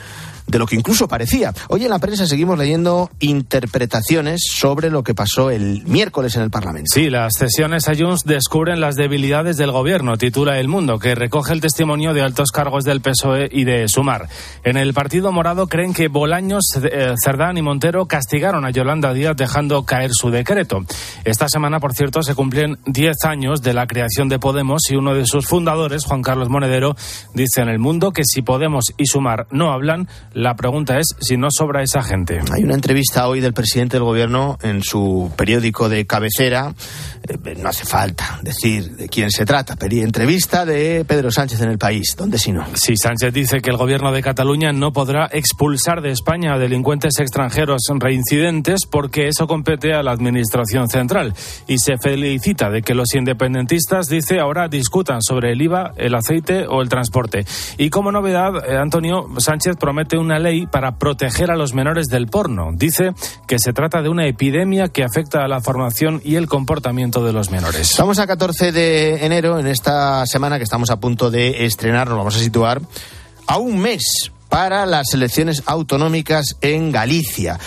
de 0.48 0.60
lo 0.60 0.66
que 0.66 0.76
incluso 0.76 1.08
parecía. 1.08 1.54
Hoy 1.70 1.84
en 1.84 1.89
la 1.89 2.00
prensa 2.00 2.26
seguimos 2.26 2.58
leyendo 2.58 3.10
interpretaciones 3.20 4.42
sobre 4.50 4.89
lo 4.89 5.04
que 5.04 5.14
pasó 5.14 5.50
el 5.50 5.84
miércoles 5.86 6.36
en 6.36 6.44
el 6.44 6.50
Parlamento. 6.50 6.92
Sí, 6.94 7.10
las 7.10 7.34
sesiones 7.36 7.88
a 7.88 7.96
Junts 7.96 8.24
descubren 8.26 8.80
las 8.80 8.96
debilidades 8.96 9.58
del 9.58 9.72
gobierno, 9.72 10.18
titula 10.18 10.60
El 10.60 10.68
Mundo, 10.68 11.00
que 11.00 11.16
recoge 11.16 11.54
el 11.54 11.62
testimonio 11.62 12.14
de 12.14 12.22
altos 12.22 12.52
cargos 12.52 12.84
del 12.84 13.02
PSOE 13.02 13.50
y 13.52 13.64
de 13.64 13.88
Sumar. 13.88 14.28
En 14.64 14.78
el 14.78 14.94
Partido 14.94 15.32
Morado 15.32 15.68
creen 15.68 15.94
que 15.94 16.08
Bolaños, 16.08 16.66
eh, 16.84 17.14
Cerdán 17.24 17.58
y 17.58 17.62
Montero 17.62 18.06
castigaron 18.06 18.66
a 18.66 18.72
Yolanda 18.72 19.14
Díaz 19.14 19.36
dejando 19.36 19.84
caer 19.84 20.12
su 20.14 20.30
decreto. 20.30 20.84
Esta 21.24 21.48
semana, 21.48 21.80
por 21.80 21.94
cierto, 21.94 22.24
se 22.24 22.36
cumplen 22.36 22.78
10 22.86 23.26
años 23.26 23.62
de 23.62 23.74
la 23.74 23.88
creación 23.88 24.30
de 24.30 24.39
Podemos 24.39 24.82
y 24.89 24.96
uno 24.96 25.14
de 25.14 25.26
sus 25.26 25.48
fundadores, 25.48 26.06
Juan 26.06 26.22
Carlos 26.22 26.50
Monedero, 26.50 26.96
dice 27.34 27.62
en 27.62 27.70
El 27.70 27.80
Mundo 27.80 28.12
que 28.12 28.24
si 28.26 28.42
Podemos 28.42 28.94
y 28.98 29.06
Sumar 29.06 29.48
no 29.52 29.72
hablan, 29.72 30.08
la 30.34 30.55
pregunta 30.55 30.97
es 30.97 31.15
si 31.19 31.36
no 31.36 31.49
sobra 31.51 31.84
esa 31.84 32.01
gente. 32.01 32.39
Hay 32.51 32.63
una 32.63 32.73
entrevista 32.73 33.27
hoy 33.27 33.41
del 33.41 33.53
presidente 33.53 33.97
del 33.97 34.05
gobierno 34.05 34.57
en 34.61 34.82
su 34.82 35.32
periódico 35.36 35.89
de 35.89 36.05
cabecera. 36.05 36.73
Eh, 37.27 37.55
no 37.57 37.67
hace 37.67 37.86
falta 37.86 38.39
decir 38.41 38.95
de 38.95 39.09
quién 39.09 39.29
se 39.29 39.45
trata. 39.45 39.75
Pedí 39.75 39.99
entrevista 39.99 40.65
de 40.65 41.03
Pedro 41.05 41.32
Sánchez 41.32 41.61
en 41.61 41.69
el 41.69 41.77
país. 41.77 42.15
¿Dónde 42.17 42.38
si 42.38 42.53
no? 42.53 42.65
Sí, 42.75 42.95
Sánchez 42.95 43.34
dice 43.34 43.59
que 43.59 43.71
el 43.71 43.77
gobierno 43.77 44.11
de 44.11 44.21
Cataluña 44.21 44.71
no 44.71 44.93
podrá 44.93 45.29
expulsar 45.32 46.01
de 46.01 46.11
España 46.11 46.53
a 46.53 46.57
delincuentes 46.57 47.19
extranjeros 47.19 47.82
reincidentes 47.99 48.86
porque 48.89 49.27
eso 49.27 49.47
compete 49.47 49.93
a 49.93 50.01
la 50.01 50.11
administración 50.11 50.88
central. 50.88 51.34
Y 51.67 51.79
se 51.79 51.97
felicita 51.97 52.69
de 52.69 52.82
que 52.82 52.95
los 52.95 53.13
independentistas, 53.15 54.07
dice, 54.07 54.39
ahora 54.39 54.69
discutan 54.69 55.21
sobre 55.21 55.51
el 55.51 55.61
IVA, 55.61 55.93
el 55.97 56.15
aceite 56.15 56.65
o 56.67 56.82
el 56.82 56.89
transporte. 56.89 57.45
Y 57.77 57.89
como 57.89 58.11
novedad, 58.11 58.51
eh, 58.65 58.77
Antonio 58.77 59.27
Sánchez 59.38 59.75
promete 59.77 60.20
una 60.22 60.39
ley 60.39 60.67
para 60.67 60.97
proteger 60.97 61.51
a 61.51 61.55
los 61.55 61.74
menores 61.74 62.07
del 62.07 62.28
porno. 62.28 62.69
Dice 62.74 63.13
que 63.47 63.59
se 63.59 63.74
trata 63.74 64.01
de 64.01 64.09
una 64.09 64.28
epidemia 64.28 64.88
que 64.88 65.03
afecta 65.03 65.43
a 65.43 65.47
la 65.47 65.61
formación 65.61 66.22
y 66.24 66.36
el 66.36 66.47
comportamiento 66.47 67.24
de 67.26 67.34
los 67.34 67.51
menores. 67.51 67.91
Estamos 67.91 68.19
a 68.19 68.28
14 68.28 68.72
de 68.72 69.26
enero, 69.26 69.59
en 69.59 69.67
esta 69.67 70.26
semana 70.26 70.57
que 70.57 70.63
estamos 70.63 70.89
a 70.89 70.99
punto 70.99 71.30
de 71.32 71.65
estrenar, 71.65 72.07
nos 72.07 72.17
vamos 72.17 72.36
a 72.36 72.39
situar 72.39 72.82
a 73.47 73.57
un 73.57 73.80
mes 73.80 74.32
para 74.49 74.86
las 74.86 75.13
elecciones 75.13 75.63
autonómicas 75.65 76.57
en 76.61 76.91
Galicia. 76.91 77.59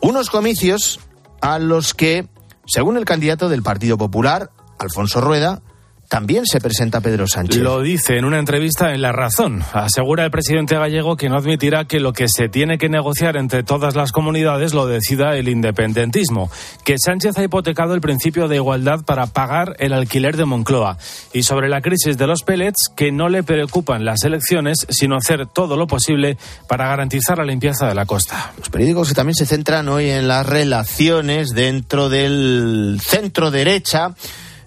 Unos 0.00 0.30
comicios 0.30 1.00
a 1.40 1.58
los 1.58 1.94
que, 1.94 2.26
según 2.66 2.96
el 2.96 3.04
candidato 3.04 3.48
del 3.48 3.62
Partido 3.62 3.96
Popular, 3.96 4.50
Alfonso 4.78 5.20
Rueda, 5.20 5.62
también 6.08 6.46
se 6.46 6.60
presenta 6.60 7.00
Pedro 7.00 7.26
Sánchez. 7.26 7.62
Lo 7.62 7.80
dice 7.80 8.16
en 8.16 8.24
una 8.24 8.38
entrevista 8.38 8.92
en 8.92 9.02
La 9.02 9.12
Razón. 9.12 9.62
Asegura 9.72 10.24
el 10.24 10.30
presidente 10.30 10.76
gallego 10.76 11.16
que 11.16 11.28
no 11.28 11.36
admitirá 11.36 11.84
que 11.84 12.00
lo 12.00 12.12
que 12.12 12.26
se 12.28 12.48
tiene 12.48 12.78
que 12.78 12.88
negociar 12.88 13.36
entre 13.36 13.62
todas 13.62 13.96
las 13.96 14.12
comunidades 14.12 14.74
lo 14.74 14.86
decida 14.86 15.36
el 15.36 15.48
independentismo. 15.48 16.50
Que 16.84 16.98
Sánchez 16.98 17.38
ha 17.38 17.44
hipotecado 17.44 17.94
el 17.94 18.00
principio 18.00 18.48
de 18.48 18.56
igualdad 18.56 19.04
para 19.04 19.26
pagar 19.26 19.76
el 19.78 19.92
alquiler 19.92 20.36
de 20.36 20.44
Moncloa. 20.44 20.98
Y 21.32 21.42
sobre 21.42 21.68
la 21.68 21.80
crisis 21.80 22.16
de 22.16 22.26
los 22.26 22.42
pellets, 22.42 22.90
que 22.94 23.12
no 23.12 23.28
le 23.28 23.42
preocupan 23.42 24.04
las 24.04 24.24
elecciones, 24.24 24.86
sino 24.88 25.16
hacer 25.16 25.46
todo 25.46 25.76
lo 25.76 25.86
posible 25.86 26.36
para 26.68 26.88
garantizar 26.88 27.38
la 27.38 27.44
limpieza 27.44 27.86
de 27.86 27.94
la 27.94 28.06
costa. 28.06 28.52
Los 28.58 28.70
periódicos 28.70 29.08
que 29.08 29.14
también 29.14 29.34
se 29.34 29.46
centran 29.46 29.88
hoy 29.88 30.10
en 30.10 30.28
las 30.28 30.46
relaciones 30.46 31.50
dentro 31.50 32.08
del 32.08 33.00
centro 33.02 33.50
derecha 33.50 34.14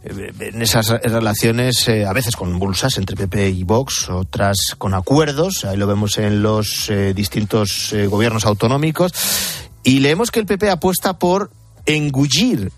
en 0.04 0.62
esas 0.62 0.89
relaciones 0.89 1.88
eh, 1.88 2.06
a 2.06 2.14
veces 2.14 2.36
con 2.36 2.58
bolsas 2.58 2.97
entre 2.97 3.16
PP 3.16 3.50
y 3.50 3.64
Vox, 3.64 4.10
otras 4.10 4.76
con 4.78 4.93
acuerdos, 4.93 5.66
ahí 5.66 5.78
lo 5.78 5.88
vemos 5.88 6.18
en 6.18 6.41
los 6.41 6.89
eh, 6.89 7.14
distintos 7.14 7.91
eh, 7.93 8.08
gobiernos 8.08 8.45
autonómicos, 8.45 9.12
y 9.84 10.00
leemos 10.00 10.32
que 10.32 10.39
el 10.39 10.45
PP 10.45 10.70
apuesta 10.70 11.20
por 11.20 11.52
engullir 11.86 12.72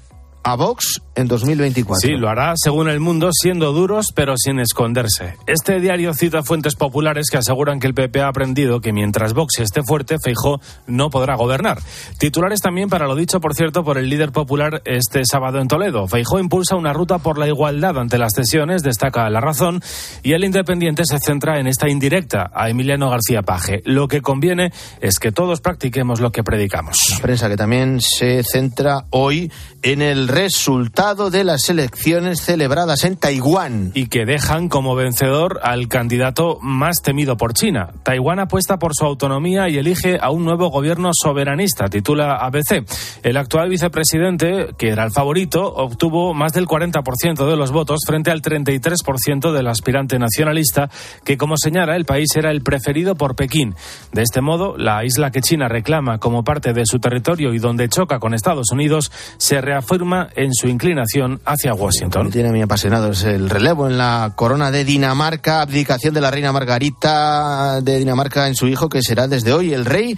a 0.43 0.55
Vox 0.55 1.01
en 1.15 1.27
2024. 1.27 1.99
Sí, 1.99 2.15
lo 2.15 2.29
hará 2.29 2.53
según 2.55 2.89
el 2.89 2.99
mundo, 2.99 3.29
siendo 3.31 3.71
duros 3.73 4.07
pero 4.15 4.35
sin 4.37 4.59
esconderse. 4.59 5.35
Este 5.47 5.79
diario 5.79 6.13
cita 6.13 6.43
fuentes 6.43 6.75
populares 6.75 7.27
que 7.29 7.37
aseguran 7.37 7.79
que 7.79 7.87
el 7.87 7.93
PP 7.93 8.21
ha 8.21 8.27
aprendido 8.27 8.81
que 8.81 8.93
mientras 8.93 9.33
Vox 9.33 9.59
esté 9.59 9.83
fuerte, 9.83 10.17
Feijó 10.23 10.61
no 10.87 11.09
podrá 11.09 11.35
gobernar. 11.35 11.79
Titulares 12.17 12.61
también 12.61 12.89
para 12.89 13.07
lo 13.07 13.15
dicho, 13.15 13.39
por 13.39 13.55
cierto, 13.55 13.83
por 13.83 13.97
el 13.97 14.09
líder 14.09 14.31
popular 14.31 14.81
este 14.85 15.23
sábado 15.25 15.59
en 15.59 15.67
Toledo. 15.67 16.07
Feijó 16.07 16.39
impulsa 16.39 16.75
una 16.75 16.93
ruta 16.93 17.19
por 17.19 17.37
la 17.37 17.47
igualdad 17.47 17.97
ante 17.97 18.17
las 18.17 18.33
cesiones, 18.33 18.83
destaca 18.83 19.29
la 19.29 19.41
razón, 19.41 19.81
y 20.23 20.33
el 20.33 20.43
Independiente 20.43 21.03
se 21.05 21.19
centra 21.19 21.59
en 21.59 21.67
esta 21.67 21.89
indirecta 21.89 22.51
a 22.53 22.69
Emiliano 22.69 23.09
García 23.09 23.41
Paje. 23.41 23.81
Lo 23.85 24.07
que 24.07 24.21
conviene 24.21 24.71
es 25.01 25.19
que 25.19 25.31
todos 25.31 25.61
practiquemos 25.61 26.19
lo 26.19 26.31
que 26.31 26.43
predicamos. 26.43 26.97
La 27.11 27.19
prensa 27.19 27.49
que 27.49 27.57
también 27.57 27.99
se 28.01 28.43
centra 28.43 29.05
hoy 29.09 29.51
en 29.81 30.01
el 30.01 30.27
resultado 30.31 31.29
de 31.29 31.43
las 31.43 31.69
elecciones 31.69 32.41
celebradas 32.41 33.03
en 33.03 33.17
Taiwán. 33.17 33.91
Y 33.93 34.07
que 34.07 34.25
dejan 34.25 34.69
como 34.69 34.95
vencedor 34.95 35.59
al 35.61 35.89
candidato 35.89 36.57
más 36.61 37.01
temido 37.03 37.35
por 37.35 37.53
China. 37.53 37.89
Taiwán 38.03 38.39
apuesta 38.39 38.79
por 38.79 38.95
su 38.95 39.05
autonomía 39.05 39.67
y 39.67 39.77
elige 39.77 40.19
a 40.21 40.29
un 40.29 40.45
nuevo 40.45 40.69
gobierno 40.69 41.11
soberanista, 41.13 41.89
titula 41.89 42.37
ABC. 42.37 42.85
El 43.23 43.35
actual 43.35 43.69
vicepresidente, 43.69 44.69
que 44.77 44.89
era 44.89 45.03
el 45.03 45.11
favorito, 45.11 45.65
obtuvo 45.65 46.33
más 46.33 46.53
del 46.53 46.65
40% 46.65 47.49
de 47.49 47.57
los 47.57 47.71
votos 47.71 47.99
frente 48.07 48.31
al 48.31 48.41
33% 48.41 49.51
del 49.51 49.67
aspirante 49.67 50.17
nacionalista, 50.17 50.89
que 51.25 51.37
como 51.37 51.57
señala 51.57 51.97
el 51.97 52.05
país 52.05 52.29
era 52.35 52.51
el 52.51 52.61
preferido 52.61 53.15
por 53.15 53.35
Pekín. 53.35 53.75
De 54.13 54.21
este 54.21 54.39
modo, 54.39 54.77
la 54.77 55.03
isla 55.03 55.31
que 55.31 55.41
China 55.41 55.67
reclama 55.67 56.19
como 56.19 56.45
parte 56.45 56.71
de 56.71 56.85
su 56.85 56.99
territorio 56.99 57.53
y 57.53 57.59
donde 57.59 57.89
choca 57.89 58.19
con 58.19 58.33
Estados 58.33 58.71
Unidos 58.71 59.11
se 59.37 59.59
reafirma 59.59 60.20
en 60.35 60.53
su 60.53 60.67
inclinación 60.67 61.41
hacia 61.45 61.73
Washington. 61.73 62.29
tiene 62.29 62.49
a 62.49 62.51
mí 62.51 62.61
apasionado 62.61 63.11
el 63.11 63.49
relevo 63.49 63.87
en 63.87 63.97
la 63.97 64.33
corona 64.35 64.71
de 64.71 64.83
Dinamarca, 64.83 65.61
abdicación 65.61 66.13
de 66.13 66.21
la 66.21 66.31
reina 66.31 66.51
Margarita 66.51 67.81
de 67.81 67.99
Dinamarca 67.99 68.47
en 68.47 68.55
su 68.55 68.67
hijo, 68.67 68.89
que 68.89 69.01
será 69.01 69.27
desde 69.27 69.53
hoy 69.53 69.73
el 69.73 69.85
rey 69.85 70.17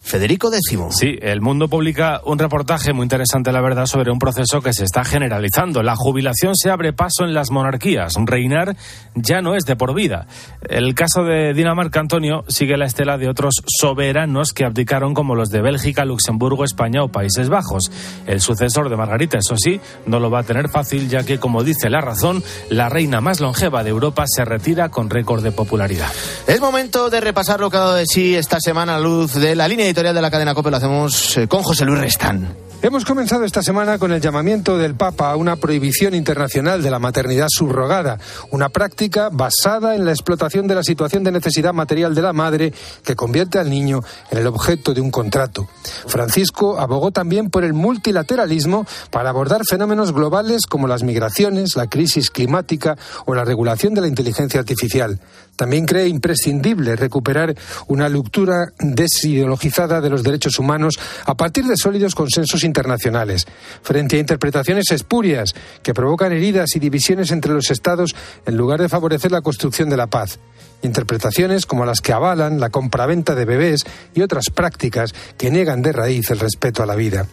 Federico 0.00 0.48
X. 0.52 0.78
Sí, 0.90 1.18
el 1.20 1.40
mundo 1.40 1.68
publica 1.68 2.20
un 2.24 2.38
reportaje 2.38 2.92
muy 2.92 3.04
interesante, 3.04 3.52
la 3.52 3.60
verdad, 3.60 3.86
sobre 3.86 4.10
un 4.10 4.18
proceso 4.18 4.60
que 4.60 4.72
se 4.72 4.84
está 4.84 5.04
generalizando. 5.04 5.82
La 5.82 5.94
jubilación 5.94 6.56
se 6.56 6.70
abre 6.70 6.92
paso 6.92 7.24
en 7.24 7.34
las 7.34 7.50
monarquías. 7.50 8.14
Reinar 8.16 8.76
ya 9.14 9.40
no 9.42 9.54
es 9.54 9.64
de 9.66 9.76
por 9.76 9.94
vida. 9.94 10.26
El 10.68 10.94
caso 10.94 11.22
de 11.22 11.54
Dinamarca, 11.54 12.00
Antonio, 12.00 12.44
sigue 12.48 12.76
la 12.76 12.86
estela 12.86 13.18
de 13.18 13.28
otros 13.28 13.62
soberanos 13.66 14.52
que 14.52 14.64
abdicaron, 14.64 15.14
como 15.14 15.34
los 15.34 15.50
de 15.50 15.60
Bélgica, 15.60 16.04
Luxemburgo, 16.04 16.64
España 16.64 17.04
o 17.04 17.08
Países 17.08 17.48
Bajos. 17.48 17.90
El 18.26 18.40
sucesor 18.40 18.88
de 18.88 18.96
Margarita, 18.96 19.38
eso 19.38 19.56
sí, 19.56 19.80
no 20.06 20.18
lo 20.18 20.30
va 20.30 20.40
a 20.40 20.44
tener 20.44 20.70
fácil, 20.70 21.08
ya 21.08 21.24
que, 21.24 21.38
como 21.38 21.62
dice 21.62 21.90
la 21.90 22.00
razón, 22.00 22.42
la 22.68 22.88
reina 22.88 23.20
más 23.20 23.40
longeva 23.40 23.84
de 23.84 23.90
Europa 23.90 24.24
se 24.26 24.44
retira 24.44 24.88
con 24.88 25.10
récord 25.10 25.42
de 25.42 25.52
popularidad. 25.52 26.10
Es 26.46 26.60
momento 26.60 27.10
de 27.10 27.20
repasar 27.20 27.60
lo 27.60 27.70
que 27.70 27.76
ha 27.76 27.80
dado 27.80 27.94
de 27.94 28.06
sí 28.06 28.34
esta 28.34 28.58
semana 28.60 28.96
a 28.96 29.00
luz 29.00 29.34
de 29.34 29.54
la 29.54 29.68
línea 29.68 29.89
editorial 29.90 30.14
de 30.14 30.22
la 30.22 30.30
cadena 30.30 30.54
COPE 30.54 30.70
lo 30.70 30.76
hacemos 30.76 31.36
eh, 31.36 31.48
con 31.48 31.64
José 31.64 31.84
Luis 31.84 31.98
Restán. 31.98 32.54
Hemos 32.80 33.04
comenzado 33.04 33.44
esta 33.44 33.62
semana 33.62 33.98
con 33.98 34.12
el 34.12 34.22
llamamiento 34.22 34.78
del 34.78 34.94
Papa 34.94 35.32
a 35.32 35.36
una 35.36 35.56
prohibición 35.56 36.14
internacional 36.14 36.80
de 36.80 36.90
la 36.90 36.98
maternidad 36.98 37.48
subrogada, 37.50 38.18
una 38.52 38.70
práctica 38.70 39.28
basada 39.30 39.96
en 39.96 40.06
la 40.06 40.12
explotación 40.12 40.66
de 40.66 40.76
la 40.76 40.82
situación 40.82 41.24
de 41.24 41.32
necesidad 41.32 41.74
material 41.74 42.14
de 42.14 42.22
la 42.22 42.32
madre 42.32 42.72
que 43.04 43.16
convierte 43.16 43.58
al 43.58 43.68
niño 43.68 44.00
en 44.30 44.38
el 44.38 44.46
objeto 44.46 44.94
de 44.94 45.02
un 45.02 45.10
contrato. 45.10 45.68
Francisco 46.06 46.78
abogó 46.78 47.10
también 47.10 47.50
por 47.50 47.64
el 47.64 47.74
multilateralismo 47.74 48.86
para 49.10 49.28
abordar 49.28 49.62
fenómenos 49.68 50.12
globales 50.12 50.66
como 50.66 50.86
las 50.86 51.02
migraciones, 51.02 51.76
la 51.76 51.88
crisis 51.88 52.30
climática 52.30 52.96
o 53.26 53.34
la 53.34 53.44
regulación 53.44 53.92
de 53.92 54.02
la 54.02 54.08
inteligencia 54.08 54.60
artificial. 54.60 55.20
También 55.60 55.84
cree 55.84 56.08
imprescindible 56.08 56.96
recuperar 56.96 57.54
una 57.86 58.08
lectura 58.08 58.72
desideologizada 58.78 60.00
de 60.00 60.08
los 60.08 60.22
derechos 60.22 60.58
humanos 60.58 60.98
a 61.26 61.36
partir 61.36 61.66
de 61.66 61.76
sólidos 61.76 62.14
consensos 62.14 62.64
internacionales, 62.64 63.46
frente 63.82 64.16
a 64.16 64.20
interpretaciones 64.20 64.90
espurias 64.90 65.54
que 65.82 65.92
provocan 65.92 66.32
heridas 66.32 66.74
y 66.76 66.78
divisiones 66.78 67.30
entre 67.30 67.52
los 67.52 67.70
Estados 67.70 68.16
en 68.46 68.56
lugar 68.56 68.80
de 68.80 68.88
favorecer 68.88 69.32
la 69.32 69.42
construcción 69.42 69.90
de 69.90 69.98
la 69.98 70.06
paz. 70.06 70.38
Interpretaciones 70.80 71.66
como 71.66 71.84
las 71.84 72.00
que 72.00 72.14
avalan 72.14 72.58
la 72.58 72.70
compraventa 72.70 73.34
de 73.34 73.44
bebés 73.44 73.84
y 74.14 74.22
otras 74.22 74.46
prácticas 74.48 75.12
que 75.36 75.50
niegan 75.50 75.82
de 75.82 75.92
raíz 75.92 76.30
el 76.30 76.38
respeto 76.38 76.82
a 76.82 76.86
la 76.86 76.94
vida. 76.96 77.26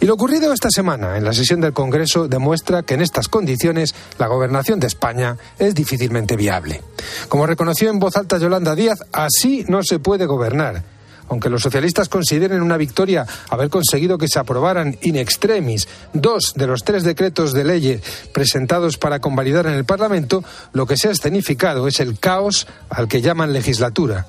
Y 0.00 0.06
lo 0.06 0.14
ocurrido 0.14 0.52
esta 0.52 0.70
semana 0.70 1.16
en 1.16 1.24
la 1.24 1.32
sesión 1.32 1.60
del 1.60 1.72
Congreso 1.72 2.28
demuestra 2.28 2.82
que 2.82 2.94
en 2.94 3.02
estas 3.02 3.28
condiciones 3.28 3.94
la 4.18 4.28
gobernación 4.28 4.78
de 4.78 4.86
España 4.86 5.36
es 5.58 5.74
difícilmente 5.74 6.36
viable. 6.36 6.82
Como 7.28 7.46
reconoció 7.46 7.90
en 7.90 7.98
voz 7.98 8.16
alta 8.16 8.38
Yolanda 8.38 8.76
Díaz, 8.76 9.00
así 9.12 9.64
no 9.68 9.82
se 9.82 9.98
puede 9.98 10.26
gobernar. 10.26 10.84
Aunque 11.30 11.50
los 11.50 11.62
socialistas 11.62 12.08
consideren 12.08 12.62
una 12.62 12.76
victoria 12.76 13.26
haber 13.50 13.68
conseguido 13.68 14.18
que 14.18 14.28
se 14.28 14.38
aprobaran 14.38 14.96
in 15.02 15.16
extremis 15.16 15.86
dos 16.14 16.54
de 16.56 16.66
los 16.66 16.84
tres 16.84 17.02
decretos 17.02 17.52
de 17.52 17.64
ley 17.64 18.00
presentados 18.32 18.96
para 18.96 19.20
convalidar 19.20 19.66
en 19.66 19.74
el 19.74 19.84
Parlamento, 19.84 20.42
lo 20.72 20.86
que 20.86 20.96
se 20.96 21.08
ha 21.08 21.12
escenificado 21.12 21.86
es 21.86 22.00
el 22.00 22.18
caos 22.18 22.66
al 22.88 23.08
que 23.08 23.20
llaman 23.20 23.52
legislatura. 23.52 24.26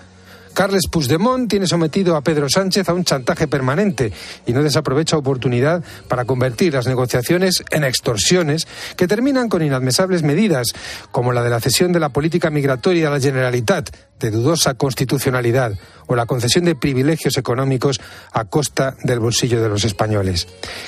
Carles 0.60 0.90
Puigdemont 0.92 1.50
tiene 1.50 1.68
sometido 1.68 2.18
a 2.18 2.22
Pedro 2.22 2.50
Sánchez 2.50 2.90
a 2.90 2.94
un 2.94 3.06
chantaje 3.06 3.48
permanente 3.48 4.12
y 4.46 4.52
no 4.52 4.62
desaprovecha 4.62 5.16
oportunidad 5.16 5.82
para 6.10 6.26
convertir 6.26 6.74
las 6.74 6.86
negociaciones 6.86 7.64
en 7.72 7.86
extorsiones 7.86 8.68
que 8.98 9.08
terminan 9.08 9.48
con 9.48 9.62
inadmisables 9.62 10.22
medidas, 10.22 10.68
como 11.12 11.32
la 11.32 11.44
de 11.44 11.50
la 11.50 11.62
cesión 11.62 11.94
de 11.94 12.02
la 12.02 12.10
política 12.10 12.50
migratoria 12.50 13.08
a 13.08 13.12
la 13.12 13.22
Generalitat, 13.22 13.90
de 14.20 14.32
dudosa 14.32 14.74
constitucionalidad, 14.74 15.74
o 16.10 16.16
la 16.16 16.26
concesión 16.26 16.66
de 16.66 16.76
privilegios 16.76 17.38
económicos 17.38 18.02
a 18.34 18.46
costa 18.46 18.96
del 19.04 19.20
bolsillo 19.20 19.62
de 19.62 19.70
los 19.70 19.86
españoles. 19.86 20.48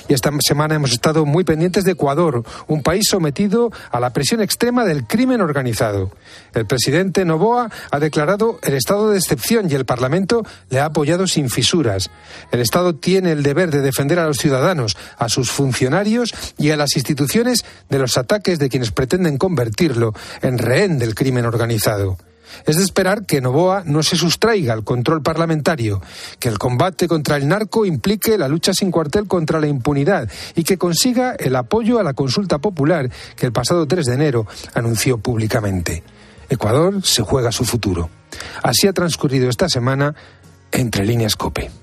Y 0.10 0.14
esta 0.14 0.32
semana 0.46 0.76
hemos 0.76 0.92
estado 0.92 1.26
muy 1.26 1.44
pendientes 1.44 1.84
de 1.84 1.92
Ecuador, 1.92 2.44
un 2.68 2.82
país 2.82 3.08
sometido 3.08 3.72
a 3.92 4.00
la 4.00 4.14
presión 4.14 4.42
extrema 4.42 4.84
del 4.84 5.06
crimen 5.06 5.42
organizado. 5.42 6.12
El 6.56 6.66
presidente 6.66 7.24
Novoa 7.24 7.70
ha 7.92 8.00
declarado 8.00 8.60
el 8.64 8.74
estado 8.74 9.12
de 9.12 9.20
excepción 9.20 9.70
y 9.70 9.76
el 9.76 9.86
Parlamento 9.86 10.44
le 10.70 10.80
ha 10.80 10.86
apoyado 10.86 11.28
sin 11.28 11.50
fisuras. 11.50 12.10
El 12.52 12.60
Estado 12.60 12.96
tiene 12.96 13.32
el 13.32 13.44
deber 13.44 13.70
de 13.70 13.82
defender 13.82 14.18
a 14.18 14.26
los 14.26 14.38
ciudadanos, 14.38 14.98
a 15.18 15.30
sus 15.30 15.52
funcionarios 15.52 16.34
y 16.58 16.72
a 16.72 16.78
las 16.78 16.96
instituciones 16.96 17.64
de 17.90 18.00
los 18.00 18.18
ataques 18.18 18.58
de 18.58 18.70
quienes 18.70 18.92
pretenden 18.92 19.38
convertirlo 19.38 20.14
en 20.42 20.58
rehén 20.58 20.98
del 20.98 21.14
crimen 21.14 21.46
organizado. 21.46 22.18
Es 22.66 22.78
de 22.78 22.84
esperar 22.84 23.26
que 23.26 23.42
Novoa 23.42 23.84
no 23.86 24.04
se 24.04 24.16
sustraiga 24.16 24.74
al 24.74 24.84
control 24.84 25.22
parlamentario, 25.22 26.02
que 26.40 26.50
el 26.50 26.58
combate 26.58 27.08
contra 27.08 27.38
el 27.38 27.48
narco 27.48 27.86
implique 27.86 28.38
la 28.38 28.48
lucha 28.48 28.74
sin 28.74 28.92
cuartel 28.92 29.28
contra 29.28 29.60
la 29.60 29.68
impunidad 29.68 30.30
y 30.56 30.64
que 30.64 30.78
consiga 30.78 31.36
el 31.38 31.56
apoyo 31.56 32.00
a 32.00 32.04
la 32.04 32.14
consulta 32.14 32.60
popular 32.60 33.10
que 33.36 33.46
el 33.46 33.52
pasado 33.52 33.88
3 33.88 34.06
de 34.06 34.14
enero 34.14 34.48
anunció 34.74 35.18
públicamente. 35.18 36.04
Ecuador 36.50 37.02
se 37.04 37.24
juega 37.24 37.52
su 37.52 37.64
futuro. 37.64 38.10
Así 38.62 38.88
ha 38.88 38.94
transcurrido 38.94 39.50
esta 39.50 39.70
semana 39.70 40.16
entre 40.72 41.06
líneas 41.06 41.36
COPE. 41.36 41.81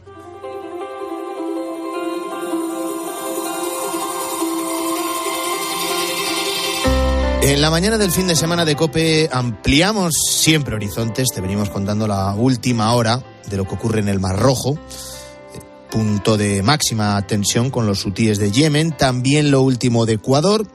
En 7.49 7.63
la 7.63 7.71
mañana 7.71 7.97
del 7.97 8.13
fin 8.13 8.27
de 8.27 8.37
semana 8.37 8.67
de 8.67 8.77
Cope 8.77 9.31
ampliamos 9.33 10.13
siempre 10.31 10.75
horizontes, 10.75 11.29
te 11.35 11.41
venimos 11.41 11.71
contando 11.71 12.07
la 12.07 12.35
última 12.35 12.93
hora 12.93 13.25
de 13.49 13.57
lo 13.57 13.67
que 13.67 13.75
ocurre 13.75 14.01
en 14.01 14.09
el 14.11 14.21
Mar 14.21 14.39
Rojo, 14.39 14.79
punto 15.91 16.37
de 16.37 16.63
máxima 16.63 17.27
tensión 17.27 17.71
con 17.71 17.87
los 17.87 18.05
hutíes 18.05 18.37
de 18.37 18.51
Yemen, 18.51 18.95
también 18.95 19.51
lo 19.51 19.63
último 19.63 20.05
de 20.05 20.13
Ecuador, 20.13 20.67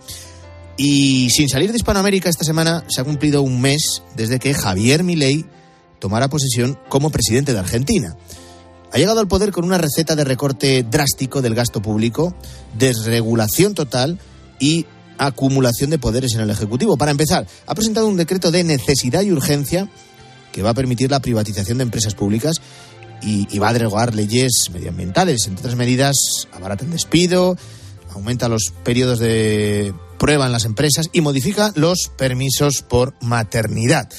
Y 0.76 1.30
sin 1.30 1.48
salir 1.48 1.70
de 1.70 1.78
Hispanoamérica 1.78 2.28
esta 2.28 2.44
semana 2.44 2.84
se 2.88 3.02
ha 3.02 3.04
cumplido 3.04 3.44
un 3.44 3.62
mes 3.62 4.02
desde 4.16 4.40
que 4.40 4.56
Javier 4.56 5.04
Milei 5.04 5.46
tomara 6.00 6.28
posesión 6.28 6.80
como 6.90 7.12
presidente 7.12 7.54
de 7.54 7.60
Argentina. 7.60 8.18
Ha 8.92 8.98
llegado 8.98 9.20
al 9.20 9.28
poder 9.28 9.52
con 9.52 9.64
una 9.64 9.78
receta 9.78 10.16
de 10.16 10.24
recorte 10.24 10.82
drástico 10.82 11.44
del 11.44 11.54
gasto 11.54 11.84
público, 11.84 12.34
desregulación 12.76 13.76
total 13.76 14.18
y 14.60 14.88
acumulación 15.18 15.90
de 15.90 16.00
poderes 16.00 16.34
en 16.34 16.42
el 16.42 16.50
Ejecutivo. 16.50 16.98
Para 16.98 17.12
empezar, 17.12 17.48
ha 17.66 17.76
presentado 17.76 18.08
un 18.08 18.18
decreto 18.18 18.52
de 18.52 18.64
necesidad 18.64 19.22
y 19.22 19.32
urgencia 19.32 19.90
que 20.52 20.62
va 20.62 20.70
a 20.70 20.74
permitir 20.74 21.12
la 21.12 21.20
privatización 21.20 21.80
de 21.80 21.84
empresas 21.84 22.16
públicas 22.16 22.62
y, 23.22 23.60
va 23.60 23.70
a 23.70 23.74
derogar 23.74 24.14
leyes 24.14 24.52
medioambientales. 24.72 25.48
Entre 25.48 25.62
otras 25.62 25.76
medidas, 25.76 26.16
abarata 26.52 26.86
el 26.86 26.92
despido, 26.92 27.58
aumenta 28.12 28.50
los 28.50 28.74
periodos 28.84 29.20
de 29.20 29.94
prueba 30.20 30.46
en 30.46 30.52
las 30.52 30.66
empresas 30.66 31.10
y 31.12 31.22
modifica 31.22 31.72
los 31.76 32.12
permisos 32.16 32.82
por 32.82 33.14
maternidad. 33.22 34.10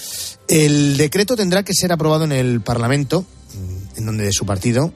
El 0.49 0.97
decreto 0.97 1.37
tendrá 1.37 1.63
que 1.63 1.75
ser 1.75 1.93
aprobado 1.93 2.25
en 2.25 2.33
el 2.33 2.61
Parlamento, 2.61 3.23
mm, 3.23 3.99
en 3.99 4.07
donde 4.07 4.33
su 4.33 4.45
partido, 4.45 4.93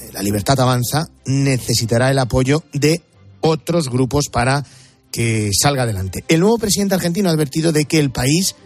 eh, 0.00 0.10
La 0.12 0.22
Libertad 0.22 0.60
Avanza, 0.60 1.08
necesitará 1.24 2.10
el 2.10 2.18
apoyo 2.18 2.62
de 2.72 3.02
otros 3.40 3.88
grupos 3.88 4.26
para 4.30 4.64
que 5.12 5.50
salga 5.52 5.84
adelante. 5.84 6.24
El 6.26 6.40
nuevo 6.40 6.58
presidente 6.58 6.94
argentino 6.94 7.28
ha 7.28 7.32
advertido 7.32 7.70
de 7.70 7.84
que 7.84 8.00
el 8.00 8.10
país 8.10 8.56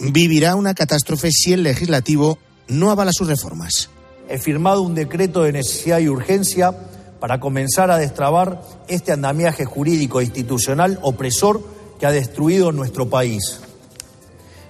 vivirá 0.00 0.56
una 0.56 0.74
catástrofe 0.74 1.30
si 1.30 1.52
el 1.52 1.62
legislativo 1.62 2.38
no 2.66 2.90
avala 2.90 3.12
sus 3.12 3.28
reformas. 3.28 3.90
He 4.28 4.38
firmado 4.38 4.82
un 4.82 4.94
decreto 4.94 5.42
de 5.42 5.52
necesidad 5.52 6.00
y 6.00 6.08
urgencia 6.08 6.74
para 7.20 7.38
comenzar 7.38 7.90
a 7.90 7.98
destrabar 7.98 8.62
este 8.88 9.12
andamiaje 9.12 9.64
jurídico 9.64 10.20
e 10.20 10.24
institucional 10.24 10.98
opresor 11.02 11.62
que 12.00 12.06
ha 12.06 12.10
destruido 12.10 12.72
nuestro 12.72 13.08
país. 13.08 13.60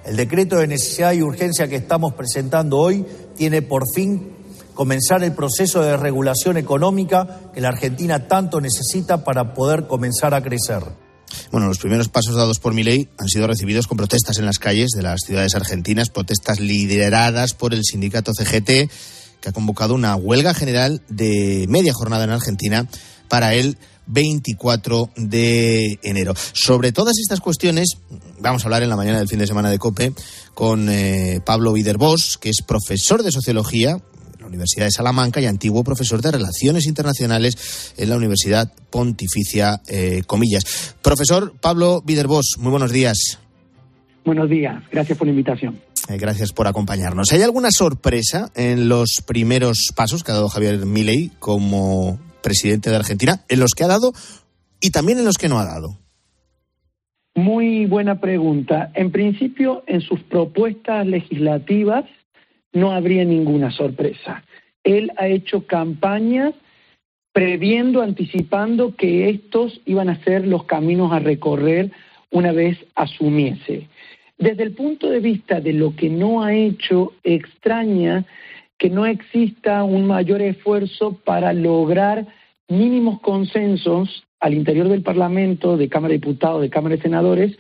El 0.04 0.16
decreto 0.16 0.58
de 0.58 0.66
necesidad 0.66 1.12
y 1.12 1.22
urgencia 1.22 1.68
que 1.68 1.76
estamos 1.76 2.12
presentando 2.14 2.78
hoy 2.78 3.06
tiene 3.36 3.62
por 3.62 3.84
fin 3.94 4.34
comenzar 4.74 5.22
el 5.22 5.32
proceso 5.32 5.82
de 5.82 5.96
regulación 5.96 6.56
económica 6.56 7.40
que 7.54 7.60
la 7.60 7.68
Argentina 7.68 8.26
tanto 8.26 8.60
necesita 8.60 9.24
para 9.24 9.54
poder 9.54 9.86
comenzar 9.86 10.34
a 10.34 10.42
crecer. 10.42 11.03
Bueno, 11.50 11.68
los 11.68 11.78
primeros 11.78 12.08
pasos 12.08 12.34
dados 12.34 12.58
por 12.58 12.74
Milei 12.74 13.08
han 13.18 13.28
sido 13.28 13.46
recibidos 13.46 13.86
con 13.86 13.96
protestas 13.96 14.38
en 14.38 14.46
las 14.46 14.58
calles 14.58 14.90
de 14.90 15.02
las 15.02 15.20
ciudades 15.26 15.54
argentinas, 15.54 16.10
protestas 16.10 16.60
lideradas 16.60 17.54
por 17.54 17.74
el 17.74 17.84
sindicato 17.84 18.32
CGT, 18.32 18.90
que 19.40 19.48
ha 19.48 19.52
convocado 19.52 19.94
una 19.94 20.16
huelga 20.16 20.54
general 20.54 21.02
de 21.08 21.66
media 21.68 21.92
jornada 21.92 22.24
en 22.24 22.30
Argentina 22.30 22.88
para 23.28 23.54
el 23.54 23.76
24 24.06 25.10
de 25.16 25.98
enero. 26.02 26.34
Sobre 26.52 26.92
todas 26.92 27.18
estas 27.18 27.40
cuestiones 27.40 27.96
vamos 28.40 28.62
a 28.62 28.66
hablar 28.66 28.82
en 28.82 28.90
la 28.90 28.96
mañana 28.96 29.18
del 29.18 29.28
fin 29.28 29.38
de 29.38 29.46
semana 29.46 29.70
de 29.70 29.78
COPE 29.78 30.12
con 30.54 30.88
eh, 30.88 31.40
Pablo 31.44 31.72
Viderbos, 31.72 32.38
que 32.38 32.50
es 32.50 32.62
profesor 32.62 33.22
de 33.22 33.32
sociología 33.32 33.98
Universidad 34.54 34.86
de 34.86 34.90
Salamanca 34.90 35.40
y 35.40 35.46
antiguo 35.46 35.84
profesor 35.84 36.22
de 36.22 36.32
Relaciones 36.32 36.86
Internacionales 36.86 37.94
en 37.96 38.08
la 38.08 38.16
Universidad 38.16 38.72
Pontificia 38.90 39.80
eh, 39.86 40.22
Comillas. 40.26 40.96
Profesor 41.02 41.52
Pablo 41.60 42.02
Viderbos, 42.04 42.56
muy 42.58 42.70
buenos 42.70 42.92
días. 42.92 43.38
Buenos 44.24 44.48
días, 44.48 44.82
gracias 44.90 45.18
por 45.18 45.26
la 45.26 45.32
invitación. 45.32 45.80
Eh, 46.08 46.18
gracias 46.18 46.52
por 46.52 46.66
acompañarnos. 46.66 47.32
¿Hay 47.32 47.42
alguna 47.42 47.70
sorpresa 47.70 48.50
en 48.54 48.88
los 48.88 49.22
primeros 49.26 49.88
pasos 49.94 50.22
que 50.22 50.32
ha 50.32 50.34
dado 50.34 50.48
Javier 50.48 50.84
Milei 50.86 51.30
como 51.38 52.18
presidente 52.42 52.90
de 52.90 52.96
Argentina, 52.96 53.44
en 53.48 53.60
los 53.60 53.72
que 53.76 53.84
ha 53.84 53.88
dado 53.88 54.12
y 54.80 54.90
también 54.90 55.18
en 55.18 55.24
los 55.24 55.38
que 55.38 55.48
no 55.48 55.58
ha 55.58 55.64
dado? 55.64 55.98
Muy 57.34 57.86
buena 57.86 58.20
pregunta. 58.20 58.92
En 58.94 59.10
principio, 59.10 59.82
en 59.86 60.00
sus 60.00 60.20
propuestas 60.22 61.06
legislativas 61.06 62.04
no 62.74 62.92
habría 62.92 63.24
ninguna 63.24 63.70
sorpresa. 63.70 64.44
Él 64.82 65.12
ha 65.16 65.28
hecho 65.28 65.66
campañas 65.66 66.52
previendo, 67.32 68.02
anticipando 68.02 68.94
que 68.94 69.30
estos 69.30 69.80
iban 69.86 70.08
a 70.08 70.22
ser 70.22 70.46
los 70.46 70.64
caminos 70.64 71.12
a 71.12 71.18
recorrer 71.18 71.90
una 72.30 72.52
vez 72.52 72.78
asumiese. 72.94 73.88
Desde 74.36 74.64
el 74.64 74.72
punto 74.72 75.08
de 75.08 75.20
vista 75.20 75.60
de 75.60 75.72
lo 75.72 75.96
que 75.96 76.10
no 76.10 76.42
ha 76.42 76.54
hecho, 76.54 77.12
extraña 77.22 78.24
que 78.78 78.90
no 78.90 79.06
exista 79.06 79.84
un 79.84 80.06
mayor 80.06 80.42
esfuerzo 80.42 81.18
para 81.24 81.52
lograr 81.52 82.26
mínimos 82.68 83.20
consensos 83.20 84.24
al 84.40 84.54
interior 84.54 84.88
del 84.88 85.02
Parlamento, 85.02 85.76
de 85.76 85.88
Cámara 85.88 86.12
de 86.12 86.18
Diputados, 86.18 86.60
de 86.60 86.70
Cámara 86.70 86.96
de 86.96 87.02
Senadores, 87.02 87.56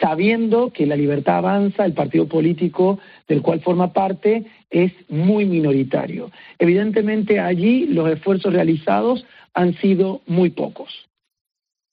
sabiendo 0.00 0.72
que 0.72 0.86
la 0.86 0.96
libertad 0.96 1.38
avanza, 1.38 1.84
el 1.84 1.92
partido 1.92 2.26
político 2.26 2.98
del 3.32 3.40
cual 3.40 3.62
forma 3.62 3.94
parte, 3.94 4.44
es 4.70 4.92
muy 5.08 5.46
minoritario. 5.46 6.30
Evidentemente 6.58 7.40
allí 7.40 7.86
los 7.86 8.10
esfuerzos 8.10 8.52
realizados 8.52 9.24
han 9.54 9.74
sido 9.80 10.20
muy 10.26 10.50
pocos. 10.50 10.90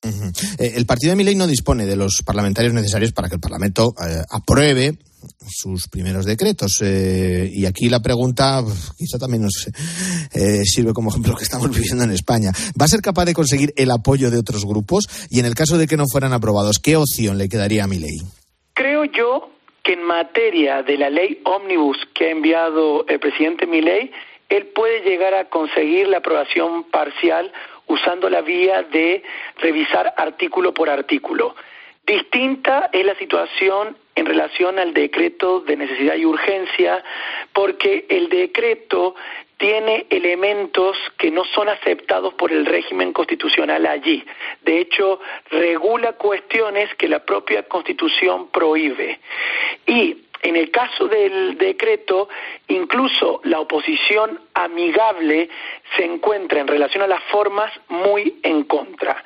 Eh, 0.01 0.73
el 0.75 0.85
partido 0.85 1.11
de 1.11 1.15
Milei 1.15 1.35
no 1.35 1.47
dispone 1.47 1.85
de 1.85 1.95
los 1.95 2.21
parlamentarios 2.25 2.73
necesarios 2.73 3.13
para 3.13 3.29
que 3.29 3.35
el 3.35 3.41
Parlamento 3.41 3.93
eh, 4.05 4.21
apruebe 4.29 4.97
sus 5.47 5.87
primeros 5.87 6.25
decretos. 6.25 6.81
Eh, 6.81 7.49
y 7.53 7.65
aquí 7.65 7.87
la 7.87 8.01
pregunta 8.01 8.61
quizá 8.97 9.17
también 9.17 9.43
nos 9.43 9.69
sirve 10.63 10.91
como 10.91 11.09
ejemplo 11.09 11.31
lo 11.31 11.37
que 11.37 11.45
estamos 11.45 11.69
viviendo 11.73 12.03
en 12.03 12.11
España. 12.11 12.51
¿Va 12.79 12.83
a 12.85 12.89
ser 12.89 12.99
capaz 12.99 13.23
de 13.25 13.33
conseguir 13.33 13.73
el 13.77 13.91
apoyo 13.91 14.29
de 14.29 14.37
otros 14.39 14.65
grupos? 14.65 15.07
Y 15.29 15.39
en 15.39 15.45
el 15.45 15.55
caso 15.55 15.77
de 15.77 15.87
que 15.87 15.95
no 15.95 16.03
fueran 16.11 16.33
aprobados, 16.33 16.79
¿qué 16.79 16.97
opción 16.97 17.37
le 17.37 17.47
quedaría 17.47 17.85
a 17.85 17.87
Milei? 17.87 18.19
Creo 18.73 19.05
yo 19.05 19.58
en 19.89 20.03
materia 20.03 20.83
de 20.83 20.97
la 20.97 21.09
ley 21.09 21.41
ómnibus 21.45 21.97
que 22.13 22.27
ha 22.27 22.29
enviado 22.29 23.05
el 23.07 23.19
presidente 23.19 23.65
Milei, 23.65 24.11
él 24.47 24.67
puede 24.67 25.01
llegar 25.01 25.33
a 25.33 25.45
conseguir 25.45 26.07
la 26.07 26.17
aprobación 26.17 26.83
parcial 26.83 27.51
usando 27.87 28.29
la 28.29 28.41
vía 28.41 28.83
de 28.83 29.23
revisar 29.57 30.13
artículo 30.15 30.75
por 30.75 30.91
artículo. 30.91 31.55
Distinta 32.05 32.89
es 32.93 33.03
la 33.03 33.15
situación 33.15 33.97
en 34.13 34.25
relación 34.27 34.77
al 34.77 34.93
decreto 34.93 35.61
de 35.61 35.77
necesidad 35.77 36.15
y 36.15 36.25
urgencia, 36.25 37.03
porque 37.51 38.05
el 38.09 38.29
decreto 38.29 39.15
tiene 39.59 40.07
elementos 40.09 40.97
que 41.17 41.29
no 41.29 41.43
son 41.43 41.67
aceptados 41.67 42.33
por 42.33 42.51
el 42.51 42.65
régimen 42.65 43.11
constitucional 43.11 43.85
allí. 43.85 44.25
De 44.63 44.79
hecho, 44.79 45.19
regula 45.51 46.13
cuestiones 46.13 46.95
que 46.95 47.09
la 47.09 47.19
propia 47.25 47.63
Constitución 47.63 48.47
prohíbe. 48.51 49.19
Y 49.85 50.23
en 50.41 50.55
el 50.55 50.71
caso 50.71 51.09
del 51.09 51.57
decreto, 51.57 52.29
incluso 52.69 53.41
la 53.43 53.59
oposición 53.59 54.39
amigable 54.53 55.49
se 55.97 56.05
encuentra 56.05 56.61
en 56.61 56.67
relación 56.67 57.03
a 57.03 57.07
las 57.07 57.23
formas 57.25 57.69
muy 57.89 58.39
en 58.43 58.63
contra. 58.63 59.21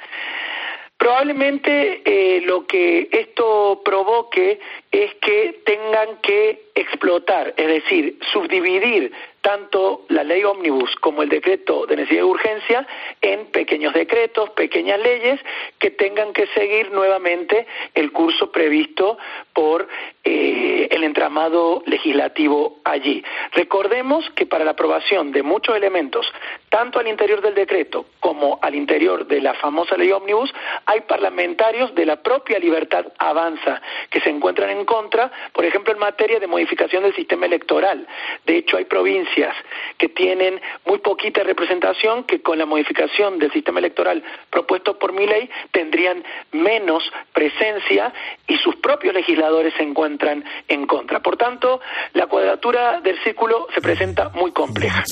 Probablemente 0.97 2.01
eh, 2.05 2.41
lo 2.41 2.65
que 2.65 3.09
esto 3.11 3.81
provoque 3.85 4.59
es 4.93 5.11
que 5.15 5.59
tengan 5.65 6.17
que 6.21 6.69
explotar, 6.75 7.55
es 7.57 7.67
decir, 7.67 8.19
subdividir 8.31 9.11
tanto 9.43 10.05
la 10.07 10.23
ley 10.23 10.43
ómnibus 10.45 10.95
como 11.01 11.21
el 11.21 11.29
decreto 11.29 11.85
de 11.85 11.97
necesidad 11.97 12.21
de 12.21 12.29
urgencia 12.29 12.87
en 13.21 13.47
pequeños 13.47 13.93
decretos, 13.93 14.51
pequeñas 14.51 14.99
leyes 15.01 15.39
que 15.79 15.91
tengan 15.91 16.31
que 16.31 16.47
seguir 16.47 16.91
nuevamente 16.91 17.67
el 17.93 18.13
curso 18.13 18.51
previsto 18.51 19.17
por 19.51 19.87
eh, 20.23 20.87
el 20.89 21.03
entramado 21.03 21.83
legislativo 21.85 22.79
allí. 22.85 23.21
Recordemos 23.51 24.29
que 24.29 24.45
para 24.45 24.63
la 24.63 24.71
aprobación 24.71 25.33
de 25.33 25.43
muchos 25.43 25.75
elementos, 25.75 26.25
tanto 26.69 26.99
al 26.99 27.07
interior 27.07 27.41
del 27.41 27.53
decreto 27.53 28.05
como 28.21 28.59
al 28.61 28.75
interior 28.75 29.27
de 29.27 29.41
la 29.41 29.55
famosa 29.55 29.97
ley 29.97 30.11
ómnibus, 30.11 30.53
hay 30.85 31.01
parlamentarios 31.01 31.93
de 31.95 32.05
la 32.05 32.23
propia 32.23 32.59
libertad 32.59 33.07
avanza 33.17 33.81
que 34.09 34.21
se 34.21 34.29
encuentran 34.29 34.69
en 34.69 34.82
contra, 34.85 35.31
por 35.53 35.65
ejemplo, 35.65 35.93
en 35.93 35.99
materia 35.99 36.39
de 36.39 36.47
modificación 36.47 37.03
del 37.03 37.15
sistema 37.15 37.45
electoral. 37.45 38.07
De 38.45 38.57
hecho, 38.57 38.77
hay 38.77 38.85
provincias 38.85 39.55
que 39.97 40.09
tienen 40.09 40.59
muy 40.85 40.99
poquita 40.99 41.43
representación 41.43 42.23
que 42.23 42.41
con 42.41 42.57
la 42.57 42.65
modificación 42.65 43.39
del 43.39 43.51
sistema 43.51 43.79
electoral 43.79 44.23
propuesto 44.49 44.97
por 44.97 45.13
mi 45.13 45.25
ley 45.25 45.49
tendrían 45.71 46.23
menos 46.51 47.03
presencia 47.33 48.13
y 48.47 48.57
sus 48.57 48.75
propios 48.77 49.13
legisladores 49.13 49.73
se 49.77 49.83
encuentran 49.83 50.43
en 50.67 50.85
contra. 50.85 51.21
Por 51.21 51.37
tanto, 51.37 51.81
la 52.13 52.27
cuadratura 52.27 53.01
del 53.01 53.21
círculo 53.23 53.67
se 53.73 53.81
presenta 53.81 54.29
muy 54.29 54.51
compleja. 54.51 55.03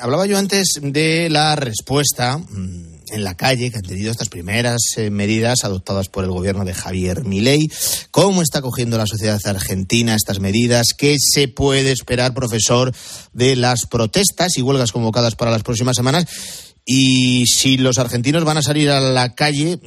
Hablaba 0.00 0.26
yo 0.26 0.38
antes 0.38 0.80
de 0.80 1.28
la 1.30 1.56
respuesta 1.56 2.38
mm, 2.38 2.79
en 3.10 3.24
la 3.24 3.36
calle 3.36 3.70
que 3.70 3.78
han 3.78 3.84
tenido 3.84 4.10
estas 4.10 4.28
primeras 4.28 4.80
eh, 4.96 5.10
medidas 5.10 5.64
adoptadas 5.64 6.08
por 6.08 6.24
el 6.24 6.30
gobierno 6.30 6.64
de 6.64 6.74
Javier 6.74 7.24
Milei. 7.24 7.68
¿Cómo 8.10 8.42
está 8.42 8.62
cogiendo 8.62 8.98
la 8.98 9.06
sociedad 9.06 9.40
argentina 9.44 10.14
estas 10.14 10.40
medidas? 10.40 10.94
¿Qué 10.96 11.16
se 11.18 11.48
puede 11.48 11.92
esperar, 11.92 12.34
profesor, 12.34 12.92
de 13.32 13.56
las 13.56 13.86
protestas 13.86 14.56
y 14.56 14.62
huelgas 14.62 14.92
convocadas 14.92 15.36
para 15.36 15.50
las 15.50 15.62
próximas 15.62 15.96
semanas? 15.96 16.72
Y 16.84 17.46
si 17.46 17.76
los 17.76 17.98
argentinos 17.98 18.44
van 18.44 18.56
a 18.56 18.62
salir 18.62 18.90
a 18.90 19.00
la 19.00 19.34
calle, 19.34 19.78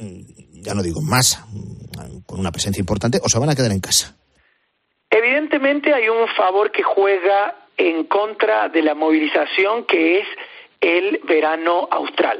ya 0.52 0.74
no 0.74 0.82
digo 0.82 1.02
más, 1.02 1.40
con 2.26 2.40
una 2.40 2.52
presencia 2.52 2.80
importante, 2.80 3.20
o 3.22 3.28
se 3.28 3.38
van 3.38 3.50
a 3.50 3.54
quedar 3.54 3.72
en 3.72 3.80
casa. 3.80 4.16
Evidentemente 5.10 5.92
hay 5.94 6.08
un 6.08 6.26
favor 6.36 6.72
que 6.72 6.82
juega 6.82 7.54
en 7.76 8.04
contra 8.04 8.68
de 8.68 8.82
la 8.82 8.94
movilización 8.94 9.84
que 9.86 10.20
es 10.20 10.26
el 10.80 11.20
verano 11.26 11.88
austral. 11.90 12.38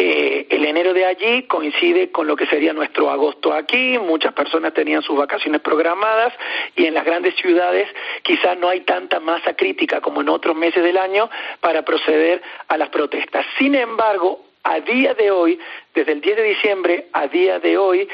Eh, 0.00 0.46
el 0.50 0.64
enero 0.64 0.94
de 0.94 1.04
allí 1.04 1.42
coincide 1.42 2.12
con 2.12 2.28
lo 2.28 2.36
que 2.36 2.46
sería 2.46 2.72
nuestro 2.72 3.10
agosto 3.10 3.52
aquí, 3.52 3.98
muchas 3.98 4.32
personas 4.32 4.72
tenían 4.72 5.02
sus 5.02 5.18
vacaciones 5.18 5.60
programadas 5.60 6.32
y 6.76 6.86
en 6.86 6.94
las 6.94 7.04
grandes 7.04 7.34
ciudades 7.34 7.88
quizás 8.22 8.56
no 8.56 8.68
hay 8.68 8.82
tanta 8.82 9.18
masa 9.18 9.54
crítica 9.54 10.00
como 10.00 10.20
en 10.20 10.28
otros 10.28 10.54
meses 10.54 10.84
del 10.84 10.98
año 10.98 11.28
para 11.58 11.82
proceder 11.82 12.40
a 12.68 12.76
las 12.76 12.90
protestas. 12.90 13.44
Sin 13.58 13.74
embargo, 13.74 14.40
a 14.62 14.78
día 14.78 15.14
de 15.14 15.32
hoy, 15.32 15.58
desde 15.92 16.12
el 16.12 16.20
10 16.20 16.36
de 16.36 16.42
diciembre 16.44 17.06
a 17.12 17.26
día 17.26 17.58
de 17.58 17.76
hoy, 17.76 18.08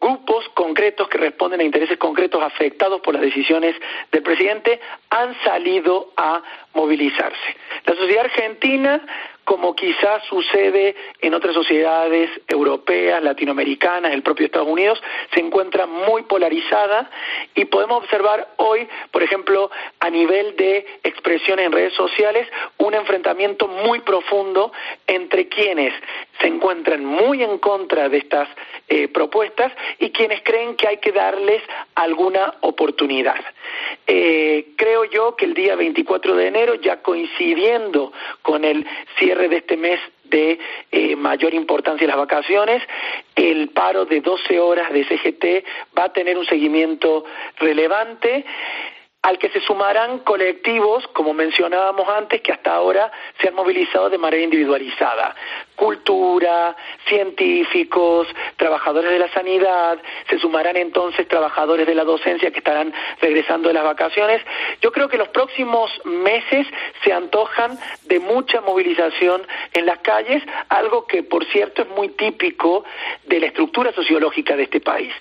grupos 0.00 0.48
concretos 0.50 1.08
que 1.08 1.18
responden 1.18 1.60
a 1.60 1.64
intereses 1.64 1.98
concretos 1.98 2.40
afectados 2.40 3.00
por 3.00 3.14
las 3.14 3.22
decisiones 3.22 3.74
del 4.12 4.22
presidente 4.22 4.80
han 5.10 5.34
salido 5.42 6.12
a 6.16 6.40
movilizarse. 6.72 7.56
La 7.84 7.96
sociedad 7.96 8.26
argentina 8.26 9.04
como 9.44 9.74
quizás 9.74 10.24
sucede 10.24 10.94
en 11.20 11.34
otras 11.34 11.54
sociedades 11.54 12.30
europeas, 12.46 13.22
latinoamericanas, 13.22 14.12
el 14.12 14.22
propio 14.22 14.46
Estados 14.46 14.68
Unidos, 14.68 15.02
se 15.34 15.40
encuentra 15.40 15.86
muy 15.86 16.22
polarizada 16.22 17.10
y 17.54 17.64
podemos 17.64 18.04
observar 18.04 18.48
hoy, 18.56 18.86
por 19.10 19.22
ejemplo, 19.22 19.70
a 19.98 20.10
nivel 20.10 20.56
de 20.56 20.86
expresión 21.02 21.58
en 21.58 21.72
redes 21.72 21.94
sociales, 21.94 22.46
un 22.78 22.94
enfrentamiento 22.94 23.68
muy 23.68 24.00
profundo 24.00 24.72
entre 25.06 25.48
quienes 25.48 25.92
se 26.40 26.46
encuentran 26.46 27.04
muy 27.04 27.42
en 27.42 27.58
contra 27.58 28.08
de 28.08 28.18
estas 28.18 28.48
eh, 28.88 29.08
propuestas 29.08 29.72
y 29.98 30.10
quienes 30.10 30.42
creen 30.42 30.76
que 30.76 30.88
hay 30.88 30.96
que 30.98 31.12
darles 31.12 31.62
alguna 31.94 32.54
oportunidad. 32.60 33.40
Eh, 34.06 34.72
creo 34.76 35.04
yo 35.04 35.36
que 35.36 35.44
el 35.44 35.54
día 35.54 35.76
24 35.76 36.34
de 36.34 36.46
enero, 36.46 36.74
ya 36.76 37.02
coincidiendo 37.02 38.12
con 38.42 38.64
el 38.64 38.86
cierre 39.18 39.39
de 39.48 39.56
este 39.56 39.76
mes 39.76 40.00
de 40.24 40.58
eh, 40.92 41.16
mayor 41.16 41.54
importancia 41.54 42.06
las 42.06 42.16
vacaciones, 42.16 42.82
el 43.34 43.68
paro 43.70 44.04
de 44.04 44.20
12 44.20 44.60
horas 44.60 44.92
de 44.92 45.04
CGT 45.04 45.66
va 45.98 46.04
a 46.04 46.12
tener 46.12 46.38
un 46.38 46.46
seguimiento 46.46 47.24
relevante 47.58 48.44
al 49.22 49.38
que 49.38 49.50
se 49.50 49.60
sumarán 49.60 50.20
colectivos, 50.20 51.06
como 51.08 51.34
mencionábamos 51.34 52.08
antes, 52.08 52.40
que 52.40 52.52
hasta 52.52 52.72
ahora 52.72 53.12
se 53.40 53.48
han 53.48 53.54
movilizado 53.54 54.08
de 54.08 54.16
manera 54.16 54.42
individualizada. 54.42 55.36
Cultura, 55.76 56.74
científicos, 57.06 58.28
trabajadores 58.56 59.10
de 59.10 59.18
la 59.18 59.30
sanidad, 59.32 59.98
se 60.28 60.38
sumarán 60.38 60.76
entonces 60.76 61.28
trabajadores 61.28 61.86
de 61.86 61.94
la 61.94 62.04
docencia 62.04 62.50
que 62.50 62.58
estarán 62.58 62.94
regresando 63.20 63.68
de 63.68 63.74
las 63.74 63.84
vacaciones. 63.84 64.40
Yo 64.80 64.90
creo 64.90 65.08
que 65.08 65.18
los 65.18 65.28
próximos 65.28 65.90
meses 66.04 66.66
se 67.04 67.12
antojan 67.12 67.78
de 68.06 68.20
mucha 68.20 68.62
movilización 68.62 69.42
en 69.74 69.84
las 69.84 69.98
calles, 69.98 70.42
algo 70.70 71.06
que, 71.06 71.22
por 71.22 71.44
cierto, 71.46 71.82
es 71.82 71.88
muy 71.90 72.08
típico 72.08 72.84
de 73.26 73.40
la 73.40 73.46
estructura 73.46 73.92
sociológica 73.92 74.56
de 74.56 74.62
este 74.62 74.80
país. 74.80 75.12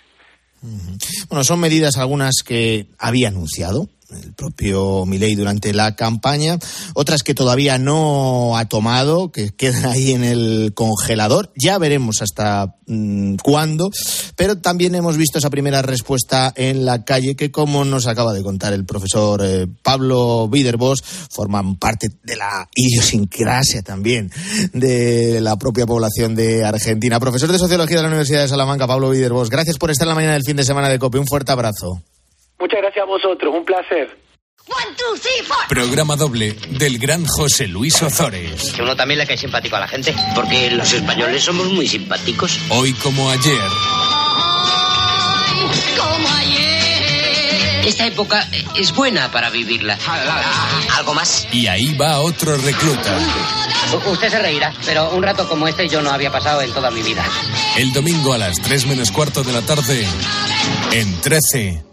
Bueno, 1.29 1.43
son 1.43 1.59
medidas 1.59 1.97
algunas 1.97 2.37
que 2.43 2.87
había 2.97 3.27
anunciado 3.27 3.87
el 4.11 4.33
propio 4.33 5.05
Milei 5.05 5.35
durante 5.35 5.73
la 5.73 5.95
campaña, 5.95 6.57
otras 6.93 7.23
que 7.23 7.33
todavía 7.33 7.77
no 7.77 8.57
ha 8.57 8.65
tomado, 8.65 9.31
que 9.31 9.49
quedan 9.49 9.85
ahí 9.85 10.11
en 10.11 10.23
el 10.23 10.73
congelador. 10.73 11.51
Ya 11.55 11.77
veremos 11.77 12.21
hasta 12.21 12.75
mm, 12.87 13.35
cuándo, 13.35 13.89
pero 14.35 14.57
también 14.57 14.95
hemos 14.95 15.17
visto 15.17 15.37
esa 15.37 15.49
primera 15.49 15.81
respuesta 15.81 16.53
en 16.55 16.85
la 16.85 17.03
calle 17.05 17.35
que, 17.35 17.51
como 17.51 17.85
nos 17.85 18.07
acaba 18.07 18.33
de 18.33 18.43
contar 18.43 18.73
el 18.73 18.85
profesor 18.85 19.41
eh, 19.43 19.67
Pablo 19.83 20.45
Widerbos, 20.45 21.03
forman 21.29 21.75
parte 21.75 22.07
de 22.23 22.35
la 22.35 22.69
idiosincrasia 22.75 23.81
también 23.81 24.31
de 24.73 25.41
la 25.41 25.57
propia 25.57 25.85
población 25.85 26.35
de 26.35 26.65
Argentina. 26.65 27.19
Profesor 27.19 27.51
de 27.51 27.57
Sociología 27.57 27.97
de 27.97 28.03
la 28.03 28.09
Universidad 28.09 28.41
de 28.41 28.47
Salamanca, 28.47 28.87
Pablo 28.87 29.09
Widerbos, 29.09 29.49
gracias 29.49 29.77
por 29.77 29.91
estar 29.91 30.05
en 30.05 30.09
la 30.09 30.15
mañana 30.15 30.33
del 30.33 30.43
fin 30.43 30.57
de 30.57 30.63
semana 30.63 30.89
de 30.89 30.99
COPE. 30.99 31.19
Un 31.19 31.27
fuerte 31.27 31.51
abrazo. 31.51 32.01
Muchas 32.59 32.81
gracias 32.81 33.03
a 33.03 33.05
vosotros, 33.05 33.53
un 33.55 33.65
placer. 33.65 34.17
Programa 35.67 36.15
doble 36.15 36.53
del 36.71 36.99
gran 36.99 37.25
José 37.25 37.67
Luis 37.67 38.01
Ozores. 38.01 38.73
Que 38.73 38.81
uno 38.81 38.95
también 38.95 39.19
le 39.19 39.25
cae 39.25 39.37
simpático 39.37 39.75
a 39.75 39.79
la 39.79 39.87
gente, 39.87 40.13
porque 40.35 40.69
los 40.71 40.91
españoles 40.93 41.43
somos 41.43 41.67
muy 41.67 41.87
simpáticos. 41.87 42.59
Hoy 42.69 42.93
como 42.93 43.29
ayer. 43.29 43.61
Como 45.97 46.27
ayer. 46.37 47.85
Esta 47.85 48.07
época 48.07 48.47
es 48.75 48.93
buena 48.93 49.31
para 49.31 49.49
vivirla. 49.49 49.97
¿Algo 50.97 51.13
más? 51.13 51.47
Y 51.51 51.67
ahí 51.67 51.95
va 51.95 52.19
otro 52.19 52.57
recluta. 52.57 53.17
Usted 54.05 54.29
se 54.29 54.39
reirá, 54.39 54.73
pero 54.85 55.09
un 55.11 55.23
rato 55.23 55.47
como 55.47 55.67
este 55.67 55.87
yo 55.87 56.01
no 56.01 56.11
había 56.11 56.31
pasado 56.31 56.61
en 56.61 56.71
toda 56.73 56.91
mi 56.91 57.01
vida. 57.01 57.25
El 57.77 57.91
domingo 57.93 58.33
a 58.33 58.37
las 58.37 58.61
3 58.61 58.85
menos 58.85 59.11
cuarto 59.11 59.43
de 59.43 59.53
la 59.53 59.61
tarde, 59.61 60.05
en 60.91 61.21
13. 61.21 61.88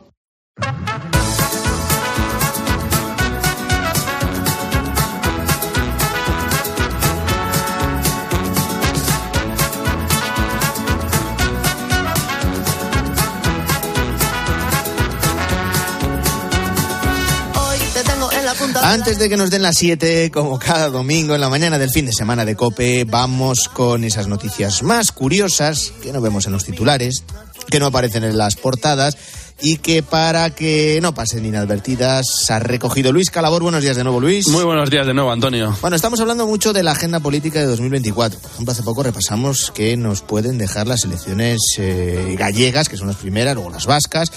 Antes 18.83 19.19
de 19.19 19.29
que 19.29 19.37
nos 19.37 19.51
den 19.51 19.63
las 19.63 19.77
7, 19.77 20.31
como 20.31 20.59
cada 20.59 20.89
domingo 20.89 21.35
en 21.35 21.41
la 21.41 21.49
mañana 21.49 21.79
del 21.79 21.91
fin 21.91 22.07
de 22.07 22.13
semana 22.13 22.45
de 22.45 22.57
Cope, 22.57 23.05
vamos 23.05 23.69
con 23.69 24.05
esas 24.05 24.27
noticias 24.27 24.83
más 24.83 25.13
curiosas 25.13 25.93
que 26.03 26.13
no 26.13 26.21
vemos 26.21 26.47
en 26.47 26.53
los 26.53 26.65
titulares, 26.65 27.25
que 27.69 27.79
no 27.79 27.87
aparecen 27.87 28.25
en 28.25 28.39
las 28.39 28.57
portadas 28.57 29.17
y 29.61 29.79
que 29.79 30.03
para 30.03 30.51
que 30.51 30.99
no 31.01 31.15
pasen 31.15 31.47
inadvertidas 31.47 32.51
ha 32.51 32.59
recogido 32.59 33.13
Luis 33.13 33.31
Calabor. 33.31 33.63
Buenos 33.63 33.83
días 33.83 33.97
de 33.97 34.05
nuevo, 34.05 34.21
Luis. 34.21 34.49
Muy 34.49 34.65
buenos 34.65 34.91
días 34.91 35.07
de 35.07 35.15
nuevo, 35.15 35.33
Antonio. 35.33 35.77
Bueno, 35.81 35.97
estamos 35.97 36.21
hablando 36.21 36.47
mucho 36.47 36.73
de 36.73 36.83
la 36.83 36.93
agenda 36.93 37.21
política 37.21 37.61
de 37.61 37.67
2024. 37.67 38.39
Por 38.39 38.51
ejemplo, 38.51 38.73
hace 38.73 38.83
poco 38.83 39.03
repasamos 39.03 39.71
que 39.71 39.97
nos 39.97 40.21
pueden 40.23 40.59
dejar 40.59 40.87
las 40.87 41.05
elecciones 41.05 41.61
eh, 41.79 42.37
gallegas, 42.39 42.89
que 42.89 42.97
son 42.97 43.09
las 43.09 43.17
primeras, 43.17 43.55
luego 43.55 43.71
las 43.71 43.87
vascas, 43.87 44.31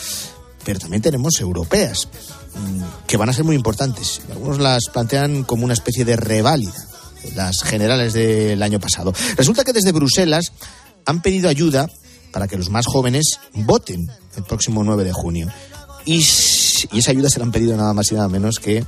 pero 0.63 0.79
también 0.79 1.01
tenemos 1.01 1.39
europeas, 1.41 2.07
mm, 2.55 2.83
que 3.05 3.17
van 3.17 3.29
a 3.29 3.33
ser 3.33 3.43
muy 3.43 3.55
importantes. 3.55 4.21
Algunos 4.31 4.59
las 4.59 4.85
plantean 4.85 5.43
como 5.43 5.65
una 5.65 5.73
especie 5.73 6.05
de 6.05 6.15
reválida, 6.15 6.87
las 7.35 7.63
generales 7.63 8.13
del 8.13 8.63
año 8.63 8.79
pasado. 8.79 9.13
Resulta 9.35 9.65
que 9.65 9.73
desde 9.73 9.91
Bruselas 9.91 10.53
han 11.05 11.21
pedido 11.21 11.49
ayuda 11.49 11.89
para 12.31 12.47
que 12.47 12.57
los 12.57 12.69
más 12.69 12.85
jóvenes 12.85 13.39
voten 13.53 14.09
el 14.35 14.43
próximo 14.43 14.83
9 14.83 15.03
de 15.03 15.13
junio. 15.13 15.47
Y, 16.05 16.17
y 16.17 16.99
esa 16.99 17.11
ayuda 17.11 17.29
se 17.29 17.39
la 17.39 17.45
han 17.45 17.51
pedido 17.51 17.75
nada 17.75 17.93
más 17.93 18.11
y 18.11 18.15
nada 18.15 18.29
menos 18.29 18.59
que 18.59 18.83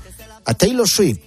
a 0.45 0.53
Taylor 0.53 0.87
Swift. 0.87 1.19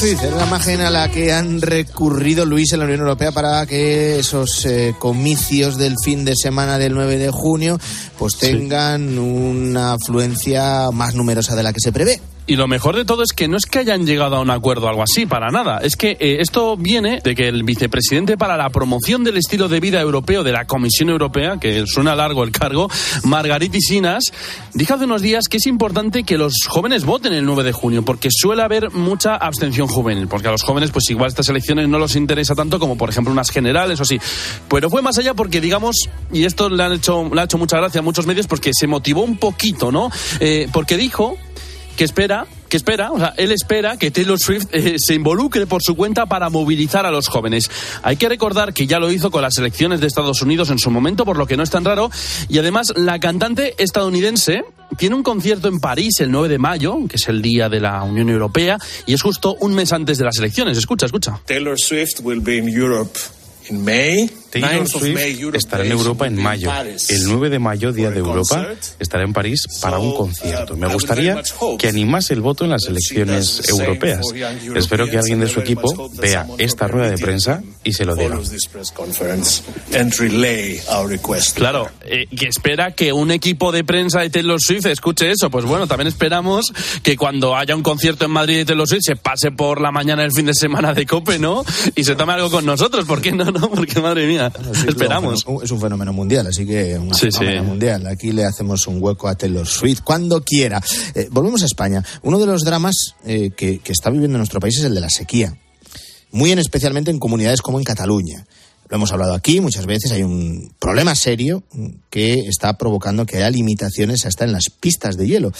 Swift 0.00 0.24
es 0.24 0.32
la 0.32 0.46
imagen 0.46 0.80
a 0.80 0.88
la 0.88 1.10
que 1.10 1.30
han 1.30 1.60
recurrido 1.60 2.46
Luis 2.46 2.72
en 2.72 2.78
la 2.78 2.86
Unión 2.86 3.00
Europea 3.00 3.32
para 3.32 3.66
que 3.66 4.18
esos 4.18 4.64
eh, 4.64 4.94
comicios 4.98 5.76
del 5.76 5.94
fin 6.02 6.24
de 6.24 6.32
semana 6.36 6.78
del 6.78 6.94
9 6.94 7.18
de 7.18 7.30
junio 7.30 7.78
pues 8.18 8.38
tengan 8.38 9.18
una 9.18 9.92
afluencia 9.92 10.90
más 10.90 11.14
numerosa 11.14 11.54
de 11.54 11.62
la 11.64 11.74
que 11.74 11.80
se 11.80 11.92
prevé. 11.92 12.18
Y 12.46 12.56
lo 12.56 12.66
mejor 12.66 12.96
de 12.96 13.04
todo 13.04 13.22
es 13.22 13.32
que 13.32 13.48
no 13.48 13.56
es 13.56 13.66
que 13.66 13.78
hayan 13.78 14.06
llegado 14.06 14.36
a 14.36 14.40
un 14.40 14.50
acuerdo 14.50 14.86
o 14.86 14.88
algo 14.88 15.02
así, 15.02 15.26
para 15.26 15.50
nada. 15.50 15.78
Es 15.78 15.96
que 15.96 16.16
eh, 16.18 16.38
esto 16.40 16.76
viene 16.76 17.20
de 17.22 17.34
que 17.34 17.48
el 17.48 17.62
vicepresidente 17.62 18.36
para 18.36 18.56
la 18.56 18.70
promoción 18.70 19.22
del 19.22 19.36
estilo 19.36 19.68
de 19.68 19.80
vida 19.80 20.00
europeo 20.00 20.42
de 20.42 20.52
la 20.52 20.66
Comisión 20.66 21.10
Europea, 21.10 21.58
que 21.60 21.84
suena 21.86 22.16
largo 22.16 22.42
el 22.42 22.50
cargo, 22.50 22.88
Margariti 23.24 23.80
Sinas, 23.80 24.24
dijo 24.74 24.94
hace 24.94 25.04
unos 25.04 25.22
días 25.22 25.48
que 25.48 25.58
es 25.58 25.66
importante 25.66 26.24
que 26.24 26.38
los 26.38 26.54
jóvenes 26.68 27.04
voten 27.04 27.32
el 27.32 27.44
9 27.44 27.62
de 27.62 27.72
junio, 27.72 28.04
porque 28.04 28.28
suele 28.30 28.62
haber 28.62 28.90
mucha 28.90 29.36
abstención 29.36 29.86
juvenil, 29.86 30.28
porque 30.28 30.48
a 30.48 30.50
los 30.50 30.62
jóvenes 30.62 30.90
pues 30.90 31.08
igual 31.10 31.28
estas 31.28 31.48
elecciones 31.48 31.88
no 31.88 31.98
los 31.98 32.16
interesa 32.16 32.54
tanto 32.54 32.78
como 32.78 32.96
por 32.96 33.10
ejemplo 33.10 33.32
unas 33.32 33.50
generales 33.50 34.00
o 34.00 34.02
así. 34.02 34.18
Pero 34.68 34.90
fue 34.90 35.02
más 35.02 35.18
allá 35.18 35.34
porque 35.34 35.60
digamos, 35.60 36.08
y 36.32 36.44
esto 36.44 36.68
le, 36.68 36.82
han 36.82 36.92
hecho, 36.92 37.30
le 37.32 37.40
ha 37.40 37.44
hecho 37.44 37.58
mucha 37.58 37.76
gracia 37.76 38.00
a 38.00 38.02
muchos 38.02 38.26
medios, 38.26 38.46
porque 38.46 38.72
se 38.74 38.86
motivó 38.86 39.22
un 39.22 39.36
poquito, 39.36 39.92
¿no? 39.92 40.10
Eh, 40.40 40.68
porque 40.72 40.96
dijo 40.96 41.36
que 41.96 42.04
espera 42.04 42.46
que 42.70 42.76
espera, 42.76 43.10
o 43.10 43.18
sea, 43.18 43.34
él 43.36 43.50
espera 43.50 43.96
que 43.96 44.12
Taylor 44.12 44.38
Swift 44.38 44.68
eh, 44.70 44.94
se 44.96 45.14
involucre 45.14 45.66
por 45.66 45.82
su 45.82 45.96
cuenta 45.96 46.26
para 46.26 46.50
movilizar 46.50 47.04
a 47.04 47.10
los 47.10 47.26
jóvenes. 47.26 47.68
Hay 48.02 48.16
que 48.16 48.28
recordar 48.28 48.72
que 48.72 48.86
ya 48.86 49.00
lo 49.00 49.10
hizo 49.10 49.32
con 49.32 49.42
las 49.42 49.58
elecciones 49.58 50.00
de 50.00 50.06
Estados 50.06 50.40
Unidos 50.40 50.70
en 50.70 50.78
su 50.78 50.90
momento, 50.90 51.24
por 51.24 51.36
lo 51.36 51.46
que 51.46 51.56
no 51.56 51.64
es 51.64 51.70
tan 51.70 51.84
raro. 51.84 52.10
Y 52.48 52.58
además, 52.58 52.92
la 52.96 53.18
cantante 53.18 53.74
estadounidense 53.78 54.62
tiene 54.96 55.16
un 55.16 55.24
concierto 55.24 55.66
en 55.66 55.80
París 55.80 56.20
el 56.20 56.30
9 56.30 56.48
de 56.48 56.58
mayo, 56.58 56.96
que 57.08 57.16
es 57.16 57.28
el 57.28 57.42
día 57.42 57.68
de 57.68 57.80
la 57.80 58.04
Unión 58.04 58.30
Europea, 58.30 58.78
y 59.04 59.14
es 59.14 59.22
justo 59.22 59.56
un 59.60 59.74
mes 59.74 59.92
antes 59.92 60.18
de 60.18 60.24
las 60.24 60.38
elecciones. 60.38 60.78
Escucha, 60.78 61.06
escucha. 61.06 61.40
Taylor 61.46 61.76
Swift 61.76 62.20
will 62.22 62.40
be 62.40 62.56
in 62.56 62.68
Europe 62.68 63.18
in 63.68 63.84
May. 63.84 64.30
Taylor 64.50 64.70
9th 64.84 64.94
of 64.96 65.02
May, 65.02 65.34
Swift 65.36 65.54
estará 65.54 65.84
en 65.84 65.92
Europa 65.92 66.26
en 66.26 66.36
mayo. 66.36 66.70
El 67.08 67.24
9 67.24 67.50
de 67.50 67.58
mayo, 67.58 67.92
Día 67.92 68.10
de 68.10 68.18
Europa, 68.18 68.66
estará 68.98 69.24
en 69.24 69.32
París 69.32 69.66
para 69.80 69.98
un 69.98 70.14
concierto. 70.14 70.74
uh, 70.74 70.76
Me 70.76 70.88
gustaría 70.88 71.34
very 71.34 71.42
much 71.48 71.52
hope 71.58 71.78
que 71.78 71.88
animase 71.88 72.34
el 72.34 72.40
voto 72.40 72.64
en 72.64 72.70
las 72.70 72.84
elecciones 72.86 73.62
europeas. 73.68 74.20
Espero 74.74 75.08
que 75.08 75.18
alguien 75.18 75.40
de 75.40 75.48
su 75.48 75.60
equipo 75.60 76.10
vea 76.14 76.46
esta 76.58 76.88
rueda 76.88 77.10
de 77.10 77.18
prensa 77.18 77.62
y 77.84 77.92
se 77.92 78.04
lo 78.04 78.14
diga. 78.16 78.36
Claro, 81.54 81.88
eh, 82.02 82.26
que 82.36 82.46
espera 82.46 82.92
que 82.92 83.12
un 83.12 83.30
equipo 83.30 83.72
de 83.72 83.84
prensa 83.84 84.20
de 84.20 84.30
Taylor 84.30 84.60
Swift 84.60 84.86
escuche 84.86 85.30
eso. 85.30 85.50
Pues 85.50 85.64
bueno, 85.64 85.86
también 85.86 86.08
esperamos 86.08 86.72
que 87.02 87.16
cuando 87.16 87.56
haya 87.56 87.74
un 87.76 87.82
concierto 87.82 88.24
en 88.24 88.30
Madrid 88.30 88.56
de 88.58 88.64
Taylor 88.64 88.88
Swift 88.88 89.02
se 89.04 89.16
pase 89.16 89.50
por 89.50 89.80
la 89.80 89.90
mañana 89.92 90.24
el 90.24 90.32
fin 90.32 90.46
de 90.46 90.54
semana 90.54 90.94
de 90.94 91.06
Cope, 91.06 91.38
¿no? 91.38 91.64
Y 91.94 92.04
se 92.04 92.14
tome 92.16 92.32
algo 92.32 92.50
con 92.50 92.64
nosotros. 92.64 93.04
¿Por 93.04 93.20
qué 93.20 93.32
no? 93.32 93.44
no? 93.44 93.70
Porque 93.74 94.00
madre 94.00 94.26
mía, 94.26 94.39
esperamos. 94.88 95.44
Es 95.62 95.70
un 95.70 95.80
fenómeno 95.80 96.12
mundial, 96.12 96.46
así 96.46 96.66
que 96.66 96.98
un 96.98 97.14
Sí, 97.14 97.30
fenómeno 97.30 97.62
sí. 97.62 97.68
mundial. 97.68 98.06
Aquí 98.06 98.32
le 98.32 98.44
hacemos 98.44 98.86
un 98.86 99.02
hueco 99.02 99.28
a 99.28 99.34
Taylor 99.34 99.66
Swift 99.66 100.00
cuando 100.02 100.42
quiera. 100.42 100.82
Eh, 101.14 101.28
volvemos 101.30 101.62
a 101.62 101.66
España. 101.66 102.04
Uno 102.22 102.38
de 102.38 102.46
los 102.46 102.62
dramas 102.64 103.14
eh, 103.24 103.50
que, 103.56 103.78
que 103.78 103.92
está 103.92 104.10
viviendo 104.10 104.38
nuestro 104.38 104.60
país 104.60 104.78
es 104.78 104.84
el 104.84 104.94
de 104.94 105.00
la 105.00 105.10
sequía. 105.10 105.56
Muy 106.32 106.52
en 106.52 106.58
especialmente 106.58 107.10
en 107.10 107.18
comunidades 107.18 107.60
como 107.62 107.78
en 107.78 107.84
Cataluña. 107.84 108.46
Lo 108.88 108.96
hemos 108.96 109.12
hablado 109.12 109.34
aquí 109.34 109.60
muchas 109.60 109.86
veces. 109.86 110.12
Hay 110.12 110.22
un 110.22 110.72
problema 110.78 111.14
serio 111.14 111.62
que 112.10 112.34
está 112.48 112.76
provocando 112.76 113.24
que 113.26 113.36
haya 113.36 113.50
limitaciones 113.50 114.26
hasta 114.26 114.44
en 114.44 114.52
las 114.52 114.64
pistas 114.80 115.16
de 115.16 115.28
hielo. 115.28 115.52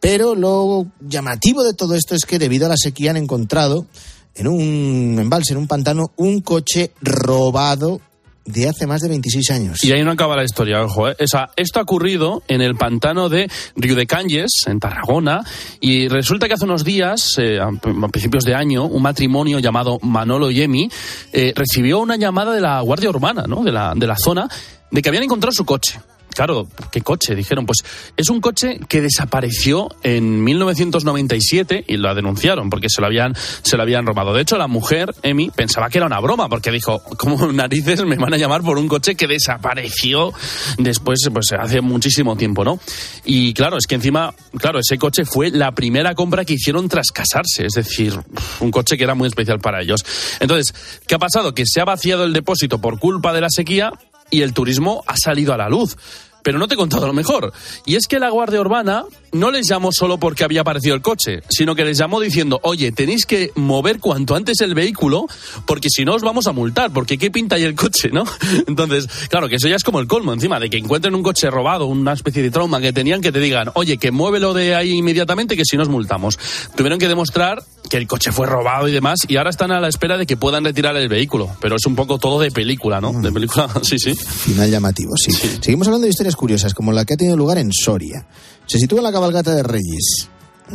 Pero 0.00 0.34
lo 0.34 0.86
llamativo 1.00 1.62
de 1.64 1.72
todo 1.72 1.94
esto 1.94 2.14
es 2.14 2.26
que 2.26 2.38
debido 2.38 2.66
a 2.66 2.68
la 2.68 2.76
sequía 2.76 3.10
han 3.10 3.16
encontrado 3.16 3.86
en 4.34 4.48
un 4.48 5.16
embalse, 5.18 5.52
en 5.54 5.58
un 5.60 5.66
pantano, 5.66 6.12
un 6.16 6.40
coche 6.42 6.90
robado 7.00 8.00
de 8.44 8.68
hace 8.68 8.86
más 8.86 9.00
de 9.00 9.08
26 9.08 9.50
años. 9.50 9.84
Y 9.84 9.92
ahí 9.92 10.04
no 10.04 10.10
acaba 10.10 10.36
la 10.36 10.44
historia, 10.44 10.82
ojo. 10.82 11.08
¿eh? 11.08 11.16
O 11.18 11.26
sea, 11.26 11.50
esto 11.56 11.80
ha 11.80 11.82
ocurrido 11.82 12.42
en 12.48 12.60
el 12.60 12.74
pantano 12.76 13.28
de 13.28 13.50
Riudecanyes, 13.76 14.50
en 14.66 14.80
Tarragona, 14.80 15.42
y 15.80 16.08
resulta 16.08 16.46
que 16.46 16.54
hace 16.54 16.64
unos 16.64 16.84
días, 16.84 17.38
eh, 17.38 17.58
a 17.58 17.68
a 17.68 18.08
principios 18.08 18.44
de 18.44 18.54
año, 18.54 18.84
un 18.84 19.02
matrimonio 19.02 19.58
llamado 19.58 19.98
Manolo 20.02 20.50
y 20.50 20.62
Emi 20.62 20.90
eh, 21.32 21.52
recibió 21.56 22.00
una 22.00 22.16
llamada 22.16 22.52
de 22.52 22.60
la 22.60 22.80
Guardia 22.80 23.10
Urbana, 23.10 23.44
¿no? 23.46 23.62
de, 23.64 23.72
la, 23.72 23.94
de 23.96 24.06
la 24.06 24.16
zona, 24.16 24.48
de 24.90 25.02
que 25.02 25.08
habían 25.08 25.24
encontrado 25.24 25.52
su 25.52 25.64
coche. 25.64 25.98
Claro, 26.34 26.66
¿qué 26.90 27.00
coche? 27.00 27.34
Dijeron, 27.34 27.64
pues 27.64 27.78
es 28.16 28.28
un 28.28 28.40
coche 28.40 28.80
que 28.88 29.00
desapareció 29.00 29.88
en 30.02 30.42
1997 30.42 31.84
y 31.86 31.96
lo 31.96 32.14
denunciaron 32.14 32.70
porque 32.70 32.88
se 32.88 33.00
lo 33.00 33.06
habían, 33.06 33.34
se 33.62 33.76
lo 33.76 33.82
habían 33.82 34.04
robado. 34.04 34.34
De 34.34 34.42
hecho, 34.42 34.58
la 34.58 34.66
mujer, 34.66 35.14
Emi, 35.22 35.50
pensaba 35.50 35.88
que 35.88 35.98
era 35.98 36.06
una 36.06 36.20
broma 36.20 36.48
porque 36.48 36.70
dijo, 36.70 37.02
¿cómo 37.16 37.46
narices 37.52 38.04
me 38.04 38.16
van 38.16 38.34
a 38.34 38.36
llamar 38.36 38.62
por 38.62 38.78
un 38.78 38.88
coche 38.88 39.14
que 39.14 39.26
desapareció 39.26 40.32
después, 40.78 41.20
pues 41.32 41.52
hace 41.52 41.80
muchísimo 41.80 42.36
tiempo, 42.36 42.64
¿no? 42.64 42.80
Y 43.24 43.54
claro, 43.54 43.76
es 43.76 43.86
que 43.86 43.94
encima, 43.94 44.34
claro, 44.58 44.80
ese 44.80 44.98
coche 44.98 45.24
fue 45.24 45.50
la 45.50 45.72
primera 45.72 46.14
compra 46.14 46.44
que 46.44 46.54
hicieron 46.54 46.88
tras 46.88 47.08
casarse, 47.12 47.66
es 47.66 47.74
decir, 47.74 48.18
un 48.60 48.70
coche 48.70 48.96
que 48.96 49.04
era 49.04 49.14
muy 49.14 49.28
especial 49.28 49.60
para 49.60 49.82
ellos. 49.82 50.04
Entonces, 50.40 50.74
¿qué 51.06 51.14
ha 51.14 51.18
pasado? 51.18 51.54
Que 51.54 51.64
se 51.66 51.80
ha 51.80 51.84
vaciado 51.84 52.24
el 52.24 52.32
depósito 52.32 52.80
por 52.80 52.98
culpa 52.98 53.32
de 53.32 53.40
la 53.40 53.48
sequía 53.50 53.92
y 54.34 54.42
el 54.42 54.52
turismo 54.52 55.04
ha 55.06 55.16
salido 55.16 55.54
a 55.54 55.56
la 55.56 55.68
luz. 55.68 55.96
Pero 56.44 56.58
no 56.58 56.68
te 56.68 56.74
he 56.74 56.76
contado 56.76 57.06
lo 57.08 57.12
mejor. 57.12 57.52
Y 57.86 57.96
es 57.96 58.06
que 58.06 58.20
la 58.20 58.30
Guardia 58.30 58.60
Urbana 58.60 59.04
no 59.32 59.50
les 59.50 59.66
llamó 59.66 59.90
solo 59.92 60.18
porque 60.18 60.44
había 60.44 60.60
aparecido 60.60 60.94
el 60.94 61.02
coche, 61.02 61.42
sino 61.48 61.74
que 61.74 61.84
les 61.84 61.98
llamó 61.98 62.20
diciendo, 62.20 62.60
oye, 62.62 62.92
tenéis 62.92 63.26
que 63.26 63.50
mover 63.56 63.98
cuanto 63.98 64.36
antes 64.36 64.60
el 64.60 64.74
vehículo, 64.74 65.26
porque 65.66 65.88
si 65.90 66.04
no 66.04 66.14
os 66.14 66.22
vamos 66.22 66.46
a 66.46 66.52
multar, 66.52 66.92
porque 66.92 67.18
qué 67.18 67.30
pinta 67.30 67.56
ahí 67.56 67.64
el 67.64 67.74
coche, 67.74 68.10
¿no? 68.12 68.24
Entonces, 68.68 69.08
claro, 69.28 69.48
que 69.48 69.56
eso 69.56 69.66
ya 69.66 69.76
es 69.76 69.82
como 69.82 70.00
el 70.00 70.06
colmo, 70.06 70.32
encima, 70.32 70.60
de 70.60 70.70
que 70.70 70.76
encuentren 70.76 71.14
un 71.14 71.22
coche 71.22 71.50
robado, 71.50 71.86
una 71.86 72.12
especie 72.12 72.42
de 72.42 72.50
trauma 72.50 72.80
que 72.80 72.92
tenían, 72.92 73.20
que 73.20 73.32
te 73.32 73.40
digan, 73.40 73.70
oye, 73.74 73.96
que 73.96 74.12
muévelo 74.12 74.54
de 74.54 74.74
ahí 74.74 74.92
inmediatamente, 74.92 75.56
que 75.56 75.64
si 75.64 75.76
no 75.76 75.82
os 75.82 75.88
multamos. 75.88 76.38
Tuvieron 76.76 76.98
que 76.98 77.08
demostrar 77.08 77.62
que 77.90 77.96
el 77.96 78.06
coche 78.06 78.32
fue 78.32 78.46
robado 78.46 78.88
y 78.88 78.92
demás, 78.92 79.20
y 79.28 79.36
ahora 79.36 79.50
están 79.50 79.72
a 79.72 79.80
la 79.80 79.88
espera 79.88 80.16
de 80.16 80.26
que 80.26 80.36
puedan 80.36 80.64
retirar 80.64 80.96
el 80.96 81.08
vehículo. 81.08 81.50
Pero 81.60 81.76
es 81.76 81.86
un 81.86 81.96
poco 81.96 82.18
todo 82.18 82.40
de 82.40 82.50
película, 82.50 83.00
¿no? 83.00 83.12
De 83.12 83.32
película, 83.32 83.68
sí, 83.82 83.98
sí. 83.98 84.14
Final 84.14 84.70
llamativo, 84.70 85.16
sí. 85.16 85.32
Seguimos 85.60 85.86
hablando 85.88 86.04
de 86.04 86.10
historias 86.10 86.33
curiosas, 86.36 86.74
como 86.74 86.92
la 86.92 87.04
que 87.04 87.14
ha 87.14 87.16
tenido 87.16 87.36
lugar 87.36 87.58
en 87.58 87.72
Soria. 87.72 88.26
Se 88.66 88.78
sitúa 88.78 88.98
en 88.98 89.04
la 89.04 89.12
cabalgata 89.12 89.54
de 89.54 89.62
Reyes. 89.62 90.28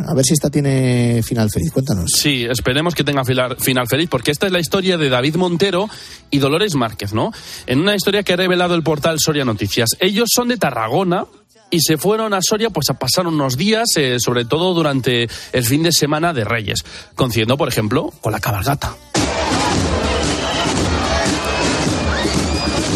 A 0.07 0.13
ver 0.13 0.23
si 0.23 0.33
esta 0.33 0.49
tiene 0.49 1.21
final 1.23 1.49
feliz. 1.49 1.71
Cuéntanos. 1.71 2.11
Sí, 2.11 2.45
esperemos 2.49 2.93
que 2.93 3.03
tenga 3.03 3.23
final 3.25 3.87
feliz, 3.87 4.07
porque 4.09 4.31
esta 4.31 4.45
es 4.45 4.51
la 4.51 4.59
historia 4.59 4.97
de 4.97 5.09
David 5.09 5.35
Montero 5.35 5.89
y 6.29 6.37
Dolores 6.37 6.75
Márquez, 6.75 7.13
¿no? 7.13 7.31
En 7.65 7.79
una 7.79 7.95
historia 7.95 8.23
que 8.23 8.33
ha 8.33 8.37
revelado 8.37 8.75
el 8.75 8.83
portal 8.83 9.19
Soria 9.19 9.45
Noticias. 9.45 9.89
Ellos 9.99 10.29
son 10.33 10.49
de 10.49 10.57
Tarragona. 10.57 11.25
Y 11.71 11.81
se 11.81 11.97
fueron 11.99 12.33
a 12.33 12.41
Soria 12.41 12.71
pues 12.71 12.89
a 12.89 12.95
pasar 12.95 13.27
unos 13.27 13.55
días, 13.55 13.89
eh, 13.95 14.17
sobre 14.19 14.43
todo 14.43 14.73
durante 14.73 15.29
el 15.53 15.63
fin 15.63 15.83
de 15.83 15.91
semana 15.91 16.33
de 16.33 16.43
Reyes, 16.43 16.83
coincidiendo, 17.13 17.57
por 17.57 17.67
ejemplo, 17.67 18.11
con 18.21 18.31
la 18.31 18.39
cabalgata. 18.39 18.95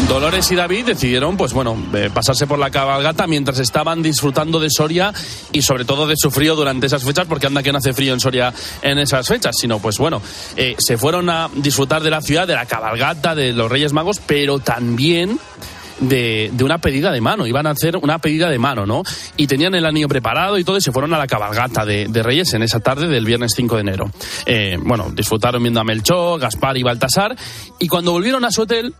Dolores 0.08 0.50
y 0.52 0.54
David 0.54 0.86
decidieron, 0.86 1.36
pues 1.36 1.52
bueno, 1.52 1.76
eh, 1.94 2.10
pasarse 2.12 2.46
por 2.46 2.58
la 2.58 2.70
cabalgata 2.70 3.26
mientras 3.26 3.58
estaban 3.58 4.02
disfrutando 4.02 4.60
de 4.60 4.68
Soria 4.70 5.12
y 5.52 5.62
sobre 5.62 5.84
todo 5.84 6.06
de 6.06 6.14
su 6.16 6.30
frío 6.30 6.54
durante 6.54 6.86
esas 6.86 7.04
fechas, 7.04 7.26
porque 7.26 7.46
anda 7.46 7.62
que 7.62 7.72
no 7.72 7.78
hace 7.78 7.94
frío 7.94 8.12
en 8.12 8.20
Soria 8.20 8.52
en 8.82 8.98
esas 8.98 9.26
fechas, 9.26 9.56
sino 9.58 9.78
pues 9.78 9.98
bueno, 9.98 10.20
eh, 10.56 10.76
se 10.78 10.98
fueron 10.98 11.30
a 11.30 11.48
disfrutar 11.54 12.02
de 12.02 12.10
la 12.10 12.20
ciudad, 12.20 12.46
de 12.46 12.54
la 12.54 12.66
cabalgata, 12.66 13.34
de 13.34 13.52
los 13.52 13.70
Reyes 13.70 13.92
Magos, 13.92 14.20
pero 14.24 14.58
también 14.58 15.38
de, 16.00 16.52
una 16.62 16.78
pedida 16.78 17.10
de 17.12 17.20
mano, 17.20 17.46
iban 17.46 17.66
a 17.66 17.70
hacer 17.70 17.96
una 17.96 18.18
pedida 18.18 18.48
de 18.50 18.58
mano, 18.58 18.86
¿no? 18.86 19.02
Y 19.36 19.46
tenían 19.46 19.74
el 19.74 19.86
anillo 19.86 20.08
preparado 20.08 20.58
y 20.58 20.64
todo, 20.64 20.76
y 20.76 20.80
se 20.80 20.92
fueron 20.92 21.14
a 21.14 21.18
la 21.18 21.26
cabalgata 21.26 21.84
de, 21.84 22.06
de 22.08 22.22
Reyes 22.22 22.52
en 22.54 22.62
esa 22.62 22.80
tarde 22.80 23.08
del 23.08 23.24
viernes 23.24 23.52
5 23.56 23.76
de 23.76 23.80
enero. 23.80 24.10
Eh, 24.46 24.76
bueno, 24.80 25.10
disfrutaron 25.12 25.62
viendo 25.62 25.80
a 25.80 25.84
Melchor, 25.84 26.40
Gaspar 26.40 26.76
y 26.76 26.82
Baltasar, 26.82 27.36
y 27.78 27.88
cuando 27.88 28.12
volvieron 28.12 28.44
a 28.44 28.50
su 28.50 28.62
hotel, 28.62 28.94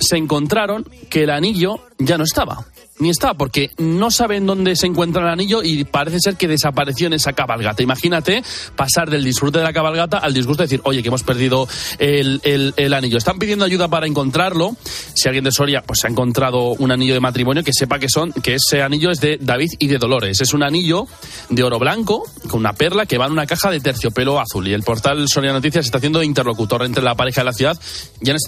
se 0.00 0.16
encontraron 0.16 0.84
que 1.08 1.24
el 1.24 1.30
anillo 1.30 1.80
ya 1.98 2.18
no 2.18 2.24
estaba. 2.24 2.64
Ni 3.00 3.08
está, 3.10 3.34
porque 3.34 3.70
no 3.78 4.10
saben 4.10 4.46
dónde 4.46 4.76
se 4.76 4.86
encuentra 4.86 5.22
el 5.22 5.28
anillo 5.28 5.62
y 5.62 5.84
parece 5.84 6.18
ser 6.20 6.36
que 6.36 6.46
desapareció 6.46 7.06
en 7.06 7.14
esa 7.14 7.32
cabalgata. 7.32 7.82
Imagínate 7.82 8.42
pasar 8.76 9.08
del 9.10 9.24
disfrute 9.24 9.58
de 9.58 9.64
la 9.64 9.72
cabalgata 9.72 10.18
al 10.18 10.34
disgusto 10.34 10.62
de 10.62 10.66
decir, 10.66 10.80
oye, 10.84 11.02
que 11.02 11.08
hemos 11.08 11.22
perdido 11.22 11.66
el, 11.98 12.40
el- 12.44 12.74
el 12.76 12.92
anillo. 12.94 13.16
Están 13.18 13.38
pidiendo 13.38 13.64
ayuda 13.64 13.88
para 13.88 14.06
encontrarlo. 14.06 14.76
Si 15.14 15.26
alguien 15.28 15.44
de 15.44 15.50
Soria 15.52 15.82
pues 15.82 16.04
ha 16.04 16.08
encontrado 16.08 16.72
un 16.74 16.92
anillo 16.92 17.14
de 17.14 17.20
matrimonio, 17.20 17.64
que 17.64 17.72
sepa 17.72 17.98
que 17.98 18.08
son, 18.08 18.32
que 18.32 18.56
ese 18.56 18.82
anillo 18.82 19.10
es 19.10 19.20
de 19.20 19.38
David 19.40 19.70
y 19.78 19.86
de 19.88 19.96
Dolores. 19.98 20.40
Es 20.42 20.52
un 20.52 20.62
anillo 20.62 21.06
de 21.48 21.62
oro 21.62 21.78
blanco 21.78 22.22
con 22.48 22.60
una 22.60 22.74
perla 22.74 23.06
que 23.06 23.16
va 23.16 23.26
en 23.26 23.32
una 23.32 23.46
caja 23.46 23.70
de 23.70 23.80
terciopelo 23.80 24.38
azul. 24.38 24.68
Y 24.68 24.74
el 24.74 24.82
portal 24.82 25.26
Soria 25.28 25.52
Noticias 25.52 25.86
está 25.86 25.96
haciendo 25.98 26.18
de 26.18 26.26
interlocutor 26.26 26.84
entre 26.84 27.02
la 27.02 27.14
pareja 27.14 27.40
y 27.40 27.44
la 27.46 27.52
ciudad 27.54 27.80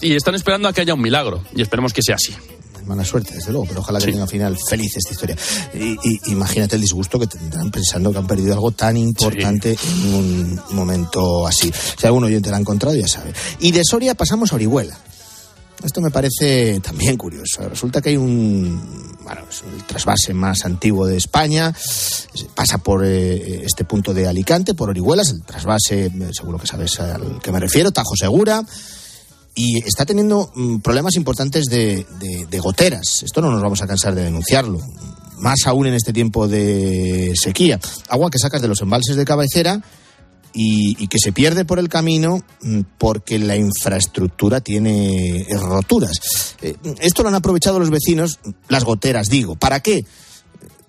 y 0.03 0.13
están 0.15 0.35
esperando 0.35 0.69
a 0.69 0.73
que 0.75 0.83
haya 0.83 0.93
un 0.95 1.01
milagro. 1.01 1.43
Y 1.57 1.63
esperemos 1.63 1.93
que 1.95 2.03
sea 2.03 2.17
así. 2.17 2.35
Mala 2.87 3.05
suerte, 3.05 3.35
desde 3.35 3.53
luego, 3.53 3.67
pero 3.67 3.81
ojalá 3.81 3.99
que 4.01 4.11
tenga 4.13 4.27
final 4.27 4.57
feliz 4.69 4.97
esta 4.97 5.13
historia. 5.13 5.37
Y, 5.75 5.93
y- 6.03 6.21
imagínate 6.33 6.77
el 6.77 6.83
disgusto 6.83 7.19
que 7.19 7.27
tendrán 7.27 7.71
pensando 7.71 8.11
que 8.13 8.19
han 8.19 8.27
perdido 8.27 8.53
algo 8.55 8.73
tan 8.73 8.97
importante 8.97 9.77
en 10.05 10.15
un 10.15 10.61
momento 10.71 11.47
así. 11.47 11.73
Si 11.99 12.07
algún 12.07 12.25
oyente 12.25 12.51
la 12.51 12.57
ha 12.57 12.61
encontrado, 12.61 12.95
ya 12.97 13.07
sabe. 13.07 13.33
Y 13.61 13.71
de 13.73 13.83
Soria 13.85 14.15
pasamos 14.15 14.53
a 14.53 14.57
Orihuela. 14.57 14.97
Esto 15.85 16.01
me 16.01 16.11
parece 16.13 16.79
también 16.81 17.17
curioso. 17.17 17.69
Resulta 17.69 18.01
que 18.01 18.11
hay 18.11 18.17
un, 18.17 19.17
bueno, 19.25 19.41
es 19.51 19.63
el 19.63 19.83
trasvase 19.85 20.33
más 20.33 20.65
antiguo 20.65 21.07
de 21.07 21.17
España. 21.17 21.75
Pasa 22.55 22.79
por 22.79 23.05
eh, 23.05 23.65
este 23.65 23.85
punto 23.85 24.15
de 24.15 24.29
Alicante, 24.29 24.75
por 24.75 24.91
Orihuela. 24.91 25.23
Es 25.23 25.31
el 25.31 25.43
trasvase, 25.43 26.11
seguro 26.33 26.59
que 26.59 26.69
sabes 26.69 27.01
al 27.01 27.41
que 27.43 27.51
me 27.51 27.59
refiero, 27.59 27.91
Tajo 27.91 28.15
Segura 28.17 28.65
y 29.55 29.79
está 29.87 30.05
teniendo 30.07 30.51
mm, 30.55 30.79
problemas 30.79 31.15
importantes 31.17 31.67
de, 31.67 32.07
de- 32.49 32.59
goteras. 32.61 33.23
Esto 33.23 33.41
no 33.41 33.51
nos 33.51 33.61
vamos 33.63 33.83
a 33.83 33.87
cansar 33.87 34.15
de 34.15 34.25
denunciarlo. 34.25 34.81
Más 35.39 35.67
aún 35.67 35.87
en 35.89 35.95
este 35.95 36.13
tiempo 36.13 36.47
de 36.49 37.33
sequía. 37.35 37.79
Agua 38.09 38.31
que 38.31 38.39
sacas 38.39 38.63
de 38.63 38.69
los 38.69 38.81
embalses 38.81 39.17
de 39.17 39.25
cabecera 39.25 39.83
y, 40.55 41.07
que 41.09 41.19
se 41.19 41.33
pierde 41.33 41.65
por 41.65 41.79
el 41.79 41.89
camino 41.89 42.43
mm, 42.63 42.81
porque 42.99 43.39
la 43.39 43.57
infraestructura 43.57 44.61
tiene 44.61 45.47
roturas. 45.51 46.57
Eh, 46.63 46.77
Esto 47.01 47.23
lo 47.23 47.29
han 47.31 47.35
aprovechado 47.35 47.79
los 47.79 47.91
vecinos, 47.91 48.39
las 48.69 48.85
goteras, 48.85 49.29
digo. 49.29 49.57
¿Para 49.57 49.81
qué? 49.81 50.05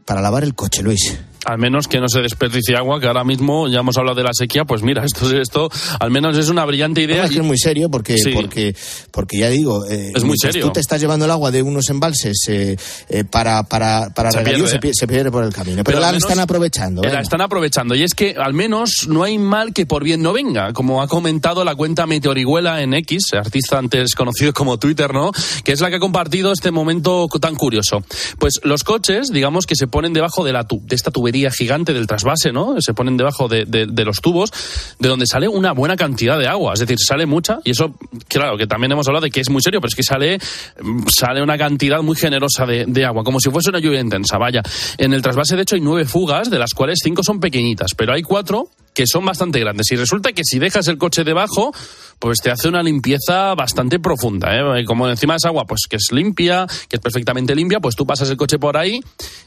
Para 0.05 0.22
lavar 0.22 0.43
el 0.43 0.53
coche, 0.55 0.84
Luis. 0.84 1.18
Al 1.45 1.57
menos 1.57 1.87
que 1.87 1.99
no 1.99 2.07
se 2.07 2.21
desperdicie 2.21 2.75
agua, 2.75 2.99
que 2.99 3.07
ahora 3.07 3.23
mismo 3.23 3.67
ya 3.67 3.79
hemos 3.79 3.97
hablado 3.97 4.15
de 4.17 4.23
la 4.23 4.33
sequía, 4.33 4.65
pues 4.65 4.81
mira, 4.83 5.03
esto, 5.05 5.29
esto 5.37 5.69
al 5.99 6.11
menos 6.11 6.37
es 6.37 6.49
una 6.49 6.65
brillante 6.65 7.01
idea. 7.01 7.17
No, 7.17 7.23
es 7.25 7.31
que 7.31 7.37
es 7.39 7.43
muy 7.45 7.57
serio 7.57 7.89
porque, 7.89 8.17
Sí. 8.17 8.31
porque, 8.33 8.75
porque 9.11 9.37
ya 9.39 9.49
digo, 9.49 9.85
eh, 9.89 10.11
Es 10.15 10.23
muy 10.23 10.37
serio. 10.37 10.65
tú 10.67 10.71
te 10.73 10.79
estás 10.79 10.99
llevando 11.01 11.25
el 11.25 11.31
agua 11.31 11.51
de 11.51 11.61
unos 11.61 11.89
embalses 11.89 12.37
eh, 12.47 12.77
eh, 13.09 13.23
para, 13.23 13.63
para, 13.63 14.09
para 14.13 14.31
Se 14.31 14.41
pierde. 14.41 14.67
se, 14.67 14.79
pi- 14.79 14.91
se 14.93 15.07
pierde 15.07 15.31
por 15.31 15.43
el 15.43 15.53
camino. 15.53 15.77
Pero, 15.83 15.85
Pero 15.85 15.99
la 15.99 16.07
menos- 16.07 16.23
están 16.23 16.39
aprovechando. 16.39 17.01
La 17.01 17.21
están 17.21 17.41
aprovechando. 17.41 17.95
Y 17.95 18.03
es 18.03 18.13
que 18.13 18.35
al 18.37 18.53
menos 18.53 19.07
no 19.07 19.23
hay 19.23 19.37
mal 19.37 19.73
que 19.73 19.85
por 19.85 20.03
bien 20.03 20.21
no 20.21 20.33
venga. 20.33 20.73
Como 20.73 21.01
ha 21.01 21.07
comentado 21.07 21.63
la 21.65 21.75
cuenta 21.75 22.05
Meteoriguela 22.05 22.81
en 22.81 22.93
X, 22.93 23.33
artista 23.33 23.77
antes 23.77 24.15
conocido 24.15 24.53
como 24.53 24.77
Twitter, 24.77 25.13
¿no? 25.13 25.31
Que 25.63 25.71
es 25.73 25.81
la 25.81 25.89
que 25.89 25.95
ha 25.97 25.99
compartido 25.99 26.51
este 26.51 26.71
momento 26.71 27.27
tan 27.41 27.55
curioso. 27.55 28.03
Pues 28.39 28.59
los 28.63 28.83
coches, 28.83 29.27
digamos 29.31 29.65
que 29.65 29.75
se 29.75 29.87
ponen 29.87 30.13
debajo 30.13 30.43
de, 30.43 30.53
la 30.53 30.65
tu- 30.67 30.81
de 30.85 30.95
esta 30.95 31.11
tubería 31.11 31.32
gigante 31.51 31.93
del 31.93 32.07
trasvase, 32.07 32.51
¿no? 32.51 32.75
Se 32.79 32.93
ponen 32.93 33.17
debajo 33.17 33.47
de, 33.47 33.65
de- 33.65 33.86
de 33.88 34.05
los 34.05 34.17
tubos, 34.21 34.51
de 34.99 35.09
donde 35.09 35.25
sale 35.25 35.47
una 35.47 35.71
buena 35.71 35.95
cantidad 35.95 36.38
de 36.38 36.47
agua. 36.47 36.73
Es 36.73 36.79
decir, 36.79 36.97
sale 36.99 37.25
mucha. 37.25 37.59
Y 37.63 37.71
eso, 37.71 37.95
claro, 38.27 38.57
que 38.57 38.67
también 38.67 38.91
hemos 38.91 39.07
hablado 39.07 39.23
de 39.25 39.31
que 39.31 39.39
es 39.41 39.49
muy 39.49 39.61
serio, 39.61 39.79
pero 39.81 39.89
es 39.89 39.95
que 39.95 40.03
sale, 40.03 40.38
mm, 40.81 41.07
sale 41.07 41.41
una 41.41 41.57
cantidad 41.57 42.01
muy 42.01 42.15
generosa 42.15 42.65
de, 42.65 42.86
de 42.88 43.05
agua, 43.05 43.23
como 43.23 43.39
si 43.39 43.49
fuese 43.49 43.69
una 43.69 43.79
lluvia 43.79 43.99
intensa. 43.99 44.38
Vaya, 44.38 44.61
en 44.97 45.13
el 45.13 45.21
trasvase, 45.21 45.55
de 45.55 45.63
hecho, 45.63 45.75
hay 45.75 45.81
nueve 45.81 46.05
fugas, 46.05 46.49
de 46.49 46.59
las 46.59 46.73
cuales 46.73 46.99
cinco 47.03 47.23
son 47.23 47.39
pequeñitas, 47.39 47.91
pero 47.95 48.13
hay 48.13 48.21
cuatro 48.21 48.67
que 48.93 49.05
son 49.07 49.25
bastante 49.25 49.59
grandes. 49.59 49.91
Y 49.91 49.95
resulta 49.95 50.31
que 50.33 50.43
si 50.43 50.59
dejas 50.59 50.87
el 50.87 50.97
coche 50.97 51.23
debajo, 51.23 51.73
pues 52.19 52.39
te 52.39 52.51
hace 52.51 52.69
una 52.69 52.81
limpieza 52.81 53.53
bastante 53.55 53.99
profunda. 53.99 54.49
¿eh? 54.55 54.85
Como 54.85 55.09
encima 55.09 55.35
es 55.35 55.45
agua, 55.45 55.65
pues 55.65 55.81
que 55.89 55.97
es 55.97 56.07
limpia, 56.11 56.65
que 56.87 56.97
es 56.97 57.01
perfectamente 57.01 57.55
limpia, 57.55 57.79
pues 57.79 57.95
tú 57.95 58.05
pasas 58.05 58.29
el 58.29 58.37
coche 58.37 58.57
por 58.59 58.77
ahí 58.77 59.01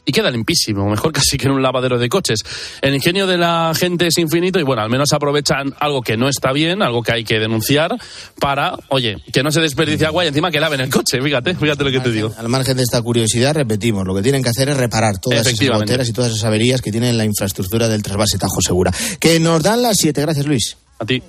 y 0.04 0.12
queda 0.12 0.30
limpísimo. 0.30 0.86
Mejor 0.90 1.12
casi 1.12 1.38
que 1.38 1.46
en 1.46 1.52
un 1.52 1.62
lavadero 1.62 1.98
de 1.98 2.08
coches. 2.08 2.40
El 2.82 2.94
ingenio 2.94 3.26
de 3.26 3.38
la 3.38 3.72
gente 3.74 4.08
es 4.08 4.18
infinito 4.18 4.58
y 4.58 4.62
bueno, 4.62 4.82
al 4.82 4.90
menos 4.90 5.12
aprovechan 5.12 5.74
algo 5.80 6.02
que 6.02 6.16
no 6.16 6.28
está 6.28 6.52
bien, 6.52 6.82
algo 6.82 7.02
que 7.02 7.12
hay 7.12 7.24
que 7.24 7.38
denunciar 7.38 7.96
para, 8.40 8.74
oye, 8.88 9.16
que 9.32 9.42
no 9.42 9.50
se 9.50 9.60
desperdicie 9.60 10.06
agua 10.06 10.24
y 10.24 10.28
encima 10.28 10.50
que 10.50 10.60
laven 10.60 10.80
el 10.80 10.90
coche. 10.90 11.20
Fíjate, 11.22 11.54
fíjate 11.54 11.84
lo 11.84 11.90
que 11.90 12.00
te 12.00 12.10
digo. 12.10 12.32
Al 12.36 12.48
margen 12.48 12.76
de 12.76 12.82
esta 12.82 13.00
curiosidad, 13.00 13.54
repetimos, 13.54 14.06
lo 14.06 14.14
que 14.14 14.22
tienen 14.22 14.42
que 14.42 14.50
hacer 14.50 14.68
es 14.68 14.76
reparar 14.76 15.18
todas 15.18 15.46
esas 15.46 15.78
goteras 15.78 16.08
y 16.08 16.12
todas 16.12 16.32
esas 16.32 16.44
averías 16.44 16.82
que 16.82 16.90
tiene 16.90 17.12
la 17.12 17.24
infraestructura 17.24 17.88
del 17.88 18.02
trasvase 18.02 18.38
Tajo 18.38 18.60
Segura. 18.60 18.92
Que 19.18 19.35
nos 19.40 19.62
dan 19.62 19.82
las 19.82 19.96
siete. 19.98 20.20
Gracias, 20.20 20.46
Luis. 20.46 20.76
A 20.98 21.04
ti. 21.04 21.22